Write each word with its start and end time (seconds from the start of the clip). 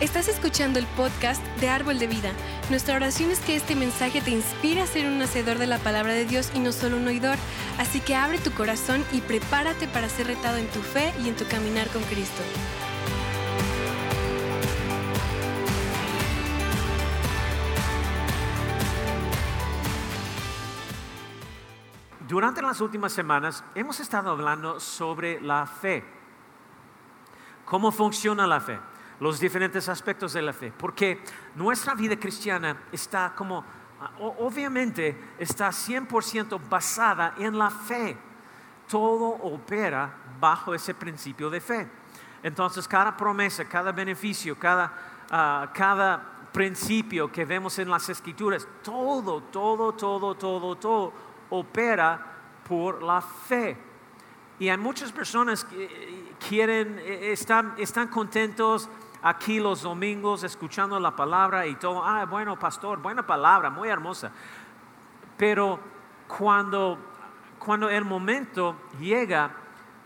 Estás 0.00 0.28
escuchando 0.28 0.78
el 0.78 0.86
podcast 0.86 1.44
de 1.58 1.68
Árbol 1.68 1.98
de 1.98 2.06
Vida. 2.06 2.30
Nuestra 2.70 2.94
oración 2.94 3.32
es 3.32 3.40
que 3.40 3.56
este 3.56 3.74
mensaje 3.74 4.20
te 4.20 4.30
inspire 4.30 4.80
a 4.80 4.86
ser 4.86 5.08
un 5.08 5.20
hacedor 5.20 5.58
de 5.58 5.66
la 5.66 5.78
palabra 5.78 6.12
de 6.12 6.24
Dios 6.24 6.52
y 6.54 6.60
no 6.60 6.70
solo 6.70 6.98
un 6.98 7.08
oidor. 7.08 7.36
Así 7.78 7.98
que 8.00 8.14
abre 8.14 8.38
tu 8.38 8.52
corazón 8.52 9.04
y 9.10 9.20
prepárate 9.20 9.88
para 9.88 10.08
ser 10.08 10.28
retado 10.28 10.56
en 10.58 10.68
tu 10.68 10.78
fe 10.82 11.12
y 11.20 11.28
en 11.28 11.34
tu 11.34 11.44
caminar 11.48 11.88
con 11.88 12.00
Cristo. 12.04 12.44
Durante 22.28 22.62
las 22.62 22.80
últimas 22.80 23.12
semanas 23.12 23.64
hemos 23.74 23.98
estado 23.98 24.30
hablando 24.30 24.78
sobre 24.78 25.40
la 25.40 25.66
fe. 25.66 26.04
¿Cómo 27.64 27.90
funciona 27.90 28.46
la 28.46 28.60
fe? 28.60 28.78
Los 29.20 29.40
diferentes 29.40 29.88
aspectos 29.88 30.32
de 30.32 30.42
la 30.42 30.52
fe. 30.52 30.72
Porque 30.76 31.22
nuestra 31.56 31.94
vida 31.94 32.16
cristiana 32.16 32.84
está 32.92 33.34
como, 33.34 33.64
obviamente, 34.18 35.34
está 35.38 35.68
100% 35.68 36.60
basada 36.68 37.34
en 37.38 37.58
la 37.58 37.70
fe. 37.70 38.16
Todo 38.88 39.28
opera 39.28 40.14
bajo 40.40 40.74
ese 40.74 40.94
principio 40.94 41.50
de 41.50 41.60
fe. 41.60 41.88
Entonces, 42.42 42.86
cada 42.86 43.16
promesa, 43.16 43.64
cada 43.64 43.92
beneficio, 43.92 44.56
cada, 44.58 44.92
ah, 45.30 45.70
cada 45.74 46.38
principio 46.52 47.30
que 47.30 47.44
vemos 47.44 47.78
en 47.78 47.90
las 47.90 48.08
escrituras, 48.08 48.66
todo, 48.82 49.42
todo, 49.42 49.92
todo, 49.92 50.34
todo, 50.34 50.76
todo 50.76 51.12
opera 51.50 52.24
por 52.66 53.02
la 53.02 53.20
fe. 53.20 53.76
Y 54.58 54.68
hay 54.68 54.76
muchas 54.76 55.12
personas 55.12 55.64
que 55.64 55.84
eh, 55.84 56.32
quieren, 56.48 56.98
eh, 56.98 57.32
están, 57.32 57.74
están 57.78 58.08
contentos 58.08 58.88
aquí 59.22 59.60
los 59.60 59.82
domingos 59.82 60.44
escuchando 60.44 60.98
la 61.00 61.14
palabra 61.14 61.66
y 61.66 61.74
todo. 61.76 62.04
Ah, 62.04 62.24
bueno, 62.24 62.58
pastor, 62.58 63.00
buena 63.00 63.26
palabra, 63.26 63.70
muy 63.70 63.88
hermosa. 63.88 64.30
Pero 65.36 65.78
cuando, 66.26 66.98
cuando 67.58 67.88
el 67.88 68.04
momento 68.04 68.76
llega 68.98 69.50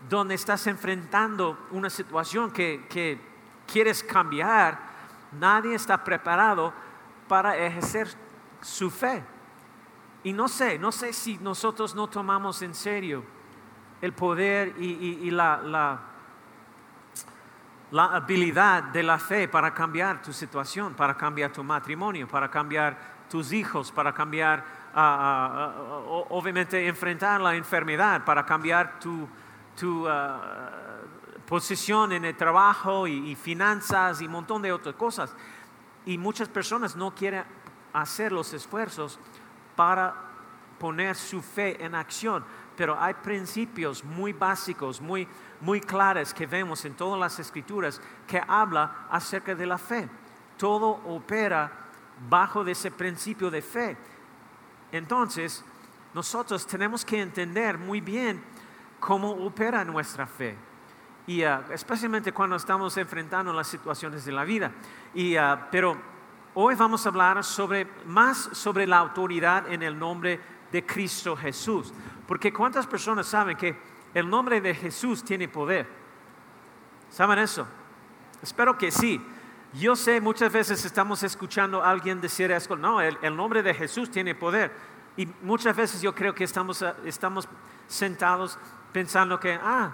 donde 0.09 0.35
estás 0.35 0.67
enfrentando 0.67 1.67
una 1.71 1.89
situación 1.89 2.51
que, 2.51 2.85
que 2.89 3.19
quieres 3.65 4.03
cambiar, 4.03 4.79
nadie 5.31 5.75
está 5.75 6.03
preparado 6.03 6.73
para 7.27 7.57
ejercer 7.57 8.07
su 8.61 8.89
fe. 8.89 9.23
Y 10.23 10.33
no 10.33 10.47
sé, 10.47 10.79
no 10.79 10.91
sé 10.91 11.13
si 11.13 11.37
nosotros 11.37 11.95
no 11.95 12.07
tomamos 12.07 12.61
en 12.61 12.73
serio 12.73 13.23
el 14.01 14.13
poder 14.13 14.75
y, 14.79 15.31
la, 15.31 15.61
la, 15.63 16.01
habilidad 17.95 18.83
de 18.85 19.03
la 19.03 19.19
fe 19.19 19.47
para 19.47 19.73
cambiar 19.73 20.21
tu 20.21 20.33
situación, 20.33 20.93
para 20.93 21.15
cambiar 21.15 21.51
tu 21.51 21.63
matrimonio, 21.63 22.27
para 22.27 22.49
cambiar 22.49 22.97
tus 23.29 23.53
hijos, 23.53 23.91
para 23.91 24.13
cambiar, 24.13 24.63
ah, 24.95 25.71
obviamente, 26.29 26.87
enfrentar 26.87 27.39
la 27.39 27.55
enfermedad, 27.55 28.25
para 28.25 28.45
cambiar 28.45 28.99
tu, 28.99 29.27
tu 29.79 30.07
posición 31.47 32.13
en 32.13 32.25
el 32.25 32.35
trabajo 32.35 33.07
y, 33.07 33.31
y 33.31 33.35
finanzas 33.35 34.21
y 34.21 34.25
un 34.25 34.31
montón 34.31 34.61
de 34.61 34.71
otras 34.71 34.95
cosas. 34.95 35.35
Y 36.05 36.17
muchas 36.17 36.49
personas 36.49 36.95
no 36.95 37.13
quieren 37.13 37.43
hacer 37.93 38.31
los 38.31 38.53
esfuerzos 38.53 39.19
para 39.75 40.15
poner 40.79 41.15
su 41.15 41.41
fe 41.41 41.83
en 41.83 41.95
acción. 41.95 42.43
Pero 42.75 42.99
hay 42.99 43.13
principios 43.15 44.03
muy 44.03 44.33
básicos, 44.33 44.99
muy, 44.99 45.27
muy 45.61 45.79
claros 45.79 46.33
que 46.33 46.47
vemos 46.47 46.83
en 46.85 46.95
todas 46.95 47.19
las 47.19 47.39
escrituras 47.39 48.01
que 48.27 48.41
habla 48.47 49.07
acerca 49.09 49.53
de 49.53 49.65
la 49.65 49.77
fe. 49.77 50.09
Todo 50.57 50.87
opera 51.05 51.71
bajo 52.29 52.65
ese 52.65 52.91
principio 52.91 53.51
de 53.51 53.61
fe. 53.61 53.97
Entonces, 54.91 55.63
nosotros 56.13 56.65
tenemos 56.65 57.05
que 57.05 57.21
entender 57.21 57.77
muy 57.77 58.01
bien 58.01 58.43
cómo 58.99 59.31
opera 59.31 59.83
nuestra 59.83 60.25
fe. 60.25 60.55
Y 61.25 61.43
ah, 61.43 61.63
especialmente 61.71 62.33
cuando 62.33 62.55
estamos 62.55 62.97
enfrentando 62.97 63.53
las 63.53 63.67
situaciones 63.67 64.25
de 64.25 64.31
la 64.31 64.43
vida. 64.43 64.71
Y, 65.13 65.35
ah, 65.35 65.67
pero 65.71 66.13
Hoy 66.55 66.75
vamos 66.75 67.03
a 67.03 67.09
hablar 67.09 67.43
sobre, 67.43 67.87
más 68.05 68.37
sobre 68.51 68.85
la 68.85 68.99
autoridad 68.99 69.71
en 69.71 69.81
el 69.81 69.97
nombre 69.97 70.29
de 70.37 70.43
Cristo 70.81 71.35
Jesús. 71.35 71.93
Porque 72.27 72.51
¿cuántas 72.51 72.87
personas 72.87 73.27
saben 73.27 73.57
que 73.57 73.77
el 74.13 74.29
nombre 74.29 74.61
de 74.61 74.73
Jesús 74.73 75.23
tiene 75.23 75.47
poder? 75.47 75.87
¿Saben 77.09 77.37
eso? 77.37 77.67
Espero 78.41 78.77
que 78.77 78.89
sí. 78.89 79.21
Yo 79.73 79.95
sé, 79.95 80.21
muchas 80.21 80.51
veces 80.51 80.85
estamos 80.85 81.23
escuchando 81.23 81.83
a 81.83 81.89
alguien 81.89 82.21
decir 82.21 82.51
eso, 82.51 82.75
no, 82.75 83.01
el, 83.01 83.35
nombre 83.35 83.63
de 83.63 83.73
Jesús 83.73 84.09
tiene 84.09 84.35
poder. 84.35 84.71
Y 85.17 85.27
muchas 85.41 85.75
veces 85.75 86.01
yo 86.01 86.13
creo 86.13 86.33
que 86.33 86.43
estamos, 86.43 86.83
estamos 87.05 87.47
sentados 87.87 88.57
pensando 88.91 89.39
que, 89.39 89.53
ah, 89.53 89.91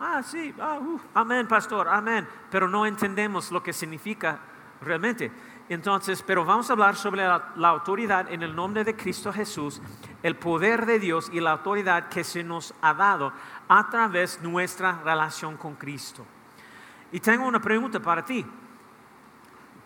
ah, 0.00 0.22
sí, 0.22 0.54
ah, 0.60 0.80
amén, 1.14 1.46
pastor, 1.46 1.88
amén, 1.88 2.26
pero 2.50 2.68
no 2.68 2.86
entendemos 2.86 3.52
lo 3.52 3.62
que 3.62 3.72
significa 3.72 4.40
realmente. 4.80 5.30
Entonces, 5.68 6.22
pero 6.26 6.44
vamos 6.44 6.70
a 6.70 6.72
hablar 6.72 6.96
sobre 6.96 7.26
la, 7.26 7.68
autoridad 7.68 8.32
en 8.32 8.42
el 8.42 8.56
nombre 8.56 8.84
de 8.84 8.96
Cristo 8.96 9.32
Jesús, 9.32 9.82
el 10.22 10.36
poder 10.36 10.86
de 10.86 10.98
Dios 10.98 11.28
y 11.32 11.40
la 11.40 11.52
autoridad 11.52 12.08
que 12.08 12.24
se 12.24 12.42
nos 12.42 12.74
ha 12.80 12.94
dado 12.94 13.32
a 13.68 13.90
través 13.90 14.40
de 14.40 14.48
nuestra 14.48 15.00
relación 15.04 15.58
con 15.58 15.74
Cristo. 15.74 16.24
Y 17.12 17.20
tengo 17.20 17.46
una 17.46 17.60
pregunta 17.60 18.00
para 18.00 18.24
ti. 18.24 18.46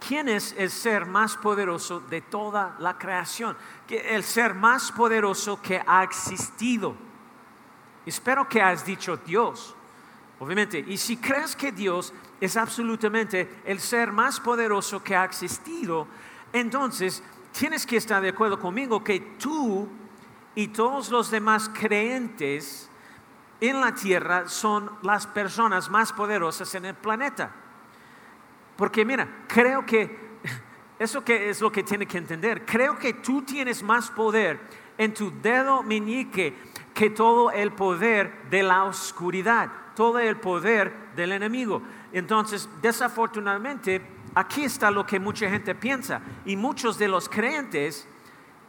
¿Quién 0.06 0.28
es 0.28 0.54
el 0.56 0.71
ser 0.71 1.06
más 1.06 1.37
poderoso 1.37 2.00
de 2.00 2.21
toda 2.21 2.76
la 2.78 2.97
creación? 2.97 3.56
El 3.88 4.22
ser 4.22 4.54
más 4.54 4.91
poderoso 4.92 5.60
que 5.60 5.82
ha 5.84 6.03
existido. 6.03 6.94
Espero 8.06 8.48
que 8.48 8.60
has 8.60 8.84
dicho 8.84 9.16
Dios. 9.16 9.76
Obviamente, 10.41 10.84
y 10.87 10.97
si 10.97 11.16
crees 11.19 11.54
que 11.54 11.71
Dios 11.71 12.12
es 12.42 12.56
absolutamente 12.56 13.48
el 13.64 13.78
ser 13.78 14.10
más 14.10 14.41
poderoso 14.41 15.00
que 15.00 15.14
ha 15.14 15.25
existido, 15.25 16.08
entonces 16.53 17.22
tienes 17.53 17.86
que 17.86 17.97
estar 17.97 18.20
de 18.20 18.30
acuerdo 18.30 18.58
conmigo 18.58 19.04
que 19.04 19.20
tú 19.38 19.88
y 20.56 20.66
todos 20.66 21.08
los 21.10 21.30
demás 21.30 21.70
creyentes 21.72 22.91
en 23.60 23.80
la 23.80 23.94
tierra 23.94 24.48
son 24.48 24.91
las 25.03 25.25
personas 25.28 25.88
más 25.88 26.12
poderosas 26.12 26.75
en 26.75 26.86
el 26.86 26.97
planeta. 26.97 27.53
Porque 28.74 29.04
mira, 29.04 29.44
creo 29.47 29.86
que 29.86 30.41
eso 30.98 31.22
que 31.22 31.48
es 31.48 31.60
lo 31.60 31.70
que 31.70 31.84
tiene 31.84 32.06
que 32.06 32.19
entender. 32.19 32.66
Creo 32.66 32.98
que 32.98 33.14
tú 33.14 33.42
tienes 33.42 33.84
más 33.84 34.10
poder 34.10 34.59
en 34.98 35.14
tu 35.14 35.32
dedo 35.41 35.84
meñique 35.84 36.56
que 36.92 37.09
todo 37.09 37.53
el 37.53 37.70
poder 37.70 38.50
de 38.50 38.64
la 38.64 38.82
oscuridad 38.82 39.70
todo 39.94 40.19
el 40.19 40.36
poder 40.36 40.92
del 41.16 41.32
enemigo. 41.32 41.82
Entonces, 42.12 42.68
desafortunadamente, 42.80 44.02
aquí 44.34 44.64
está 44.64 44.90
lo 44.90 45.06
que 45.06 45.18
mucha 45.18 45.48
gente 45.48 45.74
piensa. 45.74 46.20
Y 46.44 46.56
muchos 46.56 46.98
de 46.98 47.08
los 47.08 47.28
creyentes 47.28 48.06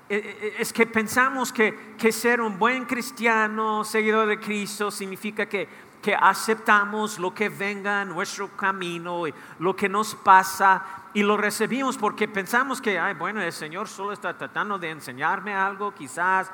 eh, 0.09 0.37
eh, 0.41 0.55
es 0.59 0.71
que 0.73 0.85
pensamos 0.85 1.51
que, 1.51 1.95
que 1.97 2.11
ser 2.11 2.41
un 2.41 2.57
buen 2.57 2.85
cristiano, 2.85 3.83
seguidor 3.83 4.27
de 4.27 4.39
Cristo, 4.39 4.91
significa 4.91 5.45
que, 5.45 5.67
que 6.01 6.13
aceptamos 6.13 7.17
lo 7.17 7.33
que 7.33 7.47
venga 7.47 8.01
en 8.01 8.09
nuestro 8.09 8.49
camino, 8.57 9.25
y 9.25 9.33
lo 9.59 9.73
que 9.73 9.87
nos 9.87 10.13
pasa, 10.13 10.83
y 11.13 11.23
lo 11.23 11.37
recibimos 11.37 11.97
porque 11.97 12.27
pensamos 12.27 12.81
que, 12.81 12.99
ay, 12.99 13.13
bueno, 13.13 13.41
el 13.41 13.53
Señor 13.53 13.87
solo 13.87 14.11
está 14.11 14.37
tratando 14.37 14.77
de 14.77 14.89
enseñarme 14.89 15.53
algo, 15.53 15.93
quizás, 15.93 16.51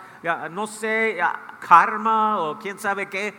no 0.51 0.67
sé, 0.67 1.17
karma 1.59 2.39
o 2.39 2.59
quién 2.59 2.77
sabe 2.77 3.09
qué. 3.09 3.33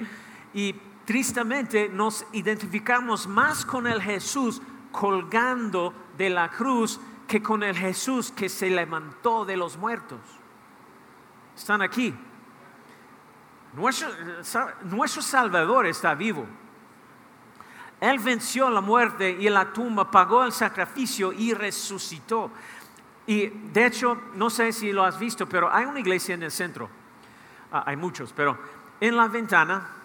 Y 0.52 0.74
tristemente 1.04 1.88
nos 1.88 2.26
identificamos 2.32 3.26
más 3.26 3.64
con 3.64 3.86
el 3.86 4.00
Jesús 4.00 4.62
colgando 4.92 5.92
de 6.16 6.30
la 6.30 6.48
cruz 6.50 7.00
que 7.26 7.42
con 7.42 7.62
el 7.62 7.76
Jesús 7.76 8.32
que 8.32 8.48
se 8.48 8.70
levantó 8.70 9.44
de 9.44 9.56
los 9.56 9.76
muertos. 9.76 10.20
Están 11.56 11.82
aquí. 11.82 12.14
Nuestro, 13.74 15.22
Salvador 15.22 15.86
está 15.86 16.14
vivo. 16.14 16.44
Él 18.00 18.18
venció 18.18 18.70
la 18.70 18.80
muerte 18.80 19.30
y 19.30 19.48
la 19.48 19.72
tumba, 19.72 20.10
pagó 20.10 20.42
el 20.42 20.52
sacrificio 20.52 21.32
y 21.32 21.54
resucitó. 21.54 22.50
Y 23.26 23.46
de 23.46 23.86
hecho, 23.86 24.20
no 24.34 24.50
sé 24.50 24.72
si 24.72 24.90
lo 24.90 25.04
has 25.04 25.18
visto, 25.18 25.48
pero 25.48 25.72
hay 25.72 25.84
una 25.84 26.00
iglesia 26.00 26.34
en 26.34 26.42
el 26.42 26.50
centro. 26.50 26.88
Ah, 27.70 27.84
hay 27.86 27.96
muchos, 27.96 28.32
pero 28.32 28.58
en 29.00 29.16
la 29.16 29.28
ventana 29.28 29.99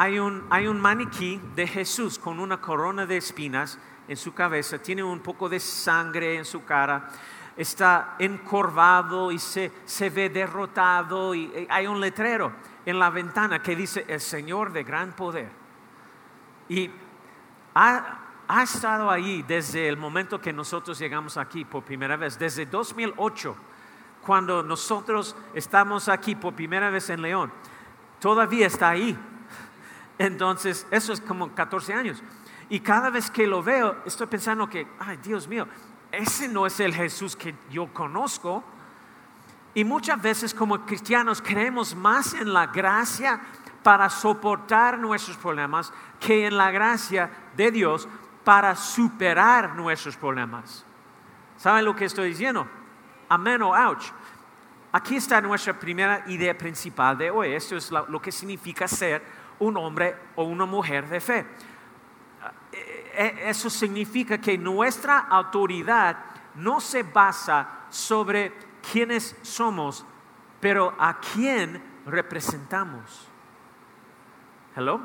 hay 0.00 0.16
un, 0.16 0.80
maniquí 0.80 1.40
de 1.56 1.66
Jesús 1.66 2.20
con 2.20 2.38
una 2.38 2.60
corona 2.60 3.04
de 3.04 3.16
espinas 3.16 3.80
en 4.06 4.16
su 4.16 4.32
cabeza, 4.32 4.78
tiene 4.78 5.02
un 5.02 5.18
poco 5.18 5.48
de 5.48 5.58
sangre 5.58 6.36
en 6.36 6.44
su 6.44 6.64
cara, 6.64 7.08
está 7.56 8.14
encorvado 8.20 9.32
y 9.32 9.40
se, 9.40 9.72
se 9.84 10.08
ve 10.08 10.28
derrotado 10.28 11.34
y 11.34 11.66
hay 11.68 11.88
un 11.88 12.00
letrero 12.00 12.52
en 12.86 12.96
la 12.96 13.10
ventana 13.10 13.60
que 13.60 13.74
dice 13.74 14.04
el 14.06 14.20
Señor 14.20 14.72
de 14.72 14.84
gran 14.84 15.16
poder. 15.16 15.50
Y 16.68 16.88
ha 17.74 18.62
estado 18.62 19.10
ahí 19.10 19.42
desde 19.48 19.88
el 19.88 19.96
momento 19.96 20.40
que 20.40 20.52
nosotros 20.52 20.96
llegamos 21.00 21.36
aquí 21.36 21.64
por 21.64 21.82
primera 21.82 22.16
vez, 22.16 22.38
desde 22.38 22.66
2008, 22.66 23.56
cuando 24.24 24.62
nosotros 24.62 25.34
estamos 25.54 26.08
aquí 26.08 26.36
por 26.36 26.54
primera 26.54 26.88
vez 26.88 27.10
en 27.10 27.20
León. 27.20 27.52
Todavía 28.20 28.68
está 28.68 28.90
ahí. 28.90 29.18
Entonces, 30.18 30.86
eso 30.90 31.12
es 31.12 31.20
como 31.20 31.54
14 31.54 31.94
años. 31.94 32.22
Y 32.68 32.80
cada 32.80 33.08
vez 33.10 33.30
que 33.30 33.46
lo 33.46 33.62
veo, 33.62 33.96
estoy 34.04 34.26
pensando 34.26 34.68
que, 34.68 34.86
ay 34.98 35.18
Dios 35.18 35.48
mío, 35.48 35.66
ese 36.10 36.48
no 36.48 36.66
es 36.66 36.80
el 36.80 36.94
Jesús 36.94 37.36
que 37.36 37.54
yo 37.70 37.92
conozco. 37.92 38.64
Y 39.74 39.84
muchas 39.84 40.20
veces 40.20 40.52
como 40.52 40.84
cristianos 40.84 41.40
creemos 41.40 41.94
más 41.94 42.34
en 42.34 42.52
la 42.52 42.66
gracia 42.66 43.40
para 43.82 44.10
soportar 44.10 44.98
nuestros 44.98 45.36
problemas 45.36 45.92
que 46.18 46.46
en 46.46 46.56
la 46.56 46.70
gracia 46.70 47.30
de 47.56 47.70
Dios 47.70 48.08
para 48.44 48.74
superar 48.74 49.76
nuestros 49.76 50.16
problemas. 50.16 50.84
¿Saben 51.56 51.84
lo 51.84 51.94
que 51.94 52.06
estoy 52.06 52.30
diciendo? 52.30 52.66
Amén 53.28 53.62
o 53.62 53.74
ouch. 53.74 54.10
Aquí 54.90 55.16
está 55.16 55.40
nuestra 55.40 55.78
primera 55.78 56.24
idea 56.26 56.56
principal 56.56 57.16
de 57.16 57.30
hoy. 57.30 57.52
Esto 57.52 57.76
es 57.76 57.90
lo 57.90 58.20
que 58.20 58.32
significa 58.32 58.88
ser 58.88 59.22
un 59.60 59.76
hombre 59.76 60.16
o 60.36 60.44
una 60.44 60.66
mujer 60.66 61.08
de 61.08 61.20
fe. 61.20 61.46
Eh, 62.72 63.12
eh, 63.14 63.42
eso 63.46 63.68
significa 63.68 64.38
que 64.38 64.56
nuestra 64.56 65.18
autoridad 65.18 66.16
no 66.54 66.80
se 66.80 67.02
basa 67.02 67.86
sobre 67.88 68.52
quiénes 68.92 69.36
somos, 69.42 70.04
pero 70.60 70.94
a 70.98 71.18
quién 71.18 71.82
representamos. 72.06 73.28
Hello? 74.76 75.00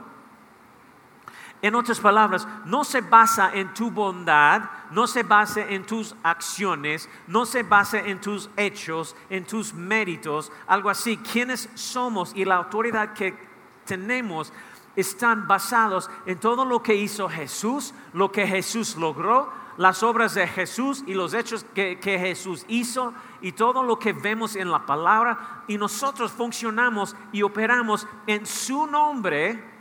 En 1.64 1.76
otras 1.76 2.02
palabras, 2.02 2.46
no 2.66 2.84
se 2.84 3.00
basa 3.00 3.52
en 3.54 3.74
tu 3.74 3.90
bondad, 3.90 4.64
no 4.92 5.08
se 5.08 5.24
basa 5.24 5.62
en 5.62 5.86
tus 5.86 6.14
acciones, 6.22 7.10
no 7.26 7.46
se 7.46 7.64
basa 7.64 8.00
en 8.00 8.20
tus 8.20 8.50
hechos, 8.58 9.16
en 9.30 9.46
tus 9.46 9.74
méritos, 9.74 10.52
algo 10.68 10.90
así. 10.90 11.16
Quienes 11.16 11.70
somos 11.74 12.34
y 12.36 12.44
la 12.44 12.58
autoridad 12.58 13.14
que 13.14 13.53
tenemos 13.86 14.54
están 14.96 15.48
basados 15.48 16.10
en 16.26 16.40
todo 16.40 16.66
lo 16.66 16.84
que 16.84 16.96
hizo 16.96 17.28
Jesús, 17.28 17.94
lo 18.14 18.32
que 18.32 18.46
Jesús 18.46 18.96
logró, 18.96 19.52
las 19.78 20.04
obras 20.04 20.36
de 20.36 20.48
Jesús 20.48 21.04
y 21.08 21.16
los 21.16 21.34
hechos 21.34 21.66
que, 21.74 22.00
que, 22.00 22.20
Jesús 22.20 22.64
hizo 22.68 23.12
y 23.42 23.54
todo 23.54 23.82
lo 23.82 23.98
que 23.98 24.14
vemos 24.14 24.56
en 24.56 24.70
la 24.70 24.86
palabra. 24.86 25.64
Y 25.68 25.80
nosotros 25.80 26.32
funcionamos 26.32 27.16
y 27.32 27.42
operamos 27.42 28.06
en 28.28 28.46
su 28.46 28.86
nombre 28.86 29.74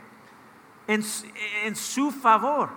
en, 0.87 1.75
su 1.75 2.11
favor. 2.11 2.69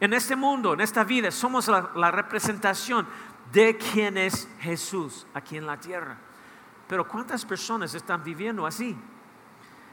En 0.00 0.12
este 0.12 0.36
mundo, 0.36 0.74
en 0.74 0.80
esta 0.80 1.04
vida, 1.04 1.30
somos 1.30 1.68
la, 1.68 1.90
la 1.94 2.10
representación 2.10 3.06
de 3.52 3.76
quien 3.76 4.16
es 4.16 4.48
Jesús 4.60 5.26
aquí 5.34 5.56
en 5.56 5.66
la 5.66 5.78
tierra. 5.78 6.16
Pero 6.86 7.06
¿cuántas 7.06 7.44
personas 7.44 7.94
están 7.94 8.22
viviendo 8.22 8.64
así? 8.66 8.96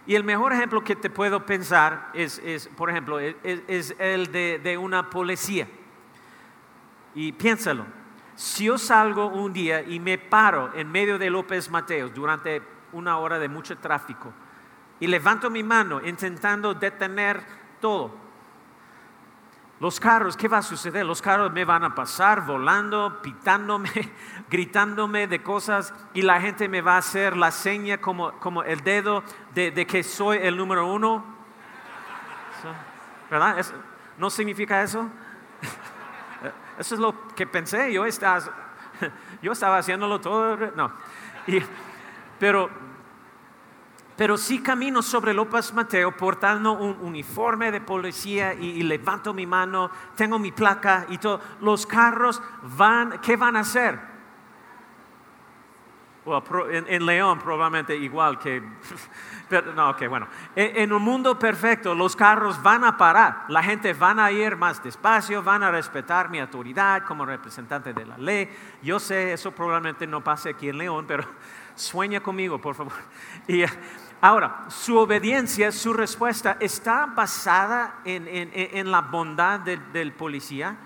Y 0.08 0.16
el 0.16 0.24
mejor 0.24 0.54
ejemplo 0.54 0.84
que 0.84 0.96
te 0.96 1.10
puedo 1.10 1.46
pensar 1.46 2.12
es, 2.14 2.70
por 2.76 2.90
ejemplo, 2.90 3.20
es, 3.20 3.96
el 3.98 4.32
de, 4.32 4.60
de, 4.64 4.78
una 4.78 5.10
policía. 5.10 5.68
Y 7.16 7.32
piénsalo, 7.32 7.86
si 8.36 8.66
yo 8.66 8.78
salgo 8.78 9.28
un 9.28 9.54
día 9.54 9.82
y 9.82 10.00
me 10.00 10.18
paro 10.18 10.72
en 10.76 10.92
medio 10.92 11.18
de 11.18 11.30
López 11.30 11.70
Mateos 11.70 12.14
durante 12.14 12.62
una 12.92 13.18
hora 13.18 13.40
de 13.40 13.50
mucho 13.50 13.78
tráfico, 13.78 14.32
y 15.00 15.08
levanto 15.08 15.50
mi 15.50 15.64
mano 15.64 16.06
intentando 16.06 16.74
detener 16.74 17.44
todo. 17.82 18.25
Los 19.80 20.00
carros, 20.00 20.38
¿qué 20.38 20.48
va 20.48 20.60
a 20.60 20.62
suceder? 20.62 21.06
Los 21.06 21.22
carros 21.22 21.52
me 21.52 21.66
van 21.66 21.84
a 21.84 21.94
pasar 21.94 22.46
volando, 22.46 23.22
pitándome, 23.22 23.90
gritándome 24.50 25.28
de 25.28 25.44
cosas 25.44 25.94
y 26.14 26.22
la 26.22 26.40
gente 26.40 26.70
me 26.70 26.82
va 26.82 26.96
a 26.96 27.00
hacer 27.00 27.36
la 27.36 27.52
seña 27.52 27.98
como, 28.00 28.32
como 28.40 28.64
el 28.64 28.82
dedo 28.82 29.22
de, 29.54 29.86
que 29.86 30.02
soy 30.04 30.38
el 30.42 30.56
número 30.56 30.88
uno. 30.88 31.26
¿Verdad? 33.30 33.66
¿No 34.18 34.30
significa 34.30 34.82
eso? 34.82 35.10
Eso 36.80 36.96
es 36.96 37.02
lo 37.02 37.28
que 37.30 37.48
pensé. 37.48 37.92
Yo 37.92 38.06
estaba, 38.06 38.40
yo 39.42 39.52
estaba 39.52 39.78
haciéndolo 39.78 40.22
todo. 40.22 40.58
No. 40.76 40.92
pero 42.40 42.70
pero 44.16 44.38
si 44.38 44.62
camino 44.62 45.02
sobre 45.02 45.34
López 45.34 45.74
Mateo 45.74 46.16
portando 46.16 46.74
un 46.74 46.98
uniforme 47.02 47.72
de 47.72 47.82
policía 47.82 48.54
y, 48.54 48.82
levanto 48.84 49.34
mi 49.34 49.46
mano, 49.46 49.92
tengo 50.16 50.40
mi 50.40 50.52
placa 50.52 51.06
y 51.10 51.18
todo. 51.18 51.42
Los 51.62 51.86
carros 51.86 52.42
van, 52.78 53.20
¿qué 53.20 53.36
van 53.36 53.58
a 53.58 53.62
hacer? 53.62 54.16
en, 56.72 57.06
León 57.06 57.40
probablemente 57.40 57.96
igual 57.96 58.40
que... 58.40 58.64
Pero, 59.50 59.74
no, 59.74 59.92
ok, 59.92 60.08
bueno. 60.10 60.28
En, 60.56 60.78
en, 60.78 60.94
un 60.94 61.04
mundo 61.04 61.38
perfecto 61.38 61.94
los 61.94 62.16
carros 62.16 62.62
van 62.64 62.84
a 62.84 62.98
parar, 62.98 63.46
la 63.50 63.62
gente 63.62 63.94
van 63.94 64.20
a 64.20 64.32
ir 64.32 64.56
más 64.56 64.82
despacio, 64.82 65.44
van 65.44 65.62
a 65.62 65.70
respetar 65.70 66.30
mi 66.30 66.40
autoridad 66.40 67.04
como 67.04 67.28
representante 67.28 67.94
de 67.94 68.06
la 68.06 68.18
ley. 68.18 68.50
Yo 68.82 69.00
sé, 69.00 69.34
eso 69.34 69.52
probablemente 69.52 70.08
no 70.08 70.24
pase 70.24 70.50
aquí 70.50 70.70
en 70.70 70.80
León, 70.80 71.06
pero 71.08 71.26
sueña 71.76 72.22
conmigo, 72.22 72.60
por 72.60 72.74
favor. 72.76 72.94
Y, 73.48 73.64
Ahora, 74.22 74.66
su 74.70 74.98
obediencia, 74.98 75.72
su 75.72 75.94
respuesta 75.94 76.58
está 76.60 77.06
basada 77.06 78.00
en, 78.06 78.92
la 78.92 79.02
bondad 79.02 79.60
del, 79.60 80.14
policía. 80.14 80.78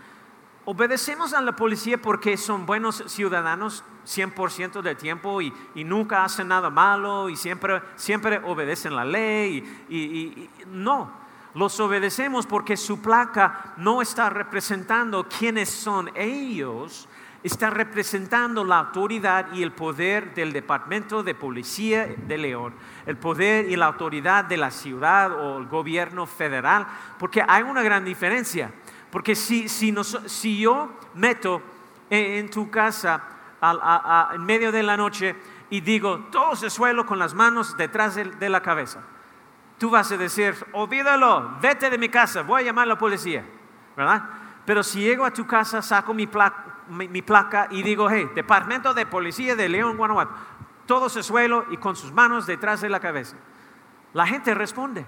Obedecemos 0.66 1.34
a 1.34 1.42
la 1.42 1.56
policía 1.56 2.02
porque 2.02 2.38
son 2.38 2.66
buenos 2.66 3.04
ciudadanos 3.08 3.84
100% 4.06 4.82
del 4.82 4.98
tiempo 4.98 5.42
y, 5.42 5.54
nunca 5.76 6.24
hacen 6.24 6.50
nada 6.50 6.70
malo 6.70 7.30
y 7.30 7.36
siempre, 7.36 7.82
siempre 7.96 8.42
obedecen 8.44 8.96
la 8.96 9.06
ley. 9.06 9.86
y, 9.90 10.50
no, 10.68 11.12
los 11.56 11.80
obedecemos 11.80 12.46
porque 12.46 12.78
su 12.78 13.02
placa 13.02 13.74
no 13.78 14.02
está 14.02 14.30
representando 14.30 15.28
quiénes 15.28 15.70
son 15.70 16.12
ellos, 16.16 17.08
está 17.44 17.70
representando 17.70 18.64
la 18.64 18.80
autoridad 18.80 19.54
y 19.54 19.64
el 19.64 19.72
poder 19.72 20.34
del 20.34 20.52
Departamento 20.52 21.24
de 21.24 21.36
Policía 21.36 22.06
de 22.06 22.38
León, 22.38 22.74
el 23.06 23.18
poder 23.18 23.70
y 23.70 23.76
la 23.76 23.86
autoridad 23.86 24.46
de 24.46 24.58
la 24.58 24.72
ciudad 24.72 25.32
o 25.32 25.58
el 25.58 25.68
gobierno 25.68 26.26
federal, 26.26 26.86
porque 27.18 27.44
hay 27.48 27.64
una 27.64 27.82
gran 27.82 28.04
diferencia. 28.04 28.72
Porque 29.10 29.36
si, 29.36 29.68
si, 29.70 30.60
yo 30.60 30.92
meto 31.16 31.62
en, 32.10 32.50
tu 32.50 32.70
casa 32.70 33.24
en 34.34 34.46
medio 34.46 34.72
de 34.72 34.84
la 34.84 34.98
noche 34.98 35.36
y 35.70 35.82
digo, 35.82 36.28
todo 36.32 36.56
se 36.56 36.70
suelo 36.70 37.06
con 37.06 37.18
las 37.18 37.34
manos 37.34 37.76
detrás 37.78 38.16
de, 38.16 38.26
de 38.26 38.50
la 38.50 38.62
cabeza, 38.62 39.00
tú 39.80 39.90
vas 39.90 40.12
a 40.12 40.18
decir, 40.18 40.54
olvídalo, 40.74 41.58
vete 41.62 41.90
de 41.90 41.98
mi 41.98 42.10
casa, 42.10 42.44
voy 42.44 42.62
a 42.62 42.66
llamar 42.66 42.84
a 42.84 42.90
la 42.90 42.98
policía, 42.98 43.46
¿verdad? 43.96 44.24
Pero 44.66 44.84
si 44.84 45.00
llego 45.00 45.26
a 45.26 45.34
tu 45.34 45.48
casa, 45.48 45.82
saco 45.82 46.14
mi, 46.14 46.28
placa, 46.28 46.69
mi, 46.90 47.22
placa 47.22 47.68
y 47.72 47.84
digo, 47.84 48.10
hey, 48.10 48.30
Departamento 48.36 48.94
de 48.94 49.06
Policía 49.06 49.56
de 49.56 49.70
León, 49.70 49.98
Guanajuato, 49.98 50.34
todo 50.86 51.10
se 51.10 51.24
suelo 51.24 51.66
y 51.72 51.78
con 51.78 51.96
sus 51.96 52.12
manos 52.12 52.46
detrás 52.46 52.82
de 52.82 52.90
la 52.90 53.00
cabeza. 53.00 53.38
La 54.14 54.26
gente 54.26 54.54
responde, 54.54 55.06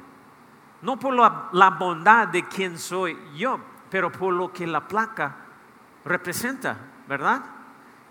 no 0.81 0.97
por 0.99 1.13
la, 1.13 1.49
la 1.53 1.71
bondad 1.71 2.27
de 2.27 2.47
quien 2.47 2.77
soy 2.77 3.17
yo, 3.35 3.59
pero 3.89 4.11
por 4.11 4.33
lo 4.33 4.53
que 4.53 4.67
la 4.67 4.87
placa 4.87 5.35
representa, 6.05 6.77
¿verdad? 7.07 7.43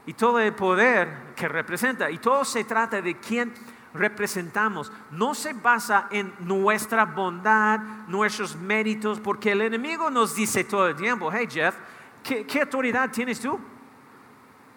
Y 0.07 0.15
todo 0.15 0.39
el 0.41 0.55
poder 0.55 1.33
que 1.37 1.49
representa. 1.49 2.11
Y 2.11 2.19
todo 2.19 2.45
se 2.45 2.65
trata 2.65 3.01
de 3.01 3.19
quién 3.19 3.53
representamos. 3.95 4.93
No 5.11 5.35
se 5.35 5.53
basa 5.53 6.09
en 6.11 6.33
nuestra 6.41 7.05
bondad, 7.05 7.81
nuestros 8.09 8.57
méritos, 8.57 9.21
porque 9.21 9.53
el 9.53 9.63
enemigo 9.63 10.11
nos 10.11 10.35
dice 10.35 10.65
todo 10.65 10.89
el 10.89 10.97
tiempo, 10.97 11.31
hey 11.33 11.49
Jeff, 11.51 11.75
¿Qué, 12.23 12.61
autoridad 12.61 13.11
tienes 13.11 13.41
tú? 13.41 13.59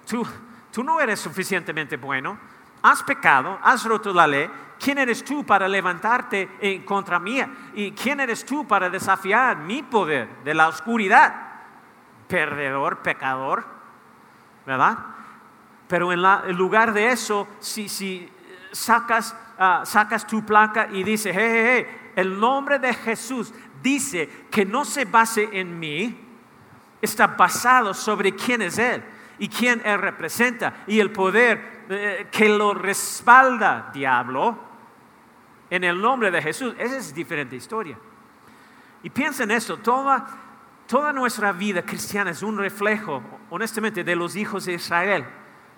tú? 0.07 0.25
Tú 0.71 0.83
no 0.83 0.99
eres 0.99 1.19
suficientemente 1.19 1.97
bueno, 1.97 2.37
has 2.81 3.03
pecado, 3.03 3.59
has 3.61 3.83
roto 3.85 4.13
la 4.13 4.27
ley. 4.27 4.49
¿Quién 4.79 4.97
eres 4.97 5.23
tú 5.23 5.45
para 5.45 5.67
levantarte 5.67 6.49
en 6.59 6.83
contra 6.83 7.19
mía? 7.19 7.49
¿Y 7.73 7.91
quién 7.91 8.19
eres 8.19 8.45
tú 8.45 8.67
para 8.67 8.89
desafiar 8.89 9.57
mi 9.57 9.83
poder 9.83 10.43
de 10.43 10.53
la 10.53 10.67
oscuridad? 10.67 11.33
Perdedor, 12.27 13.01
pecador, 13.01 13.65
¿verdad? 14.65 14.97
Pero 15.87 16.11
en, 16.11 16.21
lugar 16.57 16.91
de 16.91 17.11
eso, 17.11 17.47
si, 17.59 17.87
si 17.87 18.29
sacas, 18.71 19.37
ah, 19.59 19.83
sacas 19.85 20.25
tu 20.25 20.43
placa 20.43 20.87
y 20.91 21.03
dices, 21.03 21.35
hey, 21.37 21.49
hey, 21.53 21.65
hey, 21.87 22.11
el 22.15 22.39
nombre 22.39 22.79
de 22.79 22.93
Jesús 22.93 23.53
dice 23.81 24.47
que 24.49 24.65
no 24.65 24.85
se 24.85 25.05
base 25.05 25.49
en 25.53 25.79
mí, 25.79 26.22
está 27.03 27.27
basado 27.27 27.93
sobre 27.93 28.33
quién 28.33 28.61
es 28.61 28.77
Él 28.77 29.03
y 29.37 29.49
quién 29.49 29.81
Él 29.83 29.99
representa 29.99 30.83
y 30.87 30.99
el 30.99 31.11
poder 31.11 31.83
eh, 31.89 32.27
que 32.31 32.47
lo 32.47 32.73
respalda, 32.73 33.91
diablo, 33.93 34.57
en 35.69 35.83
el 35.83 35.99
nombre 35.99 36.31
de 36.31 36.41
Jesús. 36.41 36.73
Esa 36.77 36.97
es 36.97 37.13
diferente 37.13 37.55
historia. 37.55 37.97
Y 39.03 39.09
piensa 39.09 39.43
en 39.43 39.51
esto, 39.51 39.77
toda, 39.77 40.25
toda 40.87 41.11
nuestra 41.11 41.51
vida 41.51 41.81
cristiana 41.81 42.31
es 42.31 42.41
un 42.41 42.57
reflejo, 42.57 43.21
honestamente, 43.49 44.03
de 44.05 44.15
los 44.15 44.37
hijos 44.37 44.65
de 44.65 44.73
Israel 44.73 45.25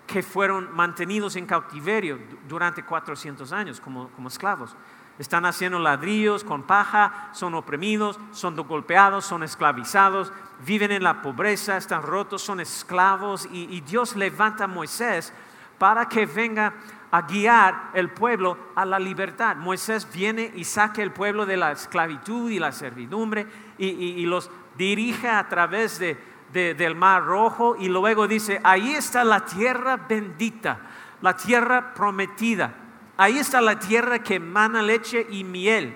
que 0.06 0.22
fueron 0.22 0.72
mantenidos 0.76 1.34
en 1.34 1.46
cautiverio 1.46 2.20
durante 2.46 2.84
400 2.84 3.50
años 3.50 3.80
como, 3.80 4.08
como 4.10 4.28
esclavos. 4.28 4.76
Están 5.18 5.46
haciendo 5.46 5.78
ladrillos 5.78 6.44
con 6.44 6.64
paja, 6.64 7.30
son 7.32 7.54
oprimidos, 7.54 8.18
son 8.32 8.54
golpeados, 8.54 9.24
son 9.24 9.42
esclavizados, 9.42 10.30
viven 10.64 10.92
en 10.92 11.02
la 11.02 11.22
pobreza, 11.22 11.78
están 11.78 12.02
rotos, 12.02 12.42
son 12.42 12.60
esclavos 12.60 13.48
y, 13.50 13.80
Dios 13.80 14.14
levanta 14.14 14.64
a 14.64 14.68
Moisés 14.68 15.32
para 15.78 16.06
que 16.06 16.26
venga 16.26 16.74
a 17.10 17.22
guiar 17.22 17.90
el 17.94 18.10
pueblo 18.10 18.58
a 18.74 18.84
la 18.84 18.98
libertad. 18.98 19.56
Moisés 19.56 20.06
viene 20.12 20.52
y 20.54 20.64
saca 20.64 21.02
el 21.02 21.12
pueblo 21.12 21.46
de 21.46 21.56
la 21.56 21.72
esclavitud 21.72 22.50
y 22.50 22.58
la 22.58 22.72
servidumbre 22.72 23.46
y, 23.78 24.24
los 24.26 24.50
dirige 24.76 25.30
a 25.30 25.48
través 25.48 25.98
de, 25.98 26.18
del 26.52 26.94
mar 26.94 27.24
rojo 27.24 27.74
y 27.78 27.88
luego 27.88 28.28
dice, 28.28 28.60
ahí 28.62 28.92
está 28.92 29.24
la 29.24 29.46
tierra 29.46 29.96
bendita, 29.96 30.78
la 31.22 31.34
tierra 31.34 31.94
prometida, 31.94 32.85
ahí 33.16 33.38
está 33.38 33.60
la 33.60 33.78
tierra 33.78 34.18
que 34.18 34.36
emana 34.36 34.82
leche 34.82 35.26
y 35.30 35.44
miel. 35.44 35.94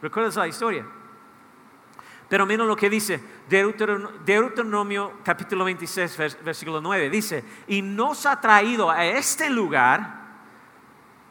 ¿Recuerdas 0.00 0.36
la 0.36 0.48
historia? 0.48 0.86
Pero 2.28 2.44
mira 2.44 2.64
lo 2.64 2.76
que 2.76 2.90
dice 2.90 3.22
Deuteronomio, 3.48 5.14
capítulo 5.24 5.64
26, 5.64 6.38
versículo 6.44 6.80
9. 6.80 7.08
Dice, 7.08 7.44
y 7.66 7.80
nos 7.80 8.26
ha 8.26 8.40
traído 8.40 8.90
a 8.90 9.04
este 9.06 9.48
lugar 9.48 10.18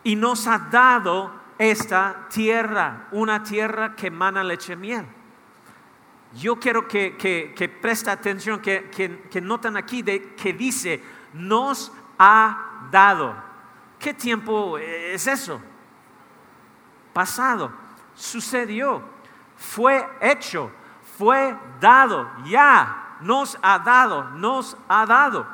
y 0.04 0.16
nos 0.16 0.48
ha 0.48 0.58
dado 0.58 1.32
esta 1.60 2.28
tierra, 2.30 3.08
una 3.12 3.44
tierra 3.44 3.96
que 3.96 4.08
emana 4.08 4.44
leche 4.44 4.74
y 4.74 4.78
miel. 4.78 5.06
Yo 6.34 6.58
quiero 6.58 6.88
que, 6.88 7.16
que, 7.18 7.70
preste 7.70 8.10
atención, 8.10 8.60
que, 8.60 8.90
que, 8.90 9.42
notan 9.42 9.78
aquí 9.78 10.02
de, 10.02 10.34
que 10.36 10.54
dice, 10.54 11.02
nos 11.34 11.92
ha 12.20 12.90
dado. 12.92 13.47
¿Qué 14.00 14.14
tiempo 14.14 14.78
es 14.78 15.28
eso? 15.28 15.60
Pasado. 17.14 17.72
Sucedió. 18.14 19.02
Fue 19.56 20.08
hecho. 20.22 20.72
Fue 21.18 21.56
dado. 21.80 22.30
Ya. 22.46 23.18
Nos 23.22 23.58
ha 23.62 23.80
dado. 23.80 24.24
Nos 24.32 24.78
ha 24.88 25.06
dado. 25.06 25.48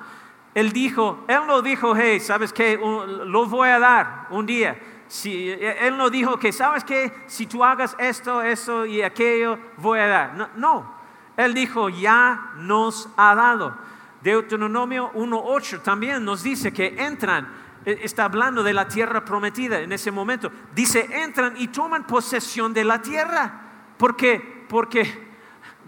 Él 0.54 0.72
dijo, 0.72 1.24
Él 1.28 1.42
no 1.48 1.62
dijo, 1.62 1.96
hey, 1.96 2.20
¿sabes 2.20 2.54
qué? 2.54 2.78
Lo 2.78 3.46
voy 3.46 3.70
a 3.70 3.80
dar 3.80 4.28
un 4.30 4.46
día. 4.46 4.80
Si, 5.08 5.52
él 5.52 5.96
no 5.96 6.10
dijo 6.10 6.40
que, 6.40 6.52
¿sabes 6.52 6.84
qué? 6.84 7.26
Si 7.28 7.46
tú 7.46 7.64
hagas 7.64 7.96
esto, 8.00 8.42
eso 8.42 8.86
y 8.86 9.04
aquello, 9.04 9.60
voy 9.78 10.00
a 10.00 10.08
dar. 10.08 10.52
No. 10.56 10.92
Él 11.38 11.54
dijo, 11.54 11.90
ya 11.90 12.52
nos 12.58 13.10
ha 13.16 13.36
dado. 13.36 13.76
Deuteronomio 14.22 15.12
1.8 15.14 15.82
también 15.82 16.24
nos 16.24 16.44
dice 16.44 16.72
que 16.72 16.96
entran, 16.98 17.48
está 17.86 18.26
hablando 18.26 18.64
de 18.64 18.74
la 18.74 18.88
tierra 18.88 19.26
prometida 19.26 19.80
en 19.80 19.92
ese 19.92 20.12
momento. 20.12 20.52
Dice, 20.74 21.08
entran 21.12 21.56
y 21.58 21.68
toman 21.68 22.06
posesión 22.06 22.74
de 22.74 22.84
la 22.84 23.02
tierra. 23.02 23.62
¿Por 23.98 24.16
qué? 24.16 24.66
Porque, 24.70 25.36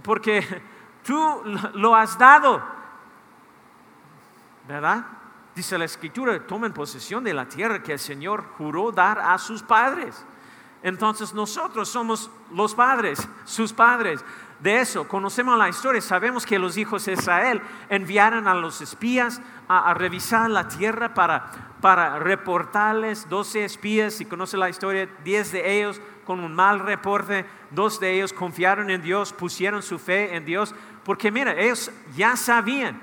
porque 0.04 0.46
tú 1.04 1.42
lo 1.74 1.96
has 1.96 2.18
dado. 2.18 2.64
¿Verdad? 4.68 5.06
Dice 5.56 5.78
la 5.78 5.86
escritura, 5.86 6.46
tomen 6.46 6.74
posesión 6.74 7.24
de 7.24 7.34
la 7.34 7.48
tierra 7.48 7.82
que 7.82 7.94
el 7.94 8.00
Señor 8.00 8.44
juró 8.58 8.92
dar 8.92 9.20
a 9.20 9.38
sus 9.38 9.64
padres. 9.64 10.25
Entonces 10.84 11.34
nosotros 11.34 11.90
somos 11.90 12.30
los 12.52 12.75
padres, 12.75 13.28
sus 13.46 13.74
padres. 13.74 14.24
De 14.66 14.82
eso 14.82 15.08
conocemos 15.08 15.60
la 15.60 15.70
historia, 15.70 16.02
sabemos 16.02 16.44
que 16.44 16.58
los 16.58 16.76
hijos 16.76 17.06
de 17.06 17.14
Israel 17.14 17.62
enviaron 17.88 18.48
a 18.48 18.56
los 18.56 18.82
espías 18.82 19.40
a, 19.68 19.94
revisar 19.94 20.50
la 20.50 20.68
tierra 20.68 21.14
para, 21.14 21.52
para 21.82 22.18
reportarles 22.18 23.30
12 23.30 23.64
espías, 23.64 24.16
si 24.16 24.26
conoce 24.26 24.58
la 24.58 24.68
historia, 24.68 25.08
10 25.24 25.52
de 25.52 25.78
ellos 25.78 26.02
con 26.26 26.40
un 26.40 26.56
mal 26.56 26.80
reporte, 26.80 27.46
dos 27.70 28.00
de 28.00 28.14
ellos 28.14 28.34
confiaron 28.34 28.90
en 28.90 29.04
Dios, 29.04 29.34
pusieron 29.34 29.84
su 29.84 30.00
fe 30.00 30.36
en 30.36 30.46
Dios, 30.46 30.74
porque 31.04 31.30
mira, 31.30 31.54
ellos 31.54 31.92
ya 32.16 32.36
sabían 32.36 33.00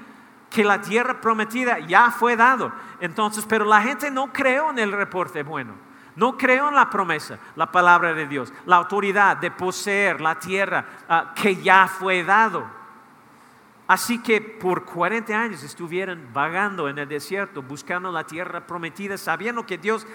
que 0.51 0.65
la 0.65 0.81
tierra 0.81 1.21
prometida 1.21 1.79
ya 1.79 2.11
fue 2.11 2.35
dado. 2.35 2.73
Entonces, 2.99 3.47
pero 3.49 3.65
la 3.65 3.83
gente 3.83 4.11
no 4.11 4.33
creó 4.33 4.71
en 4.71 4.81
el 4.81 4.91
reporte 4.91 5.45
bueno. 5.45 5.92
No 6.15 6.37
creó 6.37 6.69
en 6.69 6.75
la 6.75 6.91
promesa, 6.91 7.39
la 7.57 7.73
palabra 7.73 8.13
de 8.13 8.27
Dios, 8.27 8.53
la 8.67 8.77
autoridad 8.77 9.37
de 9.39 9.51
poseer 9.51 10.21
la 10.21 10.39
tierra 10.39 10.85
ah, 11.09 11.33
que 11.35 11.57
ya 11.57 11.87
fue 11.89 12.23
dado. 12.23 12.67
Así 13.87 14.23
que 14.23 14.41
por 14.41 14.85
40 14.85 15.39
años 15.39 15.63
estuvieron 15.63 16.29
vagando 16.33 16.89
en 16.89 16.99
el 16.99 17.09
desierto, 17.09 17.63
buscando 17.63 18.13
la 18.13 18.25
tierra 18.25 18.67
prometida, 18.67 19.19
sabiendo 19.19 19.67
que 19.67 19.79
Dios 19.79 20.07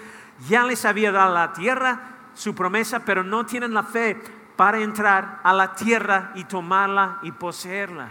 ya 0.48 0.64
les 0.64 0.84
había 0.84 1.12
dado 1.12 1.34
la 1.34 1.52
tierra, 1.52 2.00
su 2.34 2.54
promesa, 2.54 3.04
pero 3.04 3.24
no 3.24 3.44
tienen 3.44 3.74
la 3.74 3.82
fe 3.82 4.20
para 4.56 4.80
entrar 4.80 5.40
a 5.42 5.52
la 5.52 5.74
tierra 5.74 6.32
y 6.34 6.44
tomarla 6.44 7.18
y 7.22 7.32
poseerla. 7.32 8.08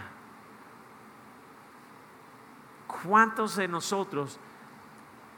¿Cuántos 3.02 3.56
de 3.56 3.68
nosotros 3.68 4.38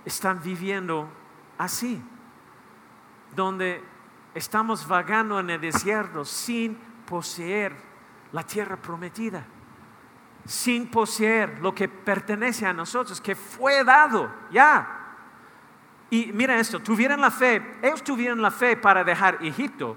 están 0.04 0.40
viviendo 0.42 1.08
así? 1.58 2.02
Donde 3.34 3.82
estamos 4.34 4.86
vagando 4.86 5.38
en 5.40 5.50
el 5.50 5.60
desierto 5.60 6.24
sin 6.24 6.76
poseer 7.06 7.74
la 8.32 8.44
tierra 8.44 8.76
prometida, 8.76 9.44
sin 10.44 10.90
poseer 10.90 11.58
lo 11.60 11.74
que 11.74 11.88
pertenece 11.88 12.66
a 12.66 12.72
nosotros, 12.72 13.20
que 13.20 13.34
fue 13.34 13.84
dado 13.84 14.30
ya. 14.50 14.96
Y 16.10 16.32
mira 16.32 16.58
esto, 16.58 16.80
tuvieron 16.80 17.20
la 17.20 17.30
fe, 17.30 17.78
ellos 17.82 18.02
tuvieron 18.02 18.42
la 18.42 18.50
fe 18.50 18.76
para 18.76 19.04
dejar 19.04 19.38
Egipto, 19.44 19.96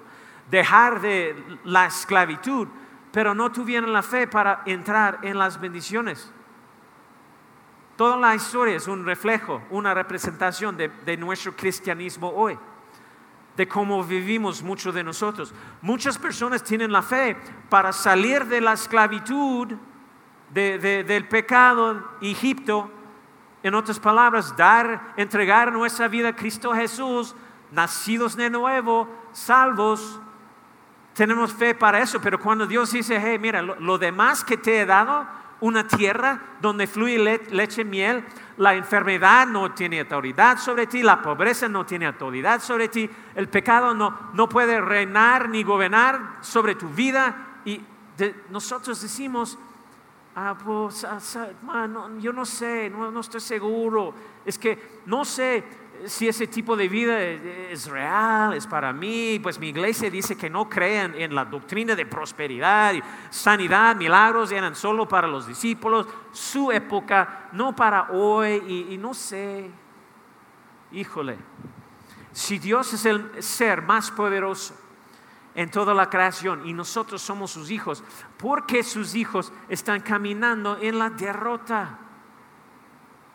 dejar 0.49 1.01
de 1.01 1.59
la 1.63 1.87
esclavitud, 1.87 2.67
pero 3.11 3.33
no 3.33 3.51
tuvieron 3.51 3.93
la 3.93 4.03
fe 4.03 4.27
para 4.27 4.61
entrar 4.65 5.19
en 5.23 5.37
las 5.37 5.59
bendiciones. 5.59 6.31
Toda 7.95 8.17
la 8.17 8.33
historia 8.33 8.75
es 8.75 8.87
un 8.87 9.05
reflejo, 9.05 9.61
una 9.69 9.93
representación 9.93 10.75
de, 10.75 11.17
nuestro 11.17 11.55
cristianismo 11.55 12.29
hoy, 12.29 12.57
de 13.55 13.67
cómo 13.67 14.03
vivimos 14.03 14.63
muchos 14.63 14.93
de 14.93 15.03
nosotros. 15.03 15.53
Muchas 15.81 16.17
personas 16.17 16.63
tienen 16.63 16.91
la 16.91 17.01
fe 17.01 17.37
para 17.69 17.91
salir 17.91 18.45
de 18.45 18.61
la 18.61 18.73
esclavitud, 18.73 19.73
del 20.51 21.27
pecado, 21.27 22.03
Egipto, 22.21 22.91
en 23.63 23.75
otras 23.75 23.99
palabras, 23.99 24.55
dar, 24.57 25.13
entregar 25.17 25.71
nuestra 25.71 26.07
vida 26.07 26.29
a 26.29 26.35
Cristo 26.35 26.73
Jesús, 26.73 27.35
nacidos 27.71 28.35
de 28.35 28.49
nuevo, 28.49 29.07
salvos. 29.31 30.19
Tenemos 31.13 31.53
fe 31.53 31.73
para 31.73 31.99
eso, 31.99 32.19
pero 32.21 32.39
cuando 32.39 32.67
Dios 32.67 32.91
dice, 32.91 33.19
hey, 33.23 33.39
mira, 33.39 33.61
lo 33.61 33.97
demás 33.97 34.43
que 34.43 34.57
te 34.57 34.81
he 34.81 34.85
dado, 34.85 35.25
una 35.63 35.87
tierra 35.87 36.57
donde 36.61 36.87
fluye 36.87 37.39
leche 37.49 37.83
y 37.83 37.85
miel, 37.85 38.25
la 38.57 38.75
enfermedad 38.75 39.47
no 39.47 39.71
tiene 39.71 40.01
autoridad 40.01 40.57
sobre 40.57 40.87
ti, 40.87 41.01
la 41.01 41.21
pobreza 41.21 41.69
no 41.69 41.85
tiene 41.85 42.05
autoridad 42.05 42.61
sobre 42.61 42.89
ti, 42.89 43.09
el 43.33 43.47
pecado 43.47 43.93
no, 43.93 44.31
no 44.33 44.49
puede 44.49 44.81
reinar 44.81 45.47
ni 45.47 45.63
gobernar 45.63 46.39
sobre 46.41 46.75
tu 46.75 46.89
vida. 46.89 47.61
Y 47.63 47.79
nosotros 48.49 49.01
decimos, 49.01 49.57
ah, 50.35 50.57
pues, 50.61 51.05
ah, 51.05 51.87
yo 52.19 52.33
no 52.33 52.45
sé, 52.45 52.89
no, 52.89 53.09
no 53.09 53.21
estoy 53.21 53.39
seguro, 53.39 54.13
es 54.43 54.59
que 54.59 55.01
no 55.05 55.23
sé, 55.23 55.63
si 56.07 56.27
ese 56.27 56.47
tipo 56.47 56.75
de 56.75 56.89
vida 56.89 57.21
es 57.21 57.87
real, 57.87 58.53
es 58.53 58.67
para 58.67 58.91
mí, 58.91 59.39
pues 59.41 59.59
mi 59.59 59.69
iglesia 59.69 60.09
dice 60.09 60.35
que 60.35 60.49
no 60.49 60.69
crean 60.69 61.13
en 61.15 61.33
la 61.33 61.45
doctrina 61.45 61.95
de 61.95 62.05
prosperidad, 62.05 62.93
sanidad, 63.29 63.95
milagros 63.95 64.51
eran 64.51 64.75
solo 64.75 65.07
para 65.07 65.27
los 65.27 65.47
discípulos, 65.47 66.07
su 66.31 66.71
época, 66.71 67.49
no 67.53 67.75
para 67.75 68.11
hoy, 68.11 68.87
y, 68.89 68.97
no 68.97 69.13
sé, 69.13 69.69
híjole, 70.91 71.37
si 72.31 72.59
Dios 72.59 72.93
es 72.93 73.05
el 73.05 73.43
ser 73.43 73.81
más 73.81 74.11
poderoso 74.11 74.75
en 75.55 75.69
toda 75.69 75.93
la 75.93 76.09
creación 76.09 76.67
y 76.67 76.73
nosotros 76.73 77.21
somos 77.21 77.51
sus 77.51 77.69
hijos, 77.69 78.03
¿por 78.37 78.65
qué 78.65 78.83
sus 78.83 79.15
hijos 79.15 79.53
están 79.69 80.01
caminando 80.01 80.77
en 80.81 80.97
la 80.97 81.11
derrota? 81.11 81.99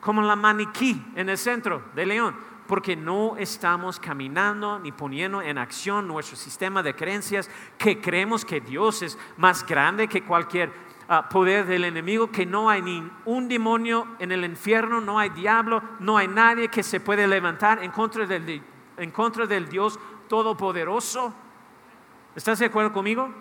Como 0.01 0.21
la 0.21 0.35
maniquí 0.35 1.11
en 1.15 1.29
el 1.29 1.37
centro 1.37 1.83
de 1.93 2.05
León 2.05 2.48
porque 2.69 2.95
no 2.95 3.35
estamos 3.35 3.99
caminando 3.99 4.77
ni 4.77 4.91
poniendo 4.91 5.41
en 5.41 5.57
acción 5.57 6.07
nuestro 6.07 6.37
sistema 6.37 6.83
de 6.83 6.95
creencias 6.95 7.49
que 7.79 7.99
creemos 7.99 8.45
que 8.45 8.61
Dios 8.61 9.01
es 9.01 9.17
más 9.37 9.65
grande 9.65 10.07
que 10.07 10.23
cualquier 10.23 10.71
ah, 11.07 11.27
poder 11.27 11.65
del 11.65 11.85
enemigo, 11.85 12.29
que 12.29 12.45
no 12.45 12.69
hay 12.69 12.83
ni 12.83 13.11
un 13.25 13.47
demonio 13.47 14.05
en 14.19 14.31
el 14.31 14.45
infierno, 14.45 15.01
no 15.01 15.17
hay 15.17 15.31
diablo, 15.31 15.81
no 15.99 16.15
hay 16.15 16.27
nadie 16.27 16.67
que 16.67 16.83
se 16.83 16.99
puede 16.99 17.27
levantar 17.27 17.83
en 17.83 17.89
contra 17.89 18.27
del, 18.27 18.61
en 18.97 19.09
contra 19.09 19.47
del 19.47 19.67
Dios 19.67 19.99
Todopoderoso. 20.27 21.33
¿Estás 22.35 22.59
de 22.59 22.67
acuerdo 22.67 22.93
conmigo? 22.93 23.33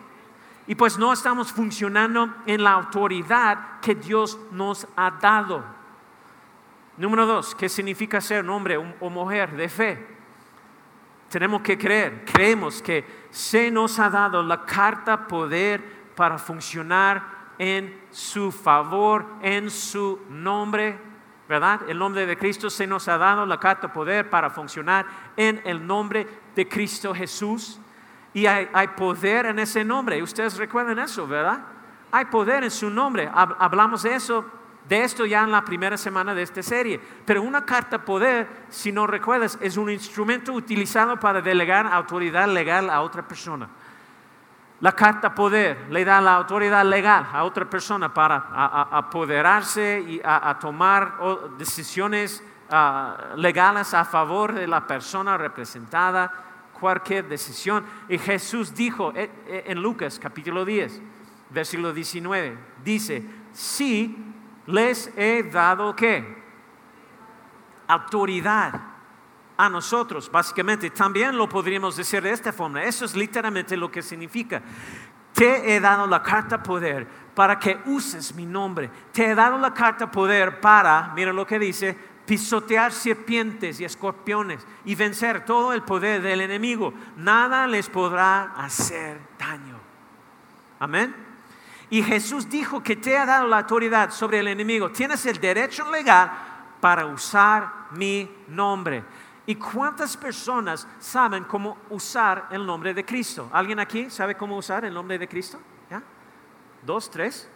Y 0.67 0.75
pues 0.75 0.99
no 0.99 1.13
estamos 1.13 1.53
funcionando 1.53 2.35
en 2.47 2.65
la 2.65 2.73
autoridad 2.73 3.79
que 3.83 3.95
Dios 3.95 4.39
nos 4.53 4.89
ha 4.97 5.11
dado. 5.11 5.78
Número 6.99 7.27
dos, 7.27 7.55
¿qué 7.55 7.69
significa 7.69 8.21
ser 8.21 8.49
hombre 8.51 8.77
o 8.77 9.09
mujer 9.09 9.57
de 9.57 9.69
fe? 9.69 10.07
Tenemos 11.29 11.63
que 11.63 11.79
creer, 11.79 12.25
creemos 12.25 12.83
que 12.83 13.05
se 13.31 13.71
nos 13.71 13.99
ha 14.01 14.11
dado 14.11 14.43
la 14.43 14.65
carta 14.65 15.29
poder 15.29 16.13
para 16.17 16.39
funcionar 16.39 17.23
en 17.59 18.01
su 18.11 18.51
favor, 18.51 19.27
en 19.43 19.71
su 19.71 20.21
nombre, 20.29 20.99
¿verdad? 21.49 21.83
El 21.89 21.99
nombre 21.99 22.27
de 22.27 22.37
Cristo 22.37 22.69
se 22.69 22.87
nos 22.87 23.07
ha 23.07 23.17
dado 23.17 23.47
la 23.47 23.61
carta 23.61 23.93
poder 23.93 24.29
para 24.29 24.51
funcionar 24.51 25.07
en 25.37 25.61
el 25.65 25.87
nombre 25.87 26.27
de 26.57 26.67
Cristo 26.67 27.15
Jesús. 27.15 27.79
Y 28.35 28.47
hay, 28.47 28.89
poder 28.97 29.47
en 29.47 29.59
ese 29.59 29.85
nombre. 29.85 30.23
Ustedes 30.23 30.57
recuerdan 30.57 30.99
eso, 30.99 31.27
¿verdad? 31.27 31.61
Hay 32.11 32.25
poder 32.27 32.65
en 32.65 32.71
su 32.71 32.91
nombre. 32.91 33.31
Hablamos 33.33 34.03
de 34.03 34.15
eso, 34.15 34.45
de 34.89 35.03
esto 35.03 35.27
ya 35.27 35.45
en 35.45 35.53
la 35.53 35.65
primera 35.65 35.97
semana 35.97 36.35
de 36.35 36.43
esta 36.43 36.63
serie. 36.63 37.01
Pero 37.25 37.43
una 37.43 37.65
carta 37.65 38.05
poder, 38.05 38.49
si 38.71 38.91
no 38.91 39.07
recuerdas, 39.07 39.59
es 39.61 39.77
un 39.77 39.91
instrumento 39.91 40.53
utilizado 40.53 41.19
para 41.21 41.43
delegar 41.43 41.87
autoridad 41.87 42.49
legal 42.49 42.89
a 42.89 43.03
otra 43.03 43.27
persona. 43.27 43.69
La 44.81 44.93
carta 44.93 45.35
poder 45.35 45.87
le 45.91 46.05
da 46.05 46.21
la 46.21 46.37
autoridad 46.37 46.85
legal 46.85 47.29
a 47.33 47.45
otra 47.45 47.69
persona 47.69 48.15
para 48.15 48.37
apoderarse 48.93 50.05
y 50.07 50.21
a, 50.25 50.57
tomar 50.61 51.19
decisiones 51.59 52.43
legales 53.37 53.93
a 53.93 54.05
favor 54.05 54.55
de 54.55 54.69
la 54.69 54.87
persona 54.87 55.37
representada 55.37 56.45
cualquier 56.79 57.29
decisión. 57.29 57.85
Y 58.09 58.19
Jesús 58.19 58.75
dijo 58.75 59.13
eh, 59.15 59.31
eh, 59.47 59.65
en 59.67 59.83
Lucas 59.83 60.19
capítulo 60.19 60.65
10, 60.65 61.01
versículo 61.51 61.93
19, 61.93 62.57
dice, 62.85 63.25
sí 63.53 64.17
les 64.69 65.11
he 65.17 65.43
dado 65.45 65.97
qué? 65.97 66.37
Autoridad 67.87 68.81
a 69.57 69.69
nosotros, 69.69 70.31
básicamente. 70.31 70.91
También 70.91 71.37
lo 71.37 71.49
podríamos 71.49 71.97
decir 71.97 72.23
de 72.23 72.33
esta 72.33 72.53
forma. 72.53 72.83
Eso 72.85 73.07
es 73.07 73.17
literalmente 73.17 73.77
lo 73.79 73.91
que 73.91 74.03
significa. 74.03 74.61
Te 75.33 75.75
he 75.75 75.81
dado 75.81 76.07
la 76.07 76.23
carta 76.23 76.63
poder 76.63 77.07
para 77.35 77.59
que 77.59 77.81
uses 77.87 78.35
mi 78.35 78.45
nombre. 78.45 78.91
Te 79.11 79.31
he 79.31 79.35
dado 79.35 79.57
la 79.57 79.73
carta 79.73 80.11
poder 80.11 80.61
para, 80.61 81.13
mira 81.15 81.33
lo 81.33 81.47
que 81.47 81.59
dice, 81.59 81.97
pisotear 82.27 82.93
serpientes 82.93 83.81
y 83.81 83.85
escorpiones 83.85 84.67
y 84.85 84.95
vencer 84.95 85.47
todo 85.47 85.73
el 85.73 85.83
poder 85.83 86.21
del 86.21 86.43
enemigo. 86.43 86.93
Nada 87.17 87.67
les 87.67 87.89
podrá 87.89 88.53
hacer 88.55 89.19
daño. 89.39 89.79
Amén. 90.79 91.28
Y 91.91 92.03
Jesús 92.03 92.49
dijo 92.49 92.83
que 92.83 92.97
te 92.97 93.17
ha 93.17 93.25
dado 93.25 93.47
la 93.47 93.59
autoridad 93.59 94.11
sobre 94.11 94.41
el 94.41 94.49
enemigo. 94.49 94.91
Tienes 94.91 95.25
el 95.27 95.41
derecho 95.41 95.91
legal 95.91 96.31
para 96.81 97.07
usar 97.07 97.89
mi 97.93 98.31
nombre. 98.49 99.05
¿Y 99.47 99.55
cuántas 99.55 100.17
personas 100.17 100.87
saben 100.99 101.45
cómo 101.45 101.79
usar 101.89 102.49
el 102.51 102.67
nombre 102.67 102.93
de 102.93 103.05
Cristo? 103.05 103.49
¿Alguien 103.53 103.79
aquí 103.79 104.11
sabe 104.11 104.37
cómo 104.37 104.59
usar 104.59 104.85
el 104.85 104.93
nombre 104.93 105.19
de 105.19 105.27
Cristo? 105.27 105.59
¿Ya? 105.91 106.03
¿Dos, 106.85 107.11
tres? 107.11 107.49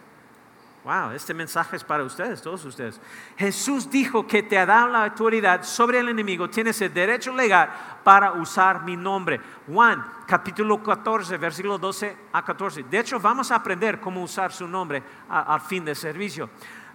Wow, 0.83 1.11
este 1.11 1.33
mensaje 1.33 1.77
es 1.77 1.83
para 1.83 2.03
ustedes, 2.03 2.41
todos 2.41 2.65
ustedes. 2.65 2.99
Jesús 3.37 3.89
dijo 3.89 4.27
que 4.27 4.43
te 4.43 4.57
ha 4.57 4.65
dado 4.65 4.89
la 4.89 5.05
autoridad 5.05 5.63
sobre 5.63 5.99
el 5.99 6.09
enemigo, 6.09 6.49
tienes 6.49 6.81
el 6.81 6.93
derecho 6.93 7.33
legal 7.33 7.69
para 8.03 8.33
usar 8.33 8.83
mi 8.83 8.97
nombre. 8.97 9.39
Juan, 9.65 10.05
capítulo 10.27 10.83
14, 10.83 11.37
versículo 11.37 11.77
12 11.77 12.17
a 12.33 12.43
14. 12.43 12.83
De 12.83 12.99
hecho, 12.99 13.17
vamos 13.17 13.49
a 13.51 13.55
aprender 13.55 14.01
cómo 14.01 14.21
usar 14.21 14.51
su 14.51 14.67
nombre 14.67 15.01
al 15.29 15.61
fin 15.61 15.85
del 15.85 15.95
servicio. 15.95 16.49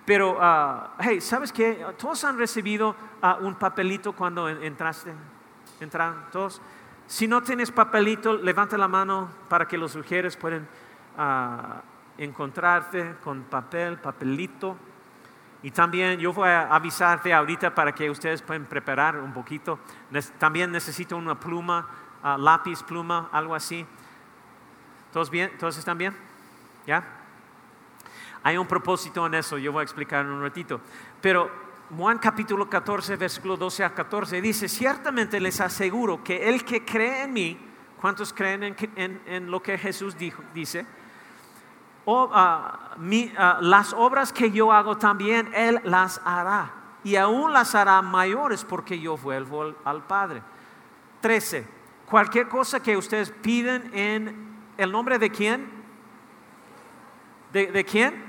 Pero, 0.05 0.37
ah, 0.39 0.95
hey, 1.01 1.23
¿sabes 1.23 1.51
qué? 1.51 1.87
Todos 1.97 2.23
han 2.25 2.37
recibido 2.37 2.95
ah, 3.23 3.39
un 3.41 3.55
papelito 3.55 4.13
cuando 4.13 4.51
entraste. 4.51 5.15
¿Entraron 5.81 6.27
todos? 6.31 6.61
Si 7.07 7.27
no 7.27 7.43
tienes 7.43 7.71
papelito, 7.71 8.35
levanta 8.35 8.77
la 8.77 8.89
mano 8.89 9.31
para 9.49 9.67
que 9.67 9.79
los 9.79 9.93
sugieres 9.93 10.37
pueden... 10.37 10.69
Ah, 11.17 11.81
encontrarte 12.19 13.15
con 13.23 13.45
papel, 13.45 13.99
papelito. 13.99 14.77
Y 15.63 15.71
también 15.71 16.19
yo 16.19 16.33
voy 16.33 16.49
a 16.49 16.75
avisarte 16.75 17.33
ahorita 17.33 17.75
para 17.75 17.93
que 17.93 18.11
ustedes 18.11 18.43
puedan 18.43 18.67
preparar 18.67 19.17
un 19.17 19.33
poquito. 19.33 19.79
También 20.39 20.71
necesito 20.71 21.17
una 21.17 21.39
pluma, 21.39 21.89
ah, 22.23 22.37
lápiz, 22.39 22.83
pluma, 22.83 23.29
algo 23.33 23.55
así. 23.55 23.87
¿Todos 25.13 25.31
bien? 25.31 25.51
¿Todos 25.59 25.79
están 25.79 25.99
bien? 25.99 26.15
¿Ya? 26.87 27.03
Hay 28.43 28.57
un 28.57 28.67
propósito 28.67 29.27
en 29.27 29.35
eso, 29.35 29.59
yo 29.59 29.73
voy 29.73 29.81
a 29.81 29.83
explicar 29.83 30.25
en 30.25 30.31
un 30.31 30.43
ratito. 30.43 30.81
Pero 31.21 31.51
Juan 31.97 32.19
capítulo 32.19 32.69
14, 32.69 33.17
versículo 33.17 33.57
12 33.57 33.85
a 33.85 33.95
14 33.95 34.41
dice, 34.41 34.69
ciertamente 34.69 35.41
les 35.41 35.61
aseguro 35.61 36.23
que 36.23 36.49
el 36.49 36.65
que 36.65 36.85
cree 36.85 37.25
en 37.25 37.33
mí, 37.33 37.59
¿cuántos 38.01 38.33
creen 38.33 38.77
en, 38.95 39.23
en 39.27 39.51
lo 39.51 39.61
que 39.61 39.77
Jesús 39.77 40.17
dijo, 40.17 40.43
dice? 40.55 40.87
Ah, 42.11 42.97
ah, 43.37 43.59
las 43.61 43.93
obras 43.93 44.33
que 44.33 44.51
yo 44.51 44.73
hago 44.73 44.97
también 44.97 45.51
Él 45.55 45.81
las 45.85 46.21
hará. 46.25 46.73
Y 47.05 47.17
aún 47.17 47.53
las 47.53 47.75
hará 47.75 48.01
mayores 48.01 48.65
porque 48.65 48.99
yo 48.99 49.17
vuelvo 49.17 49.75
al 49.85 50.03
Padre. 50.05 50.43
13. 51.21 51.67
Cualquier 52.07 52.49
cosa 52.49 52.81
que 52.81 52.97
ustedes 52.97 53.31
piden 53.31 53.91
en 53.93 54.49
el 54.79 54.91
nombre 54.91 55.19
de 55.19 55.31
quién? 55.31 55.69
¿De, 57.53 57.67
de 57.67 57.85
quién? 57.85 58.29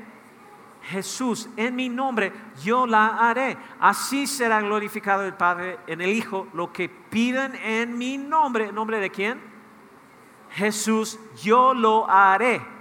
Jesús, 0.82 1.50
en 1.56 1.76
mi 1.76 1.88
nombre 1.88 2.34
yo 2.62 2.86
la 2.86 3.30
haré. 3.30 3.58
Así 3.80 4.28
será 4.28 4.60
glorificado 4.62 5.24
el 5.24 5.34
Padre 5.34 5.80
en 5.88 6.02
el 6.02 6.10
Hijo. 6.10 6.48
Lo 6.54 6.74
que 6.74 6.90
piden 6.90 7.56
en 7.56 7.98
mi 7.98 8.18
nombre, 8.18 8.66
¿en 8.66 8.76
nombre 8.76 9.00
de 9.00 9.10
quién? 9.10 9.40
Jesús, 10.52 11.20
yo 11.42 11.74
lo 11.74 12.10
haré. 12.10 12.79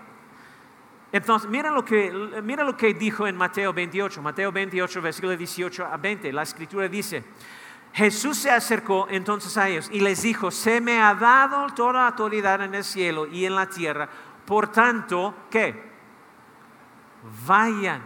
Entonces, 1.10 1.48
mira 1.48 1.70
lo, 1.70 1.84
que, 1.84 2.10
lo 2.10 2.76
que 2.76 2.94
dijo 2.94 3.26
en 3.26 3.36
Mateo 3.36 3.72
28, 3.72 4.20
Mateo 4.20 4.52
28, 4.52 5.00
versículo 5.00 5.36
18 5.36 5.86
a 5.86 5.96
20. 5.96 6.32
La 6.32 6.42
escritura 6.42 6.86
dice, 6.88 7.24
Jesús 7.94 8.36
se 8.36 8.50
acercó 8.50 9.06
entonces 9.10 9.56
a 9.56 9.68
ellos 9.68 9.88
y 9.90 10.00
les 10.00 10.22
dijo, 10.22 10.50
se 10.50 10.80
me 10.80 11.00
ha 11.00 11.14
dado 11.14 11.66
toda 11.74 12.06
autoridad 12.08 12.62
en 12.62 12.74
el 12.74 12.84
cielo 12.84 13.26
y 13.26 13.46
en 13.46 13.54
la 13.54 13.66
tierra. 13.66 14.08
Por 14.44 14.68
tanto, 14.70 15.34
¿qué? 15.50 15.88
Vayan, 17.46 18.02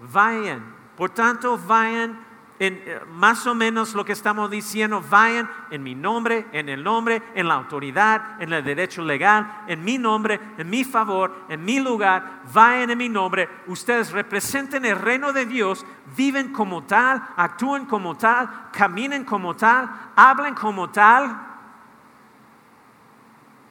vayan. 0.00 0.74
Por 0.96 1.10
tanto, 1.10 1.58
vayan 1.58 2.23
eh, 2.60 3.00
más 3.08 3.48
o 3.48 3.54
menos 3.54 3.94
lo 3.94 4.04
que 4.04 4.12
estamos 4.12 4.48
diciendo, 4.48 5.02
vayan 5.10 5.50
en 5.72 5.82
mi 5.82 5.96
nombre, 5.96 6.46
en 6.52 6.68
el 6.68 6.84
nombre, 6.84 7.20
en 7.34 7.48
la 7.48 7.54
autoridad, 7.54 8.40
en 8.40 8.52
el 8.52 8.62
derecho 8.62 9.02
legal, 9.02 9.64
en 9.66 9.82
mi 9.82 9.98
nombre, 9.98 10.38
en 10.56 10.70
mi 10.70 10.84
favor, 10.84 11.34
en 11.48 11.64
mi 11.64 11.80
lugar, 11.80 12.42
vayan 12.52 12.90
en 12.90 12.98
mi 12.98 13.08
nombre, 13.08 13.48
ustedes 13.66 14.12
representen 14.12 14.84
el 14.84 15.00
reino 15.00 15.32
de 15.32 15.46
Dios, 15.46 15.84
viven 16.16 16.52
como 16.52 16.84
tal, 16.84 17.20
actúen 17.36 17.86
como 17.86 18.16
tal, 18.16 18.70
caminen 18.70 19.24
como 19.24 19.56
tal, 19.56 19.90
hablen 20.14 20.54
como 20.54 20.90
tal. 20.90 21.48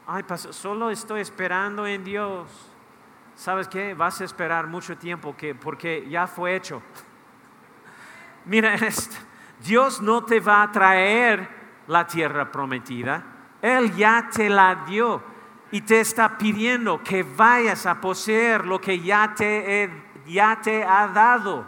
Ay, 0.05 0.25
solo 0.51 0.89
estoy 0.89 1.21
esperando 1.21 1.87
en 1.87 2.03
Dios. 2.03 2.49
¿Sabes 3.35 3.69
qué? 3.69 3.93
Vas 3.93 4.19
a 4.19 4.25
esperar 4.25 4.67
mucho 4.67 4.97
tiempo 4.97 5.35
que, 5.37 5.55
porque 5.55 6.05
ya 6.09 6.27
fue 6.27 6.57
hecho. 6.57 6.83
Mira 8.45 8.75
esto, 8.75 9.15
Dios 9.63 10.01
no 10.01 10.23
te 10.23 10.39
va 10.39 10.63
a 10.63 10.71
traer 10.71 11.47
la 11.87 12.05
tierra 12.05 12.51
prometida, 12.51 13.23
Él 13.61 13.95
ya 13.95 14.29
te 14.31 14.49
la 14.49 14.83
dio 14.87 15.23
y 15.71 15.81
te 15.81 16.01
está 16.01 16.37
pidiendo 16.37 17.01
que 17.01 17.23
vayas 17.23 17.85
a 17.85 17.99
poseer 17.99 18.65
lo 18.65 18.79
que 18.79 18.99
ya 18.99 19.33
te, 19.35 19.89
ya 20.27 20.59
te 20.61 20.83
ha 20.83 21.07
dado. 21.07 21.65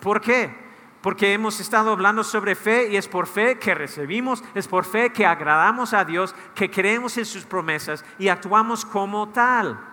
¿Por 0.00 0.20
qué? 0.20 0.62
Porque 1.02 1.32
hemos 1.32 1.60
estado 1.60 1.92
hablando 1.92 2.24
sobre 2.24 2.54
fe 2.54 2.88
y 2.90 2.96
es 2.96 3.08
por 3.08 3.26
fe 3.26 3.58
que 3.58 3.74
recibimos, 3.74 4.42
es 4.54 4.66
por 4.66 4.84
fe 4.84 5.12
que 5.12 5.26
agradamos 5.26 5.92
a 5.94 6.04
Dios, 6.04 6.34
que 6.54 6.70
creemos 6.70 7.16
en 7.18 7.24
sus 7.24 7.44
promesas 7.44 8.04
y 8.18 8.28
actuamos 8.28 8.84
como 8.84 9.28
tal. 9.28 9.91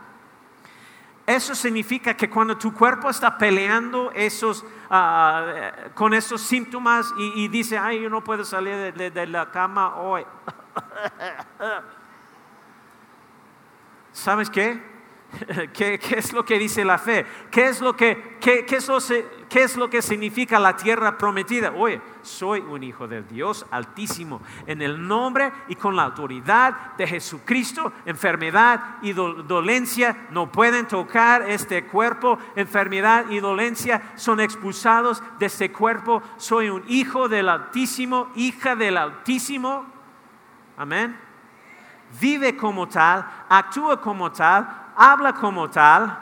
Eso 1.30 1.54
significa 1.54 2.16
que 2.16 2.28
cuando 2.28 2.58
tu 2.58 2.74
cuerpo 2.74 3.08
está 3.08 3.38
peleando 3.38 4.12
esos, 4.16 4.66
ah, 4.90 5.74
con 5.94 6.16
esos 6.16 6.42
síntomas 6.42 7.14
y, 7.20 7.48
dice, 7.50 7.78
ay, 7.78 8.02
yo 8.02 8.10
no 8.10 8.24
puedo 8.24 8.44
salir 8.44 8.92
de, 8.96 9.28
la 9.28 9.52
cama 9.52 9.98
hoy. 9.98 10.26
¿Sabes 14.12 14.50
qué? 14.50 14.82
¿Qué, 15.74 16.00
es 16.18 16.34
lo 16.34 16.44
que 16.44 16.58
dice 16.58 16.84
la 16.84 16.98
fe? 16.98 17.26
¿Qué 17.52 17.68
es 17.68 17.82
lo 17.82 17.96
que, 17.96 18.38
qué, 18.42 18.66
es 18.68 18.88
lo, 18.88 18.98
qué 19.48 19.64
es 19.64 19.78
lo 19.78 19.90
que 19.90 20.02
significa 20.02 20.60
la 20.60 20.76
tierra 20.76 21.18
prometida? 21.18 21.72
Oye, 21.72 22.02
soy 22.24 22.62
un 22.62 22.84
hijo 22.84 23.08
del 23.08 23.28
Dios 23.28 23.66
altísimo. 23.70 24.42
En 24.66 24.82
el 24.82 25.08
nombre 25.08 25.52
y 25.68 25.76
con 25.76 25.96
la 25.96 26.04
autoridad 26.04 26.96
de 26.98 27.06
Jesucristo, 27.06 27.94
enfermedad 28.06 28.98
y 29.02 29.14
dolencia 29.14 30.28
no 30.32 30.52
pueden 30.52 30.88
tocar 30.88 31.48
este 31.48 31.86
cuerpo. 31.86 32.40
Enfermedad 32.56 33.30
y 33.30 33.40
dolencia 33.40 34.14
son 34.16 34.40
expulsados 34.40 35.22
de 35.38 35.46
este 35.46 35.72
cuerpo. 35.72 36.24
Soy 36.38 36.70
un 36.70 36.84
hijo 36.88 37.30
del 37.30 37.50
Altísimo, 37.50 38.32
hija 38.36 38.76
del 38.76 38.98
Altísimo. 38.98 39.86
Amén. 40.76 41.30
Vive 42.20 42.58
como 42.58 42.88
tal, 42.88 43.24
actúa 43.48 44.02
como 44.02 44.32
tal, 44.32 44.79
habla 45.00 45.34
como 45.34 45.70
tal. 45.70 46.20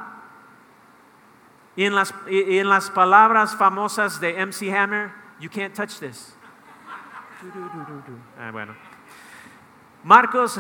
Y 1.76 1.84
en 1.84 1.96
las, 1.96 2.14
en 2.28 2.70
las 2.70 2.90
palabras 2.90 3.56
famosas 3.56 4.20
de 4.20 4.46
MC 4.46 4.72
Hammer, 4.72 5.12
you 5.40 5.50
can't 5.50 5.76
touch 5.76 6.00
this. 6.00 6.36
Ah, 8.40 8.50
bueno. 8.52 8.74
Marcos, 10.04 10.60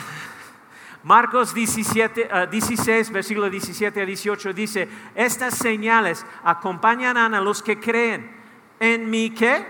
Marcos 1.01 1.53
17, 1.53 2.29
16, 2.51 3.11
versículo 3.11 3.49
17 3.49 4.01
a 4.01 4.05
18 4.05 4.53
dice, 4.53 4.87
estas 5.15 5.55
señales 5.55 6.23
acompañarán 6.43 7.33
a 7.33 7.41
los 7.41 7.63
que 7.63 7.79
creen 7.79 8.31
en 8.79 9.09
mi 9.09 9.31
qué? 9.31 9.65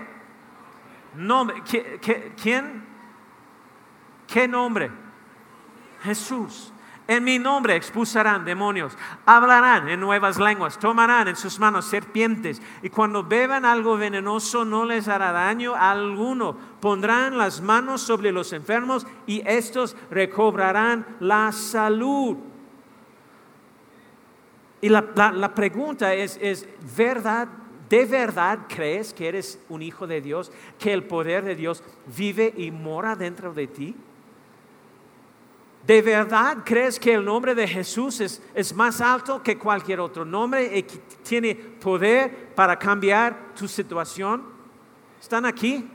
Nombre. 1.14 1.62
¿Quién? 2.42 2.84
¿Qué 4.26 4.46
nombre? 4.46 4.90
Jesús. 6.02 6.74
En 7.08 7.24
mi 7.24 7.38
nombre 7.38 7.74
expulsarán 7.74 8.44
demonios, 8.44 8.92
hablarán 9.24 9.88
en 9.88 9.98
nuevas 9.98 10.38
lenguas, 10.38 10.78
tomarán 10.78 11.26
en 11.26 11.36
sus 11.36 11.58
manos 11.58 11.86
serpientes 11.86 12.60
y 12.82 12.90
cuando 12.90 13.24
beban 13.24 13.64
algo 13.64 13.96
venenoso 13.96 14.66
no 14.66 14.84
les 14.84 15.08
hará 15.08 15.32
daño 15.32 15.74
alguno. 15.74 16.54
Pondrán 16.80 17.38
las 17.38 17.62
manos 17.62 18.02
sobre 18.02 18.30
los 18.30 18.52
enfermos 18.52 19.06
y 19.26 19.42
estos 19.46 19.96
recobrarán 20.10 21.06
la 21.18 21.50
salud. 21.50 22.36
Y 24.82 24.90
la, 24.90 25.54
pregunta 25.54 26.12
es, 26.12 26.38
¿es 26.42 26.68
verdad? 26.94 27.48
¿De 27.88 28.04
verdad 28.04 28.58
crees 28.68 29.14
que 29.14 29.28
eres 29.28 29.58
un 29.70 29.80
hijo 29.80 30.06
de 30.06 30.20
Dios? 30.20 30.52
¿Que 30.78 30.92
el 30.92 31.04
poder 31.04 31.42
de 31.42 31.54
Dios 31.54 31.82
vive 32.14 32.52
y 32.54 32.70
mora 32.70 33.16
dentro 33.16 33.54
de 33.54 33.66
ti? 33.66 33.96
¿De 35.88 36.02
verdad 36.02 36.58
crees 36.66 37.00
que 37.00 37.14
el 37.14 37.24
nombre 37.24 37.54
de 37.54 37.66
Jesús 37.66 38.20
es, 38.20 38.74
más 38.74 39.00
alto 39.00 39.42
que 39.42 39.56
cualquier 39.56 40.00
otro 40.00 40.22
nombre 40.22 40.76
y 40.76 40.82
que 40.82 40.98
tiene 41.22 41.54
poder 41.54 42.52
para 42.54 42.78
cambiar 42.78 43.54
tu 43.54 43.66
situación? 43.66 44.44
¿Están 45.18 45.46
aquí? 45.46 45.88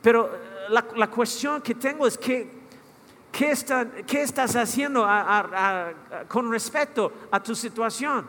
Pero 0.00 0.24
eh, 0.24 0.38
la, 0.70 1.10
cuestión 1.10 1.60
que 1.60 1.74
tengo 1.74 2.06
es 2.06 2.16
que, 2.16 2.50
¿qué, 3.30 3.50
estás 4.22 4.56
haciendo 4.56 5.06
con 6.26 6.50
respecto 6.50 7.12
a 7.30 7.42
tu 7.42 7.54
situación? 7.54 8.26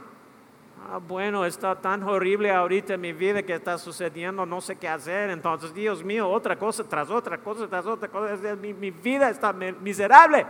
Ah, 0.86 0.98
bueno, 0.98 1.46
está 1.46 1.80
tan 1.80 2.04
horrible 2.04 2.52
ahorita 2.52 2.96
en 2.96 3.02
mi 3.02 3.14
vida 3.14 3.42
que 3.42 3.54
está 3.54 3.78
sucediendo, 3.78 4.46
no 4.46 4.60
sé 4.60 4.76
qué 4.76 4.90
hacer. 4.90 5.30
Entonces, 5.30 5.74
Dios 5.74 6.04
mío, 6.04 6.30
otra 6.30 6.58
cosa 6.58 6.84
tras 6.84 7.10
otra 7.10 7.38
cosa 7.38 7.68
tras 7.68 7.86
otra 7.86 8.10
cosa. 8.10 8.56
Mi, 8.56 8.74
mi 8.74 8.92
vida 8.92 9.30
está 9.30 9.54
miserable. 9.54 10.46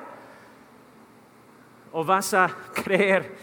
O 1.91 2.03
vas 2.03 2.33
a 2.33 2.47
creer 2.73 3.35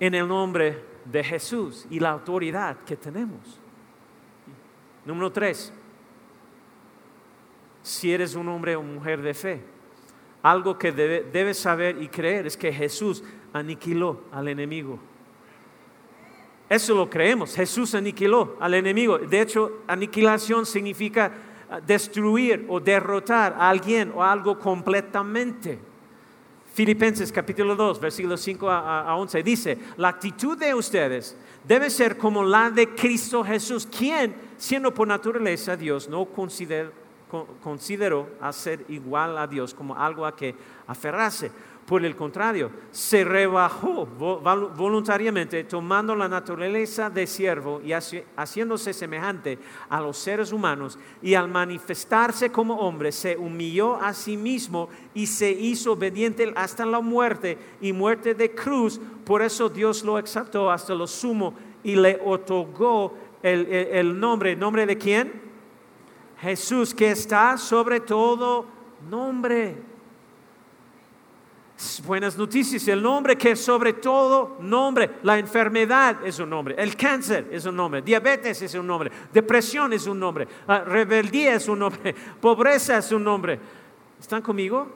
en 0.00 0.14
el 0.14 0.26
nombre 0.26 0.82
de 1.04 1.22
Jesús 1.22 1.86
y 1.90 2.00
la 2.00 2.10
autoridad 2.10 2.78
que 2.86 2.96
tenemos. 2.96 3.60
Número 5.04 5.30
tres, 5.30 5.72
si 7.82 8.12
eres 8.12 8.34
un 8.34 8.48
hombre 8.48 8.76
o 8.76 8.82
mujer 8.82 9.20
de 9.20 9.34
fe, 9.34 9.62
algo 10.42 10.78
que 10.78 10.90
debes 10.90 11.58
saber 11.58 12.00
y 12.00 12.08
creer 12.08 12.46
es 12.46 12.56
que 12.56 12.72
Jesús 12.72 13.22
aniquiló 13.52 14.22
al 14.32 14.48
enemigo 14.48 14.98
eso 16.68 16.94
lo 16.94 17.08
creemos. 17.08 17.54
Jesús 17.54 17.94
aniquiló 17.94 18.56
al 18.60 18.74
enemigo. 18.74 19.18
De 19.18 19.40
hecho, 19.40 19.82
aniquilación 19.86 20.66
significa 20.66 21.32
ah, 21.70 21.80
destruir 21.80 22.66
o 22.68 22.78
derrotar 22.80 23.54
a 23.54 23.68
alguien 23.70 24.12
o 24.14 24.22
algo 24.22 24.58
completamente. 24.58 25.78
Filipenses 26.74 27.32
capítulo 27.32 27.74
2, 27.74 27.98
versículos 27.98 28.40
5 28.40 28.70
a 28.70 29.16
11 29.16 29.42
dice, 29.42 29.78
la 29.96 30.08
actitud 30.08 30.56
de 30.56 30.74
ustedes 30.74 31.36
debe 31.64 31.90
ser 31.90 32.16
como 32.16 32.44
la 32.44 32.70
de 32.70 32.94
Cristo 32.94 33.42
Jesús, 33.42 33.86
quien, 33.86 34.34
siendo 34.56 34.94
por 34.94 35.08
naturaleza 35.08 35.76
Dios, 35.76 36.08
no 36.08 36.24
consideró, 36.26 36.92
consideró 37.62 38.28
a 38.40 38.52
ser 38.52 38.84
igual 38.88 39.36
a 39.38 39.46
Dios 39.46 39.74
como 39.74 39.96
algo 39.96 40.24
a 40.24 40.36
que 40.36 40.54
aferrarse 40.86 41.50
por 41.88 42.04
el 42.04 42.14
contrario, 42.14 42.70
se 42.90 43.24
rebajó 43.24 44.04
voluntariamente 44.04 45.64
tomando 45.64 46.14
la 46.14 46.28
naturaleza 46.28 47.08
de 47.08 47.26
siervo 47.26 47.80
y 47.82 47.92
haciéndose 47.92 48.92
semejante 48.92 49.58
a 49.88 49.98
los 49.98 50.18
seres 50.18 50.52
humanos 50.52 50.98
y 51.22 51.32
al 51.32 51.48
manifestarse 51.48 52.52
como 52.52 52.74
hombre 52.74 53.10
se 53.10 53.38
humilló 53.38 53.94
a 53.94 54.12
sí 54.12 54.36
mismo 54.36 54.90
y 55.14 55.26
se 55.26 55.50
hizo 55.50 55.92
obediente 55.92 56.52
hasta 56.56 56.84
la 56.84 57.00
muerte 57.00 57.56
y 57.80 57.94
muerte 57.94 58.34
de 58.34 58.54
cruz. 58.54 59.00
Por 59.24 59.40
eso 59.40 59.70
Dios 59.70 60.04
lo 60.04 60.18
exaltó 60.18 60.70
hasta 60.70 60.94
lo 60.94 61.06
sumo 61.06 61.54
y 61.82 61.96
le 61.96 62.20
otorgó 62.22 63.14
el, 63.42 63.66
el 63.66 64.20
nombre. 64.20 64.54
¿Nombre 64.54 64.84
de 64.84 64.98
quién? 64.98 65.40
Jesús, 66.38 66.94
que 66.94 67.12
está 67.12 67.56
sobre 67.56 68.00
todo 68.00 68.66
nombre 69.08 69.97
buenas 72.04 72.36
noticias. 72.36 72.88
El 72.88 73.02
nombre 73.02 73.36
que 73.36 73.54
sobre 73.54 73.94
todo 73.94 74.56
nombre. 74.60 75.10
La 75.22 75.38
enfermedad 75.38 76.24
es 76.26 76.38
un 76.38 76.50
nombre. 76.50 76.74
El 76.78 76.96
cáncer 76.96 77.48
es 77.50 77.64
un 77.66 77.76
nombre. 77.76 78.02
Diabetes 78.02 78.62
es 78.62 78.74
un 78.74 78.86
nombre. 78.86 79.10
Depresión 79.32 79.92
es 79.92 80.06
un 80.06 80.18
nombre. 80.18 80.48
Ah, 80.66 80.80
rebeldía 80.80 81.54
es 81.54 81.68
un 81.68 81.78
nombre. 81.78 82.14
Pobreza 82.40 82.98
es 82.98 83.12
un 83.12 83.24
nombre. 83.24 83.58
¿Están 84.18 84.42
conmigo? 84.42 84.88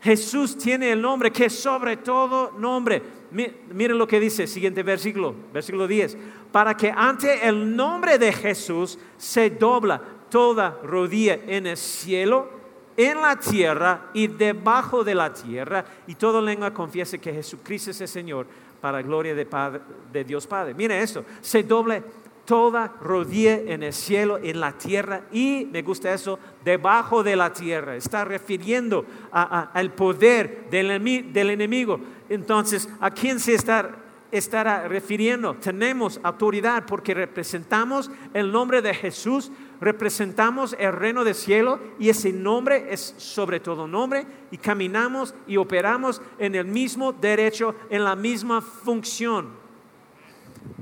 Jesús 0.00 0.56
tiene 0.56 0.92
el 0.92 1.00
nombre 1.00 1.32
que 1.32 1.50
sobre 1.50 1.96
todo 1.96 2.52
nombre. 2.58 3.02
Miren 3.30 3.98
lo 3.98 4.06
que 4.06 4.20
dice, 4.20 4.46
siguiente 4.46 4.82
versículo, 4.82 5.34
versículo 5.52 5.86
10. 5.86 6.16
Para 6.52 6.76
que 6.76 6.92
ante 6.94 7.46
el 7.46 7.74
nombre 7.74 8.18
de 8.18 8.32
Jesús 8.32 8.98
se 9.16 9.50
dobla 9.50 10.00
toda 10.30 10.78
rodilla 10.82 11.40
en 11.46 11.66
el 11.66 11.76
cielo 11.76 12.57
en 12.98 13.22
la 13.22 13.36
tierra 13.36 14.10
y 14.12 14.26
debajo 14.26 15.04
de 15.04 15.14
la 15.14 15.32
tierra, 15.32 15.84
y 16.08 16.16
toda 16.16 16.42
lengua 16.42 16.74
confiese 16.74 17.20
que 17.20 17.32
Jesucristo 17.32 17.92
es 17.92 18.00
el 18.00 18.08
Señor, 18.08 18.46
para 18.80 19.02
gloria 19.02 19.34
de, 19.34 20.24
Dios 20.24 20.46
Padre. 20.46 20.74
Mire 20.74 21.00
esto, 21.00 21.24
se 21.40 21.62
doble 21.62 22.02
toda 22.44 22.92
rodilla 23.00 23.54
en 23.54 23.84
el 23.84 23.92
cielo, 23.92 24.38
en 24.38 24.58
la 24.58 24.72
tierra 24.72 25.22
y, 25.30 25.68
me 25.70 25.82
gusta 25.82 26.12
eso, 26.12 26.40
debajo 26.64 27.22
de 27.22 27.36
la 27.36 27.52
tierra. 27.52 27.94
Está 27.94 28.24
refiriendo 28.24 29.06
al 29.30 29.92
poder 29.92 30.68
del, 30.70 31.32
del, 31.32 31.50
enemigo. 31.50 32.00
Entonces, 32.28 32.88
¿a 33.00 33.10
quién 33.12 33.38
se 33.38 33.54
está, 33.54 33.90
estará 34.32 34.88
refiriendo? 34.88 35.54
Tenemos 35.54 36.18
autoridad 36.22 36.84
porque 36.84 37.14
representamos 37.14 38.10
el 38.34 38.50
nombre 38.50 38.82
de 38.82 38.94
Jesús 38.94 39.52
representamos 39.80 40.74
el 40.78 40.92
reino 40.92 41.24
del 41.24 41.34
cielo 41.34 41.78
y 41.98 42.08
ese 42.08 42.32
nombre 42.32 42.92
es 42.92 43.14
sobre 43.16 43.60
todo 43.60 43.86
nombre 43.86 44.26
y 44.50 44.58
caminamos 44.58 45.34
y 45.46 45.56
operamos 45.56 46.20
en 46.38 46.54
el 46.54 46.64
mismo 46.66 47.12
derecho, 47.12 47.74
en 47.90 48.04
la 48.04 48.16
misma 48.16 48.60
función. 48.60 49.50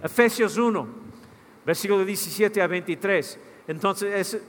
Efesios 0.02 0.56
1, 0.56 0.86
versículo 1.64 2.04
17 2.04 2.60
a 2.62 2.66
23. 2.66 3.40
Entonces, 3.68 4.40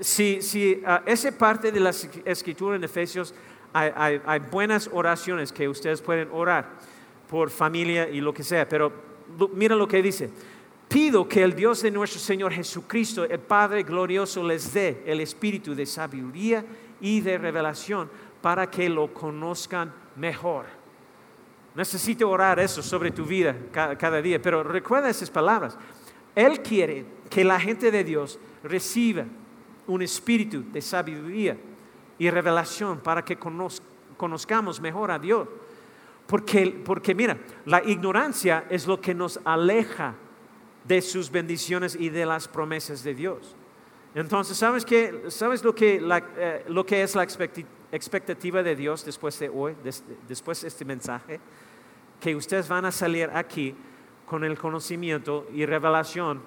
si, 0.00 0.42
si 0.42 0.82
uh, 0.84 1.00
esa 1.06 1.32
parte 1.36 1.72
de 1.72 1.80
la 1.80 1.90
escritura 1.90 2.76
en 2.76 2.84
Efesios, 2.84 3.34
hay, 3.72 4.20
hay 4.24 4.38
buenas 4.38 4.88
oraciones 4.92 5.52
que 5.52 5.68
ustedes 5.68 6.00
pueden 6.00 6.28
orar 6.32 6.78
por 7.28 7.50
familia 7.50 8.08
y 8.08 8.20
lo 8.20 8.32
que 8.32 8.42
sea, 8.42 8.68
pero 8.68 8.92
mira 9.52 9.74
lo 9.74 9.88
que 9.88 10.00
dice 10.00 10.30
pido 10.88 11.28
que 11.28 11.42
el 11.42 11.54
Dios 11.54 11.82
de 11.82 11.90
nuestro 11.90 12.20
Señor 12.20 12.52
Jesucristo, 12.52 13.24
el 13.24 13.40
Padre 13.40 13.82
glorioso, 13.82 14.42
les 14.42 14.72
dé 14.72 15.02
el 15.06 15.20
espíritu 15.20 15.74
de 15.74 15.86
sabiduría 15.86 16.64
y 17.00 17.20
de 17.20 17.38
revelación 17.38 18.08
para 18.40 18.70
que 18.70 18.88
lo 18.88 19.12
conozcan 19.12 19.92
mejor. 20.16 20.66
Necesito 21.74 22.30
orar 22.30 22.58
eso 22.58 22.82
sobre 22.82 23.10
tu 23.10 23.24
vida 23.24 23.54
cada, 23.70 24.22
día, 24.22 24.40
pero 24.40 24.62
recuerda 24.62 25.10
esas 25.10 25.30
palabras. 25.30 25.76
Él 26.34 26.62
quiere 26.62 27.04
que 27.28 27.44
la 27.44 27.60
gente 27.60 27.90
de 27.90 28.02
Dios 28.02 28.38
reciba 28.62 29.26
un 29.86 30.02
espíritu 30.02 30.64
de 30.72 30.80
sabiduría 30.80 31.56
y 32.18 32.30
revelación 32.30 33.00
para 33.00 33.22
que 33.24 33.36
conozcamos 33.36 34.80
mejor 34.80 35.10
a 35.10 35.18
Dios. 35.18 35.48
Porque, 36.26 36.82
porque 36.84 37.14
mira, 37.14 37.36
la 37.66 37.84
ignorancia 37.84 38.64
es 38.70 38.86
lo 38.86 39.00
que 39.00 39.14
nos 39.14 39.38
aleja 39.44 40.14
de 40.86 41.02
sus 41.02 41.30
bendiciones 41.30 41.96
y 41.98 42.08
de 42.08 42.26
las 42.26 42.48
promesas 42.48 43.02
de 43.02 43.14
Dios. 43.14 43.56
Entonces, 44.14 44.56
¿sabes, 44.56 44.84
qué? 44.84 45.24
¿sabes 45.28 45.62
lo, 45.62 45.74
que 45.74 46.00
eh, 46.38 46.64
lo 46.68 46.86
que 46.86 47.02
es 47.02 47.14
la 47.14 47.26
expectativa 47.92 48.62
de 48.62 48.74
Dios 48.74 49.04
después 49.04 49.38
de 49.38 49.48
hoy, 49.48 49.74
después 50.26 50.62
de 50.62 50.68
este 50.68 50.84
mensaje? 50.84 51.38
Que 52.20 52.34
ustedes 52.34 52.68
van 52.68 52.86
a 52.86 52.92
salir 52.92 53.30
aquí 53.34 53.74
con 54.24 54.42
el 54.42 54.58
conocimiento 54.58 55.46
y 55.52 55.66
revelación 55.66 56.42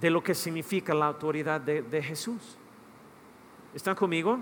de 0.00 0.10
lo 0.10 0.22
que 0.22 0.34
significa 0.34 0.92
la 0.92 1.06
autoridad 1.06 1.60
de, 1.60 1.82
de 1.82 2.02
Jesús. 2.02 2.58
¿Están 3.74 3.94
conmigo? 3.94 4.38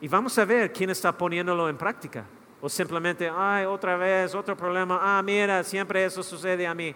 Y 0.00 0.08
vamos 0.08 0.38
a 0.38 0.44
ver 0.44 0.72
quién 0.72 0.90
está 0.90 1.16
poniéndolo 1.16 1.68
en 1.68 1.76
práctica. 1.76 2.24
O 2.60 2.68
simplemente, 2.68 3.30
ay, 3.32 3.64
otra 3.66 3.96
vez, 3.96 4.34
otro 4.34 4.56
problema, 4.56 4.98
ah, 5.00 5.22
mira, 5.22 5.62
siempre 5.62 6.04
eso 6.04 6.22
sucede 6.22 6.66
a 6.66 6.74
mí. 6.74 6.94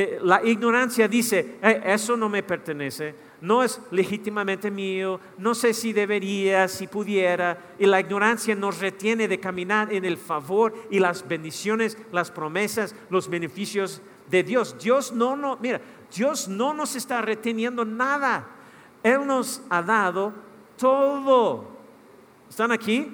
Eh, 0.00 0.20
la 0.22 0.40
ignorancia 0.44 1.08
dice, 1.08 1.58
eh, 1.60 1.82
eso 1.86 2.16
no 2.16 2.28
me 2.28 2.44
pertenece, 2.44 3.16
no 3.40 3.64
es 3.64 3.80
legítimamente 3.90 4.70
mío, 4.70 5.18
no 5.38 5.56
sé 5.56 5.74
si 5.74 5.92
debería, 5.92 6.68
si 6.68 6.86
pudiera. 6.86 7.58
Y 7.80 7.86
la 7.86 7.98
ignorancia 7.98 8.54
nos 8.54 8.78
retiene 8.78 9.26
de 9.26 9.40
caminar 9.40 9.92
en 9.92 10.04
el 10.04 10.16
favor 10.16 10.72
y 10.88 11.00
las 11.00 11.26
bendiciones, 11.26 11.98
las 12.12 12.30
promesas, 12.30 12.94
los 13.10 13.28
beneficios 13.28 14.00
de 14.30 14.44
Dios. 14.44 14.76
Dios 14.80 15.10
no, 15.10 15.34
no, 15.34 15.56
mira, 15.56 15.80
Dios 16.14 16.46
no 16.46 16.72
nos 16.74 16.94
está 16.94 17.20
reteniendo 17.20 17.84
nada. 17.84 18.46
Él 19.02 19.26
nos 19.26 19.62
ha 19.68 19.82
dado 19.82 20.32
todo. 20.76 21.70
¿Están 22.48 22.70
aquí? 22.70 23.08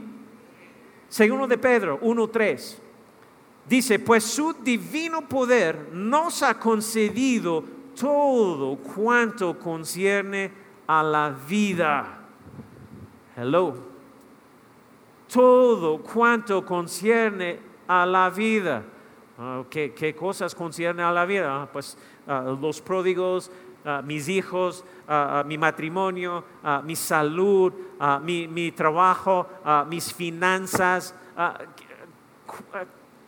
Segundo 1.09 1.47
de 1.47 1.57
Pedro 1.57 1.99
1.3. 2.03 2.84
Dice, 3.67 3.99
pues 3.99 4.25
su 4.25 4.53
divino 4.53 5.27
poder 5.27 5.89
nos 5.93 6.43
ha 6.43 6.59
concedido 6.59 7.65
todo 7.99 8.77
cuanto 8.77 9.59
concierne 9.59 10.53
a 10.87 11.03
la 11.03 11.31
vida. 11.31 12.19
Hello. 13.37 13.75
Todo 15.33 15.99
cuanto 16.03 16.65
concierne 16.65 17.59
a 17.89 18.05
la 18.05 18.29
vida. 18.29 18.85
Ah, 19.39 19.65
¿qué, 19.69 20.15
cosas 20.17 20.55
concierne 20.55 21.03
a 21.03 21.11
la 21.11 21.25
vida? 21.25 21.63
Ah, 21.63 21.69
pues 21.73 21.97
ah, 22.27 22.55
los 22.61 22.81
pródigos, 22.81 23.51
mis 24.05 24.29
hijos, 24.29 24.83
mi 25.45 25.59
matrimonio, 25.59 26.43
mi 26.85 26.97
salud, 26.97 27.71
mi, 28.23 28.49
mi, 28.49 28.73
trabajo, 28.73 29.47
mis 29.91 30.11
finanzas, 30.15 31.15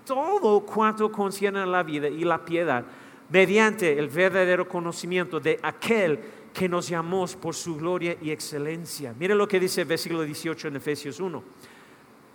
todo 0.06 0.60
cuanto 0.60 1.10
concierne 1.12 1.60
a 1.60 1.66
la 1.66 1.82
vida 1.82 2.08
y 2.08 2.24
la 2.24 2.42
piedad, 2.42 2.84
mediante 3.28 3.98
el 3.98 4.08
verdadero 4.08 4.66
conocimiento 4.66 5.40
de 5.40 5.58
aquel 5.62 6.20
que 6.54 6.68
nos 6.68 6.88
llamó 6.88 7.26
por 7.26 7.54
su 7.54 7.76
gloria 7.76 8.16
y 8.22 8.30
excelencia. 8.30 9.14
Mire 9.18 9.34
lo 9.34 9.46
que 9.46 9.60
dice 9.60 9.82
el 9.82 9.88
versículo 9.88 10.22
18 10.22 10.68
en 10.68 10.76
Efesios 10.76 11.20
1. 11.20 11.42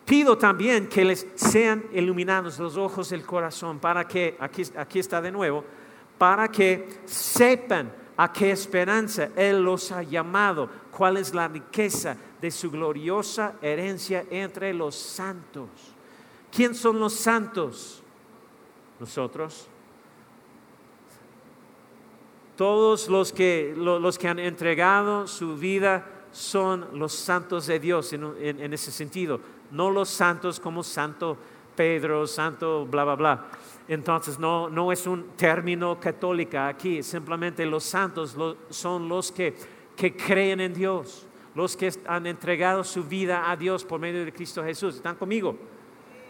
Pido 0.05 0.37
también 0.37 0.87
que 0.87 1.05
les 1.05 1.25
sean 1.35 1.85
iluminados 1.93 2.59
los 2.59 2.75
ojos 2.75 3.09
del 3.09 3.25
corazón 3.25 3.79
para 3.79 4.07
que, 4.07 4.35
aquí, 4.39 4.63
aquí 4.75 4.99
está 4.99 5.21
de 5.21 5.31
nuevo, 5.31 5.63
para 6.17 6.49
que 6.49 6.87
sepan 7.05 7.91
a 8.17 8.31
qué 8.31 8.51
esperanza 8.51 9.29
Él 9.35 9.63
los 9.63 9.91
ha 9.91 10.03
llamado, 10.03 10.69
cuál 10.91 11.17
es 11.17 11.33
la 11.33 11.47
riqueza 11.47 12.17
de 12.41 12.51
su 12.51 12.69
gloriosa 12.69 13.55
herencia 13.61 14.25
entre 14.29 14.73
los 14.73 14.95
santos. 14.95 15.69
¿Quién 16.51 16.75
son 16.75 16.99
los 16.99 17.13
santos? 17.13 18.03
Nosotros. 18.99 19.67
Todos 22.55 23.07
los 23.07 23.31
que, 23.31 23.73
los 23.75 24.17
que 24.17 24.27
han 24.27 24.39
entregado 24.39 25.27
su 25.27 25.57
vida 25.57 26.05
son 26.31 26.87
los 26.93 27.13
santos 27.13 27.67
de 27.67 27.79
Dios 27.79 28.13
en, 28.13 28.73
ese 28.73 28.91
sentido, 28.91 29.39
no 29.71 29.89
los 29.89 30.09
santos 30.09 30.59
como 30.59 30.83
Santo 30.83 31.37
Pedro, 31.75 32.27
Santo, 32.27 32.85
bla, 32.85 33.03
bla, 33.03 33.15
bla 33.15 33.45
entonces 33.87 34.39
no, 34.39 34.69
no 34.69 34.91
es 34.91 35.05
un 35.05 35.31
término 35.35 35.99
católico 35.99 36.57
aquí, 36.57 37.03
simplemente 37.03 37.65
los 37.65 37.83
santos 37.83 38.37
son 38.69 39.09
los 39.09 39.33
que, 39.33 39.53
que 39.97 40.15
creen 40.15 40.61
en 40.61 40.73
Dios, 40.73 41.27
los 41.55 41.75
que 41.75 41.91
han 42.05 42.25
entregado 42.25 42.85
su 42.85 43.03
vida 43.03 43.51
a 43.51 43.57
Dios 43.57 43.83
por 43.83 43.99
medio 43.99 44.23
de 44.23 44.31
Cristo 44.31 44.63
Jesús. 44.63 44.95
¿Están 44.95 45.17
conmigo? 45.17 45.57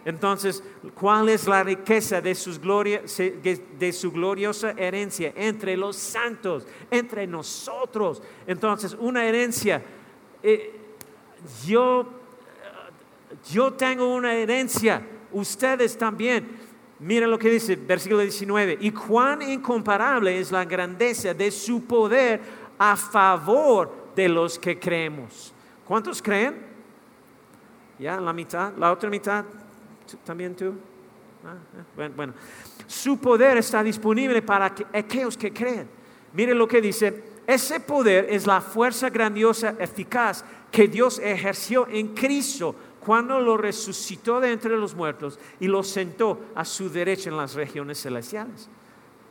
Entonces, 0.03 0.63
¿cuál 0.95 1.29
es 1.29 1.47
la 1.47 1.63
riqueza 1.63 2.21
de, 2.21 2.33
sus 2.33 2.59
gloria, 2.59 3.01
de 3.03 3.93
su 3.93 4.11
gloriosa 4.11 4.71
herencia 4.71 5.31
entre 5.35 5.77
los 5.77 5.95
santos, 5.95 6.65
entre 6.89 7.27
nosotros? 7.27 8.21
Entonces, 8.47 8.95
una 8.99 9.25
herencia, 9.25 9.83
eh, 10.41 10.73
yo, 11.65 12.07
yo 13.51 13.73
tengo 13.73 14.13
una 14.13 14.33
herencia, 14.33 15.05
ustedes 15.31 15.97
también. 15.97 16.71
Mira 16.99 17.25
lo 17.25 17.39
que 17.39 17.49
dice, 17.49 17.75
versículo 17.75 18.21
19. 18.21 18.77
Y 18.81 18.91
cuán 18.91 19.41
incomparable 19.41 20.39
es 20.39 20.51
la 20.51 20.65
grandeza 20.65 21.33
de 21.33 21.51
su 21.51 21.83
poder 21.85 22.41
a 22.77 22.95
favor 22.95 23.91
de 24.15 24.29
los 24.29 24.57
que 24.57 24.79
creemos. 24.79 25.53
¿Cuántos 25.87 26.21
creen? 26.21 26.55
¿Ya? 27.99 28.19
¿La 28.19 28.33
mitad? 28.33 28.73
¿La 28.77 28.91
otra 28.91 29.09
mitad? 29.09 29.45
¿También 30.23 30.55
tú? 30.55 30.73
Ah, 31.45 31.55
eh, 31.97 32.11
bueno, 32.15 32.33
su 32.85 33.17
poder 33.17 33.57
está 33.57 33.83
disponible 33.83 34.41
para 34.41 34.73
aquellos 34.93 35.37
que 35.37 35.51
creen. 35.51 35.87
Mire 36.33 36.53
lo 36.53 36.67
que 36.67 36.81
dice. 36.81 37.31
Ese 37.47 37.79
poder 37.79 38.27
es 38.29 38.45
la 38.45 38.61
fuerza 38.61 39.09
grandiosa, 39.09 39.75
eficaz 39.79 40.45
que 40.71 40.87
Dios 40.87 41.19
ejerció 41.19 41.87
en 41.89 42.09
Cristo 42.09 42.75
cuando 43.03 43.39
lo 43.39 43.57
resucitó 43.57 44.39
de 44.39 44.51
entre 44.51 44.77
los 44.77 44.95
muertos 44.95 45.39
y 45.59 45.67
lo 45.67 45.83
sentó 45.83 46.39
a 46.55 46.63
su 46.63 46.89
derecha 46.89 47.29
en 47.29 47.37
las 47.37 47.55
regiones 47.55 48.01
celestiales. 48.01 48.69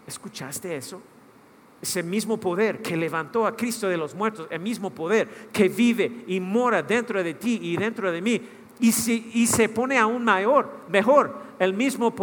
¿Escuchaste 0.07 0.77
eso? 0.77 1.01
Ese 1.81 2.03
mismo 2.03 2.38
poder 2.38 2.83
que 2.83 2.97
levantó 2.97 3.47
a 3.47 3.57
Cristo 3.57 3.88
de 3.88 3.97
los 3.97 4.14
muertos, 4.14 4.49
el 4.51 4.61
mismo 4.61 4.90
poder 4.90 5.29
que 5.53 5.69
vive 5.69 6.25
y 6.27 6.40
mora 6.40 6.83
dentro 6.83 7.23
de 7.23 7.35
ti 7.35 7.59
y 7.62 7.77
dentro 7.77 8.12
de 8.12 8.21
mí, 8.21 8.43
y, 8.81 8.88
y 9.35 9.47
se 9.47 9.69
pone 9.69 9.99
aún 9.99 10.25
mayor, 10.25 10.71
mejor, 10.88 11.37
el 11.59 11.75
mismo 11.75 12.14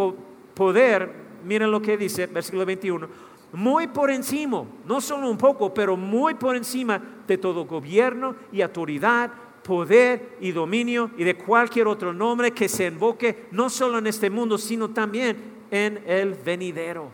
poder, 0.54 1.12
miren 1.44 1.70
lo 1.70 1.80
que 1.80 1.96
dice, 1.96 2.26
versículo 2.26 2.66
21, 2.66 3.08
muy 3.52 3.86
por 3.86 4.10
encima, 4.10 4.64
no 4.84 5.00
solo 5.00 5.30
un 5.30 5.38
poco, 5.38 5.72
pero 5.72 5.96
muy 5.96 6.34
por 6.34 6.56
encima 6.56 7.00
de 7.26 7.38
todo 7.38 7.64
gobierno 7.64 8.34
y 8.52 8.60
autoridad 8.60 9.30
poder 9.62 10.36
y 10.40 10.52
dominio 10.52 11.10
y 11.18 11.24
de 11.24 11.36
cualquier 11.36 11.86
otro 11.88 12.12
nombre 12.12 12.52
que 12.52 12.68
se 12.68 12.86
invoque 12.86 13.48
no 13.50 13.68
solo 13.68 13.98
en 13.98 14.06
este 14.06 14.30
mundo, 14.30 14.56
sino 14.56 14.88
también 14.88 15.36
en 15.70 16.02
el 16.06 16.34
venidero. 16.34 17.10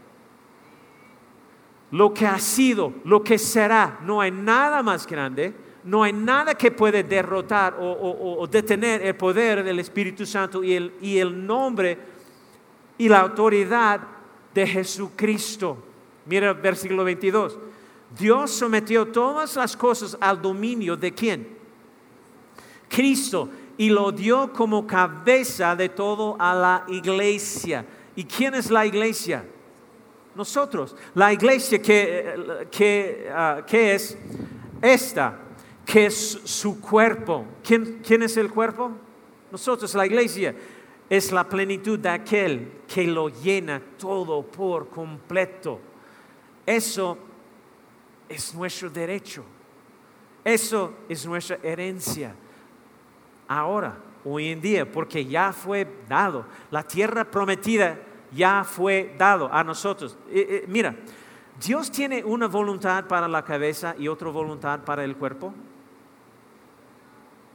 Lo 1.91 2.15
que 2.15 2.27
ha 2.27 2.39
sido, 2.39 2.93
lo 3.05 3.23
que 3.23 3.39
será, 3.39 3.99
no 4.03 4.21
hay 4.21 4.31
nada 4.31 4.83
más 4.83 5.07
grande, 5.07 5.55
no 5.85 6.03
hay 6.03 6.13
nada 6.13 6.55
que 6.55 6.71
puede 6.71 7.03
derrotar 7.03 7.77
o, 7.79 8.47
detener 8.51 9.03
el 9.03 9.15
poder 9.17 9.63
del 9.63 9.79
Espíritu 9.79 10.25
Santo 10.25 10.65
y 10.65 10.75
el, 11.19 11.47
nombre 11.47 11.99
y 12.97 13.09
la 13.09 13.21
autoridad 13.21 14.01
de 14.55 14.67
Jesucristo. 14.67 15.77
Mira 16.27 16.51
el 16.51 16.57
versículo 16.57 17.05
22. 17.05 17.59
Dios 18.19 18.51
sometió 18.51 19.09
todas 19.09 19.57
las 19.57 19.77
cosas 19.77 20.17
al 20.21 20.41
dominio 20.41 20.97
de 20.97 21.13
quién? 21.13 21.49
Cristo 22.89 23.51
y 23.77 23.91
lo 23.91 24.13
dio 24.13 24.53
como 24.53 24.87
cabeza 24.87 25.77
de 25.77 25.91
todo 25.91 26.37
a 26.39 26.55
la 26.55 26.85
iglesia. 26.89 27.85
¿Y 28.17 28.25
quién 28.25 28.55
es 28.55 28.71
la 28.71 28.87
iglesia? 28.87 29.45
Nosotros. 30.35 30.97
La 31.15 31.33
iglesia 31.33 31.83
que, 31.83 32.69
que, 32.71 33.29
ah, 33.31 33.63
es 33.71 34.17
esta, 34.81 35.44
que 35.85 36.07
es 36.07 36.41
su 36.45 36.81
cuerpo. 36.81 37.45
¿Quién, 37.63 38.01
¿Quién 38.05 38.23
es 38.23 38.37
el 38.37 38.51
cuerpo? 38.51 38.93
Nosotros, 39.51 39.95
la 39.95 40.07
iglesia 40.07 40.55
es 41.09 41.31
la 41.33 41.49
plenitud 41.49 41.99
de 41.99 42.09
aquel 42.09 42.73
que 42.87 43.07
lo 43.07 43.29
llena 43.29 43.81
todo 43.99 44.43
por 44.43 44.89
completo. 44.89 45.81
Eso 46.67 47.19
es 48.29 48.55
nuestro 48.55 48.91
derecho. 48.91 49.45
Eso 50.43 50.95
es 51.09 51.25
nuestra 51.27 51.59
herencia 51.63 52.35
ahora, 53.49 53.97
hoy 54.25 54.49
en 54.49 54.61
día, 54.61 54.91
porque 54.91 55.25
ya 55.25 55.53
fue 55.53 55.87
dado. 56.09 56.47
La 56.71 56.83
tierra 56.83 57.25
prometida 57.25 57.99
ya 58.33 58.65
fue 58.65 59.15
dado 59.19 59.53
a 59.53 59.63
nosotros. 59.65 60.19
Eh, 60.29 60.47
eh, 60.51 60.65
mira, 60.69 60.95
Dios 61.65 61.91
tiene 61.91 62.25
una 62.25 62.47
voluntad 62.47 63.07
para 63.07 63.29
la 63.29 63.45
cabeza 63.45 63.95
y 63.99 64.09
otra 64.09 64.29
voluntad 64.31 64.81
para 64.85 65.05
el 65.05 65.17
cuerpo. 65.17 65.55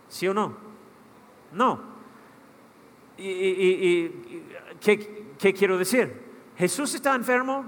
¿Sí 0.09 0.27
o 0.27 0.33
no? 0.33 0.57
No. 1.51 1.79
y, 3.17 4.09
¿qué, 4.81 5.33
¿qué 5.37 5.53
quiero 5.53 5.77
decir? 5.77 6.21
¿Jesús 6.57 6.93
está 6.93 7.15
enfermo? 7.15 7.65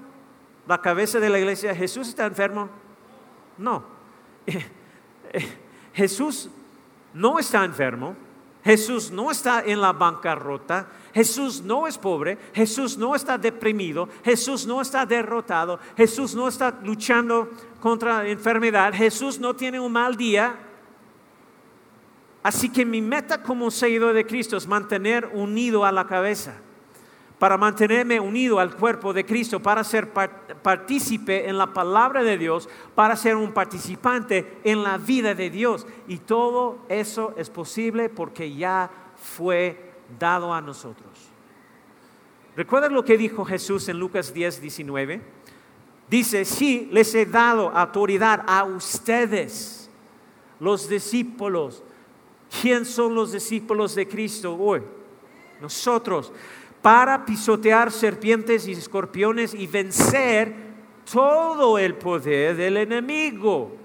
¿La 0.68 0.82
cabeza 0.82 1.20
de 1.20 1.30
la 1.30 1.40
iglesia, 1.40 1.74
Jesús 1.74 2.10
está 2.10 2.26
enfermo? 2.26 2.70
No. 3.58 3.84
Jesús 5.94 6.50
no 7.14 7.40
está 7.40 7.64
enfermo. 7.64 8.16
Jesús 8.64 9.10
no 9.10 9.32
está 9.32 9.64
en 9.66 9.82
la 9.82 9.92
bancarrota. 9.92 10.88
Jesús 11.14 11.62
no 11.62 11.88
es 11.88 11.98
pobre. 11.98 12.38
Jesús 12.54 12.98
no 12.98 13.16
está 13.16 13.38
deprimido. 13.38 14.08
Jesús 14.24 14.68
no 14.68 14.82
está 14.82 15.06
derrotado. 15.06 15.80
Jesús 15.98 16.36
no 16.36 16.48
está 16.48 16.80
luchando 16.84 17.50
contra 17.80 18.24
la 18.24 18.30
enfermedad. 18.30 18.94
Jesús 18.94 19.40
no 19.40 19.56
tiene 19.56 19.80
un 19.80 19.92
mal 19.92 20.16
día. 20.16 20.56
Así 22.44 22.70
que 22.70 22.86
mi 22.86 23.02
meta 23.02 23.44
como 23.44 23.70
seguidor 23.70 24.14
de 24.14 24.26
Cristo 24.26 24.58
es 24.58 24.68
mantener 24.68 25.30
unido 25.34 25.86
a 25.86 25.92
la 25.92 26.08
cabeza, 26.08 26.56
para 27.38 27.58
mantenerme 27.58 28.20
unido 28.20 28.60
al 28.60 28.76
cuerpo 28.76 29.14
de 29.14 29.26
Cristo, 29.26 29.60
para 29.60 29.84
ser 29.84 30.12
partícipe 30.12 31.50
en 31.50 31.58
la 31.58 31.74
palabra 31.74 32.24
de 32.24 32.38
Dios, 32.38 32.70
para 32.96 33.16
ser 33.16 33.36
un 33.36 33.52
participante 33.52 34.60
en 34.64 34.84
la 34.84 34.98
vida 34.98 35.34
de 35.34 35.50
Dios. 35.50 35.88
Y 36.08 36.18
todo 36.18 36.80
eso 36.88 37.34
es 37.38 37.50
posible 37.50 38.10
porque 38.10 38.54
ya 38.54 38.90
fue 39.16 39.92
dado 40.20 40.54
a 40.54 40.62
nosotros. 40.62 41.32
¿Recuerdan 42.56 42.94
lo 42.94 43.06
que 43.06 43.18
dijo 43.18 43.46
Jesús 43.46 43.88
en 43.88 43.98
Lucas 43.98 44.34
10, 44.34 44.62
19? 44.62 45.22
Dice, 46.10 46.44
sí, 46.44 46.90
les 46.92 47.16
he 47.16 47.26
dado 47.26 47.70
autoridad 47.70 48.44
a 48.46 48.66
ustedes, 48.66 49.90
los 50.60 50.90
discípulos 50.90 51.84
¿Quién 52.60 52.86
son 52.86 53.16
los 53.16 53.32
discípulos 53.32 53.96
de 53.96 54.08
Cristo 54.08 54.56
hoy? 54.56 54.82
Nosotros, 55.62 56.34
para 56.82 57.24
pisotear 57.26 57.92
serpientes 57.92 58.68
y 58.68 58.74
escorpiones 58.74 59.54
y 59.54 59.68
vencer 59.68 60.54
todo 61.12 61.78
el 61.78 61.96
poder 61.96 62.56
del 62.56 62.78
enemigo. 62.78 63.78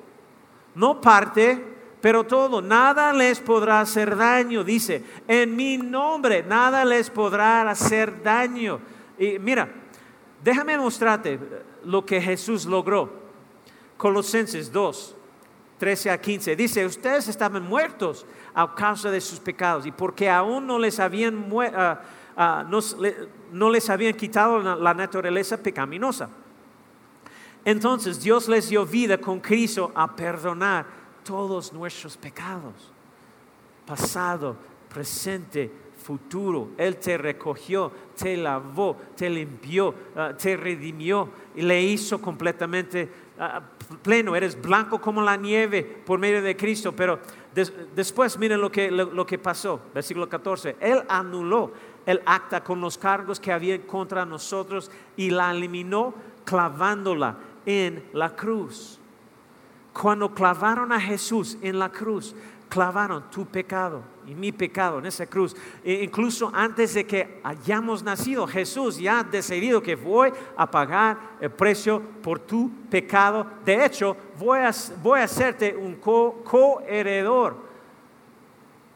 No 0.74 1.00
parte, 1.00 1.62
pero 2.00 2.24
todo. 2.24 2.61
Nada 2.61 3.12
les 3.12 3.40
podrá 3.40 3.81
hacer 3.81 4.16
daño, 4.16 4.64
dice. 4.64 5.02
En 5.29 5.55
mi 5.55 5.79
nombre, 5.79 6.42
nada 6.42 6.85
les 6.85 7.09
podrá 7.11 7.68
hacer 7.70 8.22
daño. 8.22 8.81
Y 9.18 9.38
mira, 9.38 9.68
déjame 10.42 10.76
mostrarte 10.76 11.38
lo 11.85 12.05
que 12.05 12.20
Jesús 12.20 12.66
logró. 12.66 13.26
Colosenses 13.96 14.72
2, 14.72 15.16
13 15.79 16.11
a 16.11 16.20
15. 16.20 16.57
Dice, 16.57 16.85
ustedes 16.85 17.29
estaban 17.29 17.62
muertos 17.62 18.26
a 18.58 18.74
causa 18.74 19.10
de 19.10 19.20
sus 19.20 19.38
pecados 19.38 19.84
y 19.84 19.92
porque 19.92 20.30
aún 20.30 20.66
no 20.66 20.78
les 20.78 20.98
habían, 20.98 21.46
ah, 22.34 22.64
no, 23.52 23.70
les 23.70 23.90
habían 23.90 24.14
quitado 24.14 24.60
la, 24.62 24.94
naturaleza 24.94 25.58
pecaminosa. 25.58 26.30
Entonces 27.66 28.18
Dios 28.18 28.48
les 28.48 28.70
dio 28.70 28.86
vida 28.86 29.18
con 29.18 29.40
Cristo 29.40 29.92
a 29.94 30.16
perdonar 30.16 30.86
todos 31.22 31.70
nuestros 31.74 32.16
pecados, 32.16 32.90
pasado, 33.84 34.56
presente, 34.88 35.70
futuro. 36.02 36.70
Él 36.78 36.96
te 36.96 37.18
recogió, 37.18 37.92
te 38.16 38.38
lavó, 38.38 38.96
te 39.14 39.28
limpió, 39.28 39.94
ah, 40.16 40.32
te 40.34 40.56
redimió 40.56 41.28
y 41.54 41.60
le 41.60 41.82
hizo 41.82 42.22
completamente 42.22 43.26
pleno. 44.02 44.34
Eres 44.34 44.60
blanco 44.60 44.98
como 45.00 45.20
la 45.20 45.36
nieve 45.36 45.82
por 45.82 46.18
medio 46.18 46.40
de 46.40 46.56
Cristo, 46.56 46.92
pero 46.92 47.20
después 47.94 48.38
miren 48.38 48.60
lo 48.60 48.70
que, 48.70 48.90
lo, 48.90 49.26
que 49.26 49.38
pasó, 49.38 49.80
versículo 49.94 50.28
14. 50.28 50.76
Él 50.80 51.02
anuló 51.08 51.72
el 52.04 52.20
acta 52.26 52.62
con 52.62 52.80
los 52.80 52.98
cargos 52.98 53.40
que 53.40 53.52
había 53.52 53.86
contra 53.86 54.26
nosotros 54.26 54.90
y 55.16 55.30
la 55.30 55.50
eliminó 55.50 56.14
clavándola 56.44 57.36
en 57.64 58.04
la 58.12 58.34
cruz. 58.36 58.98
Cuando 59.92 60.34
clavaron 60.34 60.92
a 60.92 61.00
Jesús 61.00 61.56
en 61.62 61.78
la 61.78 61.90
cruz, 61.90 62.34
clavaron 62.68 63.30
tu 63.30 63.46
pecado 63.46 64.15
y 64.26 64.34
mi 64.34 64.52
pecado 64.52 64.98
en 64.98 65.06
esa 65.06 65.26
cruz. 65.26 65.54
E 65.84 66.02
incluso 66.02 66.50
antes 66.52 66.94
de 66.94 67.06
que 67.06 67.40
hayamos 67.42 68.02
nacido, 68.02 68.46
Jesús 68.46 68.98
ya 68.98 69.20
ha 69.20 69.24
decidido 69.24 69.82
que 69.82 69.94
voy 69.94 70.32
a 70.56 70.70
pagar 70.70 71.36
el 71.40 71.50
precio 71.50 72.02
por 72.22 72.40
tu 72.40 72.70
pecado. 72.90 73.46
De 73.64 73.84
hecho, 73.84 74.16
voy 74.38 74.58
a, 74.60 74.70
voy 75.02 75.20
a 75.20 75.24
hacerte 75.24 75.74
un 75.76 75.96
coheredor 75.96 77.64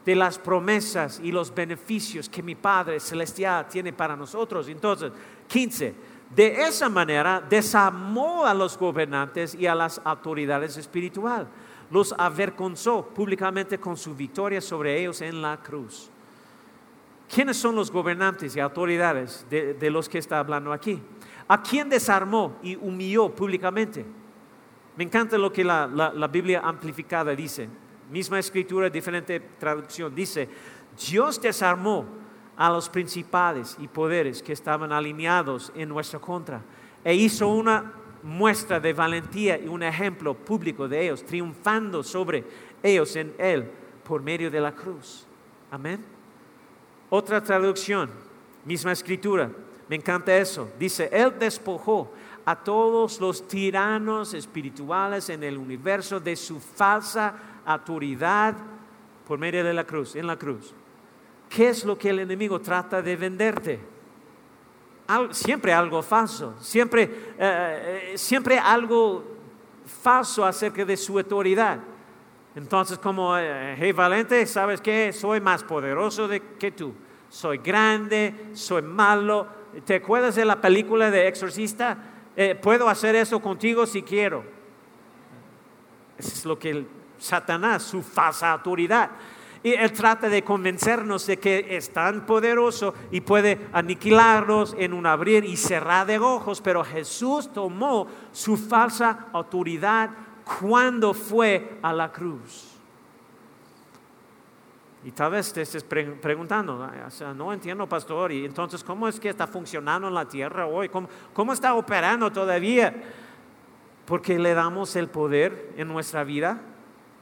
de 0.05 0.15
las 0.15 0.37
promesas 0.37 1.19
y 1.23 1.31
los 1.31 1.53
beneficios 1.53 2.27
que 2.27 2.43
mi 2.43 2.55
Padre 2.55 2.99
Celestial 2.99 3.67
tiene 3.67 3.93
para 3.93 4.15
nosotros. 4.15 4.67
Entonces, 4.67 5.11
15. 5.47 6.11
De 6.35 6.61
esa 6.63 6.89
manera 6.89 7.41
desarmó 7.41 8.45
a 8.45 8.53
los 8.53 8.77
gobernantes 8.77 9.53
y 9.53 9.67
a 9.67 9.75
las 9.75 10.01
autoridades 10.03 10.77
espirituales 10.77 11.47
los 11.91 12.15
avergonzó 12.17 13.05
públicamente 13.05 13.77
con 13.77 13.97
su 13.97 14.15
victoria 14.15 14.61
sobre 14.61 14.99
ellos 14.99 15.21
en 15.21 15.41
la 15.41 15.57
cruz. 15.61 16.09
¿Quiénes 17.33 17.57
son 17.57 17.75
los 17.75 17.91
gobernantes 17.91 18.55
y 18.55 18.59
autoridades 18.59 19.45
de, 19.49 19.89
los 19.89 20.09
que 20.09 20.17
está 20.17 20.39
hablando 20.39 20.73
aquí? 20.73 21.01
¿A 21.47 21.61
quién 21.61 21.89
desarmó 21.89 22.57
y 22.61 22.75
humilló 22.75 23.29
públicamente? 23.29 24.05
Me 24.97 25.03
encanta 25.03 25.37
lo 25.37 25.51
que 25.51 25.63
la, 25.63 26.29
Biblia 26.31 26.61
amplificada 26.63 27.33
dice. 27.35 27.69
Misma 28.09 28.39
escritura, 28.39 28.89
diferente 28.89 29.39
traducción. 29.39 30.13
Dice, 30.13 30.49
Dios 31.09 31.41
desarmó 31.41 32.05
a 32.57 32.69
los 32.69 32.89
principales 32.89 33.77
y 33.79 33.87
poderes 33.87 34.43
que 34.43 34.51
estaban 34.51 34.91
alineados 34.91 35.71
en 35.75 35.87
nuestra 35.87 36.19
contra 36.19 36.61
e 37.03 37.15
hizo 37.15 37.47
una 37.47 37.93
muestra 38.23 38.79
de 38.79 38.93
valentía 38.93 39.57
y 39.57 39.67
un 39.67 39.83
ejemplo 39.83 40.33
público 40.33 40.87
de 40.87 41.03
ellos, 41.03 41.25
triunfando 41.25 42.03
sobre 42.03 42.43
ellos 42.83 43.15
en 43.15 43.33
Él 43.37 43.69
por 44.03 44.21
medio 44.21 44.49
de 44.51 44.61
la 44.61 44.73
cruz. 44.73 45.25
Amén. 45.69 46.03
Otra 47.09 47.43
traducción, 47.43 48.09
misma 48.65 48.91
escritura, 48.91 49.49
me 49.87 49.95
encanta 49.95 50.35
eso. 50.35 50.69
Dice, 50.79 51.09
Él 51.11 51.33
despojó 51.37 52.11
a 52.45 52.55
todos 52.55 53.19
los 53.19 53.47
tiranos 53.47 54.33
espirituales 54.33 55.29
en 55.29 55.43
el 55.43 55.57
universo 55.57 56.19
de 56.19 56.35
su 56.35 56.59
falsa 56.59 57.35
autoridad 57.65 58.55
por 59.27 59.37
medio 59.37 59.63
de 59.63 59.73
la 59.73 59.83
cruz, 59.83 60.15
en 60.15 60.27
la 60.27 60.37
cruz. 60.37 60.73
¿Qué 61.49 61.69
es 61.69 61.83
lo 61.83 61.97
que 61.97 62.09
el 62.09 62.19
enemigo 62.19 62.59
trata 62.61 63.01
de 63.01 63.15
venderte? 63.15 63.79
Siempre 65.31 65.73
algo 65.73 66.01
falso, 66.01 66.55
siempre, 66.59 67.03
eh, 67.03 68.11
eh, 68.13 68.17
siempre 68.17 68.57
algo 68.57 69.23
falso 70.01 70.45
acerca 70.45 70.85
de 70.85 70.97
su 70.97 71.17
autoridad. 71.17 71.79
Entonces, 72.55 72.97
como, 72.97 73.37
eh, 73.37 73.75
hey 73.77 73.91
Valente, 73.91 74.45
¿sabes 74.45 74.81
qué? 74.81 75.13
Soy 75.13 75.39
más 75.39 75.63
poderoso 75.63 76.27
de, 76.27 76.41
que 76.57 76.71
tú. 76.71 76.93
Soy 77.29 77.57
grande, 77.59 78.49
soy 78.53 78.81
malo. 78.81 79.47
¿Te 79.85 79.95
acuerdas 79.95 80.35
de 80.35 80.45
la 80.45 80.59
película 80.59 81.11
de 81.11 81.27
Exorcista? 81.27 82.07
puedo 82.61 82.89
hacer 82.89 83.13
eso 83.15 83.39
contigo 83.39 83.85
si 83.85 84.01
quiero. 84.01 84.43
Eso 86.17 86.29
es 86.29 86.45
lo 86.45 86.57
que 86.57 86.85
Satanás, 87.21 87.83
su 87.83 88.01
falsa 88.01 88.51
autoridad. 88.51 89.11
Y 89.63 89.73
Él 89.73 89.91
trata 89.91 90.27
de 90.27 90.43
convencernos 90.43 91.27
de 91.27 91.37
que 91.37 91.67
es 91.77 91.91
tan 91.91 92.25
poderoso 92.25 92.95
y 93.11 93.21
puede 93.21 93.67
aniquilarnos 93.73 94.75
en 94.77 94.93
un 94.93 95.05
abrir 95.05 95.45
y 95.45 95.55
cerrar 95.55 96.07
de 96.07 96.17
ojos, 96.17 96.61
pero 96.61 96.83
Jesús 96.83 97.51
tomó 97.53 98.07
su 98.31 98.57
falsa 98.57 99.27
autoridad 99.31 100.09
cuando 100.59 101.13
fue 101.13 101.77
a 101.83 101.93
la 101.93 102.11
cruz. 102.11 102.69
Y 105.03 105.11
tal 105.11 105.31
vez 105.31 105.53
te 105.53 105.61
estés 105.61 105.83
preguntando, 105.83 106.87
no 107.35 107.53
entiendo, 107.53 107.87
pastor, 107.87 108.31
y 108.31 108.45
entonces, 108.45 108.83
¿cómo 108.83 109.07
es 109.07 109.19
que 109.19 109.29
está 109.29 109.47
funcionando 109.47 110.07
en 110.07 110.13
la 110.13 110.27
tierra 110.27 110.67
hoy? 110.67 110.89
¿Cómo, 110.89 111.07
¿Cómo, 111.33 111.53
está 111.53 111.73
operando 111.73 112.31
todavía? 112.31 112.93
Porque 114.05 114.37
le 114.37 114.53
damos 114.53 114.95
el 114.95 115.07
poder 115.07 115.73
en 115.75 115.87
nuestra 115.87 116.23
vida 116.23 116.61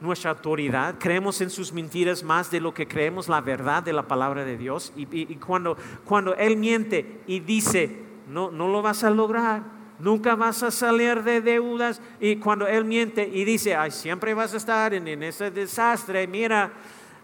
nuestra 0.00 0.30
autoridad, 0.30 0.96
creemos 0.98 1.40
en 1.40 1.50
sus 1.50 1.72
mentiras 1.72 2.22
más 2.22 2.50
de 2.50 2.60
lo 2.60 2.72
que 2.72 2.88
creemos 2.88 3.28
la 3.28 3.40
verdad 3.40 3.82
de 3.82 3.92
la 3.92 4.02
palabra 4.02 4.44
de 4.44 4.56
Dios. 4.56 4.92
Y, 4.96 5.36
cuando, 5.36 5.76
cuando 6.04 6.34
Él 6.34 6.56
miente 6.56 7.20
y 7.26 7.40
dice, 7.40 7.98
no, 8.28 8.50
no 8.50 8.68
lo 8.68 8.82
vas 8.82 9.04
a 9.04 9.10
lograr, 9.10 9.62
nunca 9.98 10.34
vas 10.34 10.62
a 10.62 10.70
salir 10.70 11.22
de 11.22 11.40
deudas, 11.40 12.00
y 12.18 12.36
cuando 12.36 12.66
Él 12.66 12.84
miente 12.84 13.28
y 13.30 13.44
dice, 13.44 13.76
ay, 13.76 13.90
siempre 13.90 14.32
vas 14.32 14.54
a 14.54 14.56
estar 14.56 14.94
en, 14.94 15.06
en 15.06 15.22
ese 15.22 15.50
desastre, 15.50 16.26
mira, 16.26 16.72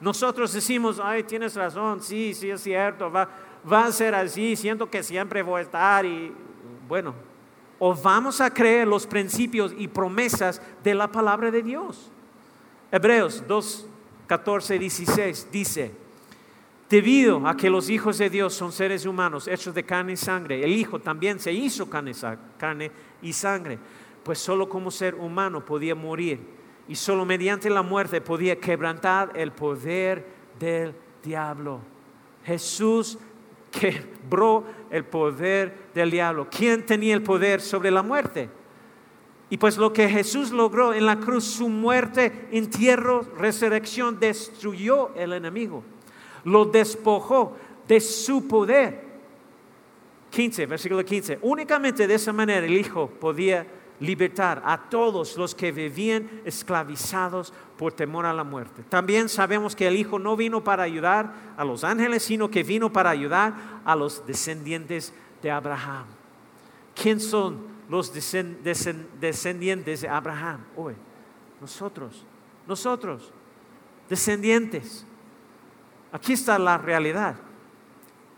nosotros 0.00 0.52
decimos, 0.52 1.00
ay, 1.02 1.22
tienes 1.22 1.54
razón, 1.54 2.02
sí, 2.02 2.34
sí 2.34 2.50
es 2.50 2.62
cierto, 2.62 3.10
va, 3.10 3.28
va 3.70 3.86
a 3.86 3.92
ser 3.92 4.14
así, 4.14 4.54
siento 4.54 4.90
que 4.90 5.02
siempre 5.02 5.42
voy 5.42 5.60
a 5.60 5.62
estar 5.62 6.04
y 6.04 6.32
bueno, 6.86 7.14
o 7.78 7.94
vamos 7.94 8.40
a 8.40 8.50
creer 8.50 8.86
los 8.86 9.06
principios 9.06 9.74
y 9.76 9.88
promesas 9.88 10.60
de 10.84 10.94
la 10.94 11.10
palabra 11.10 11.50
de 11.50 11.62
Dios. 11.62 12.12
Hebreos 12.96 13.44
2, 13.46 13.86
14 14.26 14.78
16 14.78 15.48
dice, 15.52 15.90
Debido 16.88 17.46
a 17.46 17.54
que 17.54 17.68
los 17.68 17.90
hijos 17.90 18.16
de 18.16 18.30
Dios 18.30 18.54
son 18.54 18.72
seres 18.72 19.04
humanos 19.04 19.46
hechos 19.48 19.74
de 19.74 19.84
carne 19.84 20.14
y 20.14 20.16
sangre, 20.16 20.64
el 20.64 20.72
Hijo 20.72 20.98
también 20.98 21.38
se 21.38 21.52
hizo 21.52 21.90
carne 21.90 22.90
y 23.20 23.34
sangre, 23.34 23.78
pues 24.22 24.38
solo 24.38 24.66
como 24.66 24.90
ser 24.90 25.14
humano 25.14 25.62
podía 25.62 25.94
morir 25.94 26.40
y 26.88 26.94
solo 26.94 27.26
mediante 27.26 27.68
la 27.68 27.82
muerte 27.82 28.22
podía 28.22 28.58
quebrantar 28.58 29.30
el 29.34 29.52
poder 29.52 30.24
del 30.58 30.94
diablo. 31.22 31.80
Jesús 32.46 33.18
quebró 33.70 34.64
el 34.88 35.04
poder 35.04 35.90
del 35.92 36.10
diablo. 36.10 36.48
¿Quién 36.50 36.86
tenía 36.86 37.12
el 37.12 37.22
poder 37.22 37.60
sobre 37.60 37.90
la 37.90 38.02
muerte? 38.02 38.48
Y 39.48 39.58
pues 39.58 39.76
lo 39.76 39.92
que 39.92 40.08
Jesús 40.08 40.50
logró 40.50 40.92
en 40.92 41.06
la 41.06 41.20
cruz, 41.20 41.44
su 41.44 41.68
muerte, 41.68 42.48
entierro, 42.50 43.22
resurrección, 43.38 44.18
destruyó 44.18 45.14
el 45.14 45.32
enemigo. 45.32 45.84
Lo 46.44 46.64
despojó 46.64 47.56
de 47.86 48.00
su 48.00 48.48
poder. 48.48 49.04
15, 50.30 50.66
versículo 50.66 51.04
15. 51.04 51.38
Únicamente 51.42 52.06
de 52.06 52.14
esa 52.14 52.32
manera 52.32 52.66
el 52.66 52.76
Hijo 52.76 53.08
podía 53.08 53.66
libertar 54.00 54.60
a 54.64 54.90
todos 54.90 55.36
los 55.36 55.54
que 55.54 55.72
vivían 55.72 56.28
esclavizados 56.44 57.52
por 57.78 57.92
temor 57.92 58.26
a 58.26 58.34
la 58.34 58.44
muerte. 58.44 58.82
También 58.88 59.28
sabemos 59.28 59.76
que 59.76 59.86
el 59.86 59.96
Hijo 59.96 60.18
no 60.18 60.36
vino 60.36 60.64
para 60.64 60.82
ayudar 60.82 61.32
a 61.56 61.64
los 61.64 61.84
ángeles, 61.84 62.24
sino 62.24 62.50
que 62.50 62.64
vino 62.64 62.92
para 62.92 63.10
ayudar 63.10 63.54
a 63.84 63.94
los 63.94 64.26
descendientes 64.26 65.14
de 65.40 65.50
Abraham. 65.50 66.04
¿Quién 66.94 67.20
son 67.20 67.75
los 67.88 68.12
descendientes 68.12 70.00
de 70.00 70.08
Abraham 70.08 70.64
hoy. 70.76 70.94
Nosotros, 71.60 72.24
nosotros, 72.66 73.32
descendientes. 74.08 75.06
Aquí 76.12 76.32
está 76.32 76.58
la 76.58 76.78
realidad. 76.78 77.36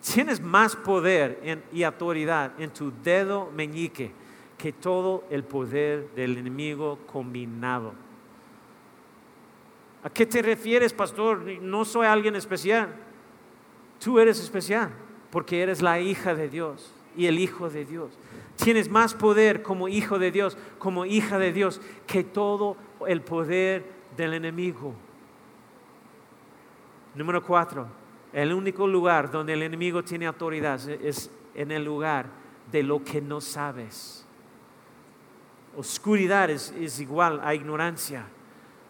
Tienes 0.01 0.41
más 0.41 0.77
poder 0.77 1.65
y 1.73 1.83
autoridad 1.83 2.53
en 2.61 2.71
tu 2.73 2.93
dedo 3.03 3.51
meñique 3.55 4.13
que 4.57 4.73
todo 4.73 5.25
el 5.31 5.45
poder 5.45 6.11
del 6.15 6.37
enemigo 6.37 6.99
combinado. 7.07 7.95
¿A 10.03 10.11
qué 10.11 10.27
te 10.27 10.43
refieres, 10.43 10.93
pastor? 10.93 11.41
No 11.61 11.85
soy 11.85 12.07
alguien 12.07 12.37
especial. 12.37 12.95
Tú 14.03 14.19
eres 14.19 14.41
especial 14.41 14.91
porque 15.31 15.63
eres 15.63 15.83
la 15.83 16.01
hija 16.01 16.35
de 16.35 16.49
Dios 16.49 16.93
y 17.17 17.27
el 17.27 17.39
hijo 17.39 17.69
de 17.69 17.85
Dios. 17.85 18.11
Tienes 18.59 18.91
más 18.91 19.15
poder 19.15 19.63
como 19.63 19.89
hijo 19.89 20.19
de 20.19 20.33
Dios, 20.33 20.59
como 20.79 21.07
hija 21.07 21.39
de 21.39 21.53
Dios, 21.53 21.81
que 22.09 22.25
todo 22.25 22.77
el 23.07 23.23
poder 23.23 23.85
del 24.17 24.35
enemigo. 24.35 24.95
Número 27.15 27.41
cuatro, 27.43 27.87
el 28.33 28.53
único 28.53 28.87
lugar 28.89 29.31
donde 29.31 29.53
el 29.53 29.63
enemigo 29.63 30.03
tiene 30.03 30.27
autoridad 30.27 30.81
es 30.89 31.31
en 31.55 31.71
el 31.71 31.85
lugar 31.85 32.27
de 32.73 32.83
lo 32.83 33.05
que 33.05 33.21
no 33.21 33.41
sabes. 33.41 34.27
Oscuridad 35.77 36.51
es, 36.51 36.99
igual 36.99 37.41
a 37.45 37.55
ignorancia. 37.55 38.27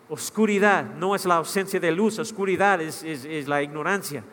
Oscuridad 0.09 0.95
no 0.95 1.15
es 1.15 1.27
la 1.27 1.37
ausencia 1.37 1.79
de 1.79 1.93
luz, 1.93 2.19
oscuridad 2.19 2.81
es 2.81 3.47
la 3.47 3.63
ignorancia. 3.63 4.25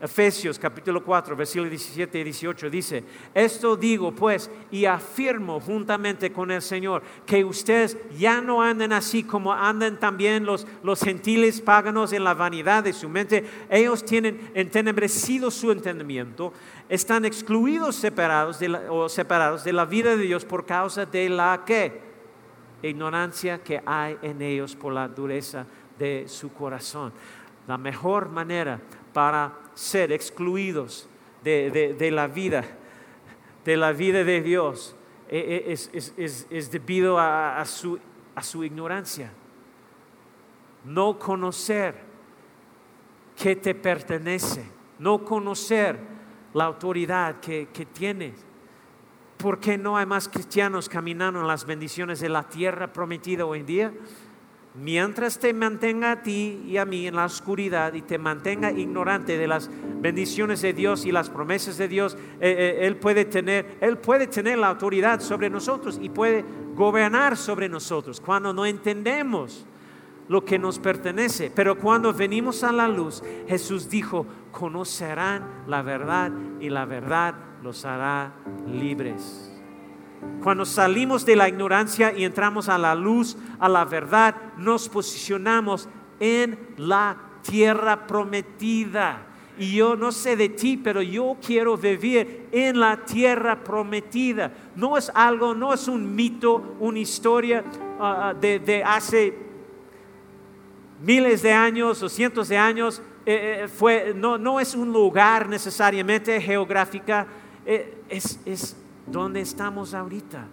Efesios 0.00 0.58
capítulo 0.58 1.04
4, 1.04 1.36
versículos 1.36 1.70
17 1.70 2.18
y 2.18 2.24
18 2.24 2.68
dice, 2.68 3.04
esto 3.32 3.76
digo 3.76 4.12
pues 4.12 4.50
y 4.70 4.84
afirmo 4.86 5.60
juntamente 5.60 6.32
con 6.32 6.50
el 6.50 6.60
Señor, 6.62 7.02
que 7.24 7.44
ustedes 7.44 7.96
ya 8.18 8.40
no 8.40 8.60
anden 8.60 8.92
así 8.92 9.22
como 9.22 9.52
andan 9.52 9.98
también 9.98 10.44
los, 10.44 10.66
los 10.82 11.00
gentiles 11.00 11.60
paganos 11.60 12.12
en 12.12 12.24
la 12.24 12.34
vanidad 12.34 12.82
de 12.82 12.92
su 12.92 13.08
mente. 13.08 13.44
Ellos 13.70 14.04
tienen 14.04 14.50
entenebrecido 14.54 15.50
su 15.50 15.70
entendimiento, 15.70 16.52
están 16.88 17.24
excluidos 17.24 17.94
separados 17.94 18.58
de 18.58 18.68
la, 18.70 18.92
o 18.92 19.08
separados 19.08 19.64
de 19.64 19.72
la 19.72 19.84
vida 19.84 20.16
de 20.16 20.24
Dios 20.24 20.44
por 20.44 20.66
causa 20.66 21.06
de 21.06 21.28
la 21.28 21.62
que 21.64 22.02
ignorancia 22.82 23.62
que 23.62 23.80
hay 23.86 24.18
en 24.22 24.42
ellos 24.42 24.74
por 24.74 24.92
la 24.92 25.08
dureza 25.08 25.66
de 25.98 26.24
su 26.26 26.52
corazón. 26.52 27.12
La 27.66 27.78
mejor 27.78 28.28
manera 28.28 28.80
para 29.14 29.54
ser 29.74 30.12
excluidos 30.12 31.08
de, 31.42 32.10
la 32.12 32.26
vida, 32.26 32.64
de 33.64 33.76
la 33.76 33.92
vida 33.92 34.24
de 34.24 34.42
Dios, 34.42 34.94
e, 35.28 35.64
e, 35.68 35.72
es, 35.72 36.70
debido 36.70 37.18
a, 37.18 37.64
su, 37.64 38.64
ignorancia. 38.64 39.32
No 40.84 41.18
conocer 41.18 41.94
que 43.36 43.56
te 43.56 43.74
pertenece, 43.74 44.64
no 44.98 45.24
conocer 45.24 45.98
la 46.52 46.64
autoridad 46.64 47.40
que, 47.40 47.68
que 47.72 47.86
tienes. 47.86 48.44
¿Por 49.38 49.60
qué 49.60 49.78
no 49.78 49.96
hay 49.96 50.06
más 50.06 50.28
cristianos 50.28 50.88
caminando 50.88 51.40
en 51.40 51.46
las 51.46 51.64
bendiciones 51.64 52.20
de 52.20 52.28
la 52.28 52.42
tierra 52.42 52.92
prometida 52.92 53.46
hoy 53.46 53.60
en 53.60 53.66
día? 53.66 53.92
Mientras 54.74 55.38
te 55.38 55.52
mantenga 55.52 56.12
a 56.12 56.22
ti 56.22 56.62
y 56.66 56.76
a 56.78 56.84
mí 56.84 57.06
en 57.06 57.14
la 57.14 57.24
oscuridad 57.24 57.94
y 57.94 58.02
te 58.02 58.18
mantenga 58.18 58.72
ignorante 58.72 59.38
de 59.38 59.46
las 59.46 59.70
bendiciones 60.00 60.62
de 60.62 60.72
Dios 60.72 61.06
y 61.06 61.12
las 61.12 61.30
promesas 61.30 61.78
de 61.78 61.88
Dios, 61.88 62.16
eh, 62.40 62.78
eh, 62.80 62.86
él 62.86 62.96
puede 62.96 63.24
tener, 63.24 63.78
él 63.80 63.98
puede 63.98 64.26
tener 64.26 64.58
la 64.58 64.68
autoridad 64.68 65.20
sobre 65.20 65.48
nosotros 65.48 65.98
y 66.02 66.08
puede 66.08 66.44
gobernar 66.74 67.36
sobre 67.36 67.68
nosotros 67.68 68.20
cuando 68.20 68.52
no 68.52 68.66
entendemos 68.66 69.64
lo 70.28 70.44
que 70.44 70.58
nos 70.58 70.78
pertenece. 70.78 71.52
Pero 71.54 71.78
cuando 71.78 72.12
venimos 72.12 72.64
a 72.64 72.72
la 72.72 72.88
luz, 72.88 73.22
Jesús 73.46 73.88
dijo, 73.88 74.26
conocerán 74.50 75.64
la 75.68 75.82
verdad 75.82 76.32
y 76.60 76.70
la 76.70 76.84
verdad 76.84 77.34
los 77.62 77.84
hará 77.84 78.32
libres. 78.66 79.53
Cuando 80.44 80.66
salimos 80.66 81.24
de 81.24 81.36
la 81.36 81.48
ignorancia 81.48 82.12
y 82.12 82.24
entramos 82.24 82.68
a 82.68 82.76
la 82.76 82.94
luz, 82.94 83.36
a 83.58 83.66
la 83.66 83.86
verdad, 83.86 84.34
nos 84.58 84.90
posicionamos 84.90 85.88
en 86.20 86.58
la 86.76 87.16
tierra 87.42 88.06
prometida. 88.06 89.26
Y 89.56 89.76
yo 89.76 89.94
no 89.94 90.10
sé 90.10 90.36
de 90.36 90.48
ti, 90.48 90.76
pero 90.76 91.00
yo 91.00 91.36
quiero 91.44 91.76
vivir 91.76 92.48
en 92.50 92.78
la 92.78 92.96
tierra 93.04 93.62
prometida. 93.62 94.52
No 94.74 94.98
es 94.98 95.10
algo, 95.14 95.54
no 95.54 95.72
es 95.72 95.86
un 95.86 96.14
mito, 96.14 96.76
una 96.80 96.98
historia 96.98 97.64
ah, 98.00 98.30
ah, 98.30 98.34
de, 98.34 98.82
hace 98.84 99.32
miles 101.00 101.40
de 101.42 101.52
años 101.52 102.02
o 102.02 102.08
cientos 102.08 102.48
de 102.48 102.58
años. 102.58 103.00
Eh, 103.24 103.62
eh, 103.62 103.68
fue, 103.68 104.12
no, 104.14 104.60
es 104.60 104.74
un 104.74 104.92
lugar 104.92 105.48
necesariamente 105.48 106.38
geográfica, 106.40 107.26
eh, 107.64 108.02
es, 108.10 108.38
es 108.44 108.76
¿Dónde 109.06 109.40
estamos 109.40 109.94
ahorita? 109.94 110.46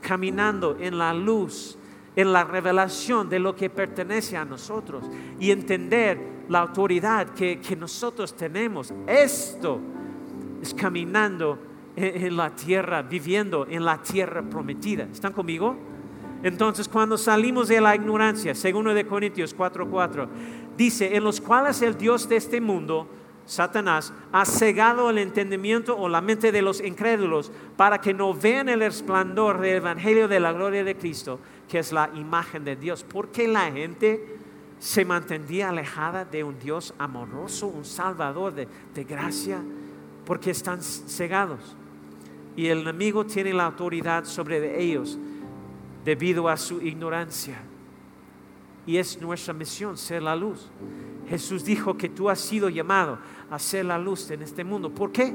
Caminando 0.00 0.76
en 0.78 0.98
la 0.98 1.12
luz, 1.12 1.78
en 2.14 2.32
la 2.32 2.44
revelación 2.44 3.28
de 3.28 3.38
lo 3.38 3.54
que 3.54 3.70
pertenece 3.70 4.36
a 4.36 4.44
nosotros 4.44 5.04
y 5.38 5.50
entender 5.50 6.18
la 6.48 6.60
autoridad 6.60 7.28
que, 7.28 7.76
nosotros 7.78 8.34
tenemos. 8.34 8.92
Esto 9.06 9.80
es 10.62 10.74
caminando 10.74 11.58
en, 11.96 12.36
la 12.36 12.50
tierra, 12.50 13.02
viviendo 13.02 13.66
en 13.68 13.84
la 13.84 14.02
tierra 14.02 14.42
prometida. 14.42 15.04
¿Están 15.12 15.32
conmigo? 15.32 15.76
Entonces, 16.42 16.88
cuando 16.88 17.18
salimos 17.18 17.68
de 17.68 17.80
la 17.80 17.96
ignorancia, 17.96 18.54
según 18.54 18.92
de 18.94 19.06
Corintios 19.06 19.56
4:4, 19.56 20.28
dice, 20.76 21.16
en 21.16 21.24
los 21.24 21.40
cuales 21.40 21.82
el 21.82 21.98
Dios 21.98 22.28
de 22.28 22.36
este 22.36 22.60
mundo 22.60 23.08
Satanás 23.48 24.12
ha 24.30 24.44
cegado 24.44 25.08
el 25.08 25.16
entendimiento 25.16 25.96
o 25.96 26.06
la 26.10 26.20
mente 26.20 26.52
de 26.52 26.60
los 26.60 26.82
incrédulos 26.82 27.50
para 27.78 27.98
que 27.98 28.12
no 28.12 28.34
vean 28.34 28.68
el 28.68 28.80
resplandor 28.80 29.58
del 29.58 29.76
Evangelio 29.76 30.28
de 30.28 30.38
la 30.38 30.52
gloria 30.52 30.84
de 30.84 30.98
Cristo, 30.98 31.40
que 31.66 31.78
es 31.78 31.90
la 31.90 32.10
imagen 32.14 32.62
de 32.62 32.76
Dios. 32.76 33.06
Porque 33.08 33.48
la 33.48 33.72
gente 33.72 34.36
se 34.78 35.02
mantendría 35.06 35.70
alejada 35.70 36.26
de 36.26 36.44
un 36.44 36.58
Dios 36.58 36.92
amoroso, 36.98 37.68
un 37.68 37.86
Salvador 37.86 38.52
de, 38.52 38.68
de 38.94 39.04
gracia, 39.04 39.62
porque 40.26 40.50
están 40.50 40.82
cegados. 40.82 41.74
Y 42.54 42.66
el 42.66 42.80
enemigo 42.80 43.24
tiene 43.24 43.54
la 43.54 43.64
autoridad 43.64 44.26
sobre 44.26 44.78
ellos 44.78 45.18
debido 46.04 46.50
a 46.50 46.58
su 46.58 46.82
ignorancia. 46.82 47.62
Y 48.86 48.98
es 48.98 49.18
nuestra 49.22 49.54
misión 49.54 49.96
ser 49.96 50.22
la 50.22 50.36
luz. 50.36 50.70
Jesús 51.28 51.64
dijo 51.64 51.96
que 51.96 52.08
tú 52.08 52.30
has 52.30 52.40
sido 52.40 52.68
llamado 52.68 53.18
a 53.50 53.58
ser 53.58 53.84
la 53.84 53.98
luz 53.98 54.30
en 54.30 54.42
este 54.42 54.64
mundo. 54.64 54.90
¿Por 54.90 55.12
qué? 55.12 55.34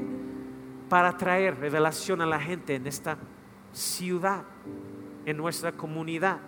Para 0.88 1.16
traer 1.16 1.58
revelación 1.58 2.20
a 2.20 2.26
la 2.26 2.40
gente 2.40 2.74
en 2.74 2.86
esta 2.86 3.16
ciudad, 3.72 4.44
en 5.24 5.36
nuestra 5.36 5.72
comunidad. 5.72 6.38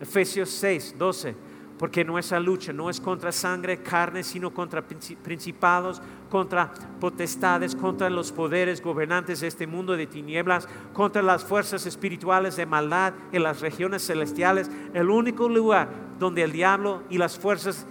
Efesios 0.00 0.50
6, 0.50 0.96
12. 0.98 1.36
Porque 1.78 2.04
nuestra 2.04 2.38
lucha 2.38 2.72
no 2.72 2.88
es 2.88 3.00
contra 3.00 3.32
sangre, 3.32 3.82
carne, 3.82 4.22
sino 4.22 4.54
contra 4.54 4.86
principados, 4.86 6.00
contra 6.30 6.72
potestades, 7.00 7.74
contra 7.74 8.08
los 8.08 8.30
poderes 8.30 8.80
gobernantes 8.80 9.40
de 9.40 9.48
este 9.48 9.66
mundo 9.66 9.96
de 9.96 10.06
tinieblas, 10.06 10.68
contra 10.92 11.20
las 11.20 11.44
fuerzas 11.44 11.84
espirituales 11.84 12.54
de 12.56 12.64
maldad 12.64 13.12
en 13.32 13.42
las 13.42 13.60
regiones 13.60 14.06
celestiales. 14.06 14.70
El 14.94 15.10
único 15.10 15.48
lugar 15.48 15.88
donde 16.20 16.44
el 16.44 16.52
diablo 16.52 17.02
y 17.10 17.18
las 17.18 17.36
fuerzas 17.36 17.86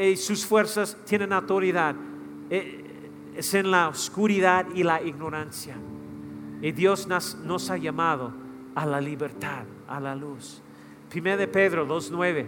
y 0.00 0.16
sus 0.16 0.46
fuerzas 0.46 0.96
tienen 1.04 1.32
autoridad 1.32 1.94
eh, 1.94 2.07
es 2.50 3.54
en 3.54 3.70
la 3.70 3.88
oscuridad 3.88 4.66
y 4.74 4.82
la 4.82 5.02
ignorancia. 5.02 5.76
Y 6.60 6.72
Dios 6.72 7.06
nos, 7.06 7.36
nos 7.36 7.70
ha 7.70 7.76
llamado 7.76 8.32
a 8.74 8.84
la 8.84 9.00
libertad, 9.00 9.64
a 9.86 10.00
la 10.00 10.14
luz. 10.14 10.60
1 11.14 11.36
de 11.36 11.48
Pedro 11.48 11.86
2.9. 11.86 12.46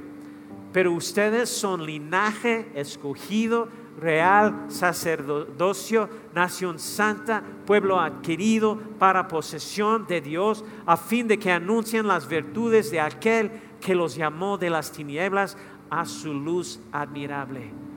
Pero 0.72 0.92
ustedes 0.92 1.48
son 1.48 1.84
linaje 1.84 2.70
escogido, 2.74 3.68
real, 3.98 4.66
sacerdocio, 4.68 6.09
nación 6.34 6.78
santa, 6.78 7.42
pueblo 7.66 8.01
adquirido 8.01 8.78
para 8.98 9.28
posesión 9.28 10.07
de 10.07 10.20
Dios, 10.20 10.64
a 10.86 10.96
fin 10.96 11.26
de 11.26 11.38
que 11.38 11.51
anuncien 11.51 12.07
las 12.07 12.28
virtudes 12.28 12.90
de 12.90 13.01
aquel 13.01 13.51
que 13.80 13.94
los 13.94 14.14
llamó 14.14 14.59
de 14.59 14.70
las 14.70 14.92
tinieblas 14.92 15.57
a 15.90 16.05
su 16.05 16.32
luz 16.32 16.80
admirable. 16.92 17.89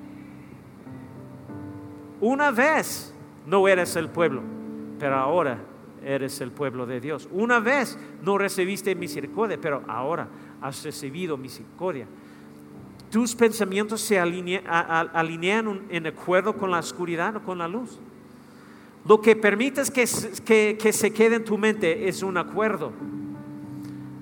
Una 2.23 2.51
vez 2.51 3.13
no 3.45 3.67
eres 3.67 3.97
el 3.97 4.07
pueblo, 4.07 4.41
pero 4.97 5.17
ahora 5.17 5.59
eres 6.05 6.39
el 6.39 6.51
pueblo 6.51 6.85
de 6.85 7.01
Dios. 7.01 7.27
Una 7.33 7.59
vez 7.59 7.97
no 8.21 8.37
recibiste 8.37 8.95
misericordia, 8.95 9.57
pero 9.61 9.83
ahora 9.89 10.29
has 10.61 10.85
recibido 10.85 11.35
misericordia. 11.35 12.07
Tus 13.11 13.35
pensamientos 13.35 13.99
se 13.99 14.17
alinean 14.17 15.81
en 15.89 16.07
acuerdo 16.07 16.55
con 16.55 16.71
la 16.71 16.79
oscuridad 16.79 17.35
o 17.35 17.43
con 17.43 17.57
la 17.57 17.67
luz. 17.67 17.99
Lo 19.05 19.19
que 19.19 19.35
permites 19.35 19.91
que, 19.91 20.77
que 20.79 20.93
se 20.93 21.11
quede 21.11 21.35
en 21.35 21.43
tu 21.43 21.57
mente 21.57 22.07
es 22.07 22.23
un 22.23 22.37
acuerdo. 22.37 22.93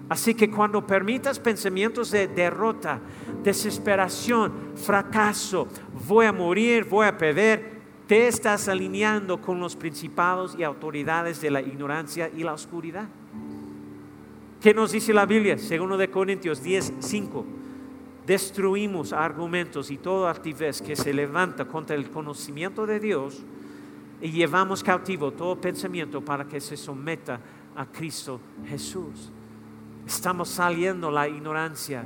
Así 0.09 0.33
que 0.33 0.49
cuando 0.49 0.87
permitas 0.87 1.39
pensamientos 1.39 2.09
de 2.09 2.27
derrota, 2.27 2.99
desesperación, 3.43 4.71
fracaso, 4.73 5.67
voy 6.07 6.25
a 6.25 6.33
morir, 6.33 6.85
voy 6.85 7.05
a 7.05 7.15
perder, 7.15 7.80
te 8.11 8.27
estás 8.27 8.67
alineando 8.67 9.39
con 9.39 9.61
los 9.61 9.77
principados 9.77 10.57
y 10.59 10.63
autoridades 10.63 11.39
de 11.39 11.49
la 11.49 11.61
ignorancia 11.61 12.29
y 12.35 12.43
la 12.43 12.51
oscuridad. 12.51 13.07
¿Qué 14.59 14.73
nos 14.73 14.91
dice 14.91 15.13
la 15.13 15.25
Biblia? 15.25 15.57
Segundo 15.57 15.95
de 15.95 16.09
Corintios 16.09 16.61
10, 16.61 16.95
5. 16.99 17.45
Destruimos 18.27 19.13
argumentos 19.13 19.89
y 19.91 19.97
toda 19.97 20.29
altivez 20.29 20.81
que 20.81 20.97
se 20.97 21.13
levanta 21.13 21.63
contra 21.63 21.95
el 21.95 22.09
conocimiento 22.09 22.85
de 22.85 22.99
Dios 22.99 23.43
y 24.19 24.29
llevamos 24.29 24.83
cautivo 24.83 25.31
todo 25.31 25.61
pensamiento 25.61 26.19
para 26.19 26.43
que 26.43 26.59
se 26.59 26.75
someta 26.75 27.39
a 27.77 27.85
Cristo 27.85 28.41
Jesús. 28.67 29.31
Estamos 30.05 30.49
saliendo 30.49 31.09
la 31.11 31.29
ignorancia 31.29 32.03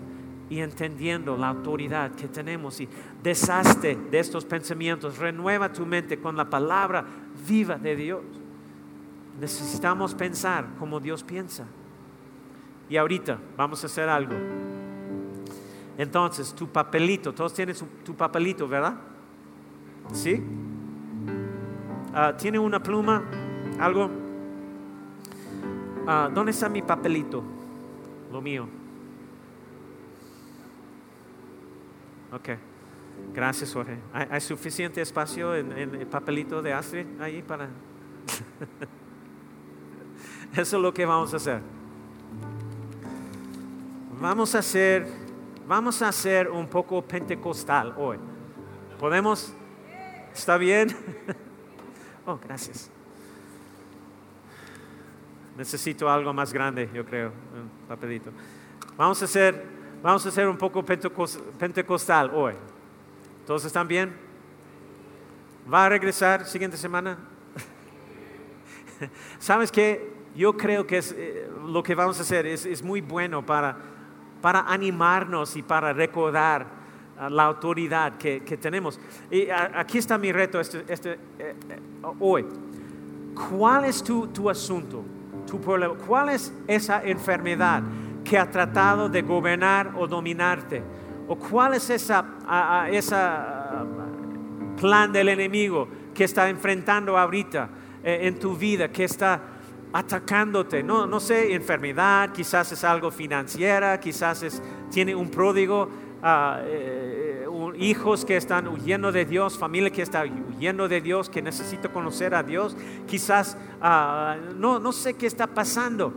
y 0.50 0.60
entendiendo 0.60 1.38
la 1.38 1.50
autoridad 1.50 2.12
que 2.12 2.28
tenemos 2.28 2.80
y 2.80 2.88
deshazte 3.24 3.96
de 3.96 4.20
estos 4.20 4.46
pensamientos, 4.46 5.18
renueva 5.18 5.74
tu 5.74 5.86
mente 5.86 6.20
con 6.20 6.38
la 6.38 6.50
palabra 6.50 7.04
viva 7.48 7.76
de 7.78 7.96
Dios. 7.96 8.22
Necesitamos 9.40 10.14
pensar 10.14 10.68
como 10.78 11.00
Dios 11.00 11.24
piensa. 11.24 11.66
Y 12.90 12.98
ahorita 12.98 13.40
vamos 13.58 13.84
a 13.84 13.88
hacer 13.88 14.08
algo. 14.08 14.36
Entonces, 15.98 16.54
tu 16.54 16.68
papelito, 16.68 17.34
todos 17.34 17.54
tienen 17.54 17.76
tu 18.04 18.14
papelito, 18.14 18.68
¿verdad? 18.68 18.96
¿Sí? 20.12 20.44
Ah, 22.14 22.34
¿Tiene 22.38 22.60
una 22.60 22.82
pluma? 22.82 23.24
¿Algo? 23.80 24.10
Ah, 26.06 26.30
¿Dónde 26.34 26.52
está 26.52 26.70
mi 26.70 26.82
papelito? 26.82 27.44
Lo 28.32 28.42
mío. 28.42 28.68
Ok. 32.32 32.50
Gracias, 33.34 33.74
Jorge. 33.74 33.98
¿Hay, 34.14 34.42
suficiente 34.42 35.02
espacio 35.02 35.56
en, 35.56 35.72
el 35.72 36.08
papelito 36.08 36.62
de 36.62 36.74
Astrid 36.74 37.06
ahí 37.20 37.42
para... 37.42 37.70
Eso 40.54 40.78
es 40.78 40.82
lo 40.82 40.94
que 40.94 41.06
vamos 41.06 41.34
a 41.34 41.38
hacer. 41.38 41.62
Vamos 44.22 44.56
a 44.56 44.60
hacer, 44.60 45.08
vamos 45.68 46.02
a 46.02 46.08
hacer 46.08 46.50
un 46.50 46.68
poco 46.68 47.02
pentecostal 47.02 47.94
hoy. 47.98 48.18
¿Podemos? 49.00 49.54
¿Está 50.34 50.58
bien? 50.58 50.90
Oh, 52.28 52.40
gracias. 52.44 52.90
Necesito 55.56 56.10
algo 56.10 56.34
más 56.34 56.52
grande, 56.52 56.90
yo 56.92 57.06
creo, 57.06 57.28
un 57.28 57.70
papelito. 57.88 58.32
Vamos 58.98 59.22
a 59.22 59.26
hacer 59.26 59.75
Vamos 60.06 60.24
a 60.24 60.30
hacer 60.30 60.48
un 60.48 60.56
poco 60.56 60.86
pentecostal 60.86 62.30
hoy. 62.32 62.54
¿Todos 63.44 63.66
están 63.66 63.88
bien? 63.88 64.16
¿Va 65.74 65.88
a 65.88 65.90
regresar 65.90 66.46
siguiente 66.46 66.78
semana? 66.78 67.18
¿Sabes 69.40 69.72
qué? 69.72 70.14
Yo 70.36 70.56
creo 70.56 70.86
que 70.86 71.00
eh, 71.00 71.50
lo 71.66 71.82
que 71.82 71.96
vamos 71.96 72.20
a 72.20 72.22
hacer 72.22 72.46
es, 72.46 72.84
muy 72.84 73.02
bueno 73.02 73.44
para, 73.44 73.78
para 74.44 74.60
animarnos 74.72 75.56
y 75.56 75.64
para 75.64 75.92
recordar 75.92 76.68
la 77.28 77.46
autoridad 77.46 78.20
que, 78.20 78.42
tenemos. 78.62 79.00
Y 79.32 79.48
aquí 79.50 79.98
está 79.98 80.20
mi 80.20 80.32
reto 80.32 80.60
este, 80.60 80.86
este 80.88 81.14
eh, 81.14 81.56
eh, 81.68 81.80
hoy. 82.20 82.46
¿Cuál 83.50 83.86
es 83.86 84.04
tu, 84.04 84.28
tu 84.28 84.52
asunto? 84.52 85.04
Tu 85.48 85.60
problema? 85.60 85.96
¿Cuál 85.96 86.30
es 86.30 86.54
esa 86.68 87.04
enfermedad? 87.04 87.82
Que 88.26 88.38
ha 88.38 88.50
tratado 88.50 89.08
de 89.08 89.22
gobernar 89.22 89.94
o 89.96 90.08
dominarte? 90.08 90.84
¿O 91.28 91.38
cuál 91.38 91.76
es 91.76 91.90
esa, 91.90 92.88
esa 92.92 93.86
plan 94.80 95.14
del 95.14 95.30
enemigo 95.30 95.88
que 96.14 96.26
está 96.26 96.50
enfrentando 96.50 97.18
ahorita 97.18 97.70
eh, 98.04 98.20
en 98.24 98.38
tu 98.38 98.56
vida, 98.56 98.90
que 98.90 99.06
está 99.06 99.42
atacándote? 99.94 100.84
No, 100.84 101.08
no 101.08 101.20
sé, 101.20 101.54
enfermedad, 101.54 102.32
quizás 102.34 102.72
es 102.72 102.84
algo 102.84 103.12
financiera, 103.12 104.00
quizás 104.00 104.44
es, 104.44 104.62
tiene 104.92 105.16
un 105.16 105.30
pródigo, 105.30 105.90
ah, 106.22 106.60
eh, 106.64 107.46
hijos 107.78 108.26
que 108.26 108.38
están 108.38 108.68
huyendo 108.68 109.12
de 109.12 109.26
Dios, 109.26 109.58
familia 109.58 109.90
que 109.90 110.02
está 110.02 110.24
huyendo 110.24 110.88
de 110.88 111.02
Dios, 111.02 111.30
que 111.30 111.42
necesita 111.42 111.90
conocer 111.90 112.36
a 112.36 112.44
Dios, 112.44 112.76
quizás 113.08 113.58
ah, 113.82 114.36
no, 114.56 114.80
no 114.80 114.92
sé 114.92 115.16
qué 115.16 115.28
está 115.28 115.48
pasando 115.48 116.14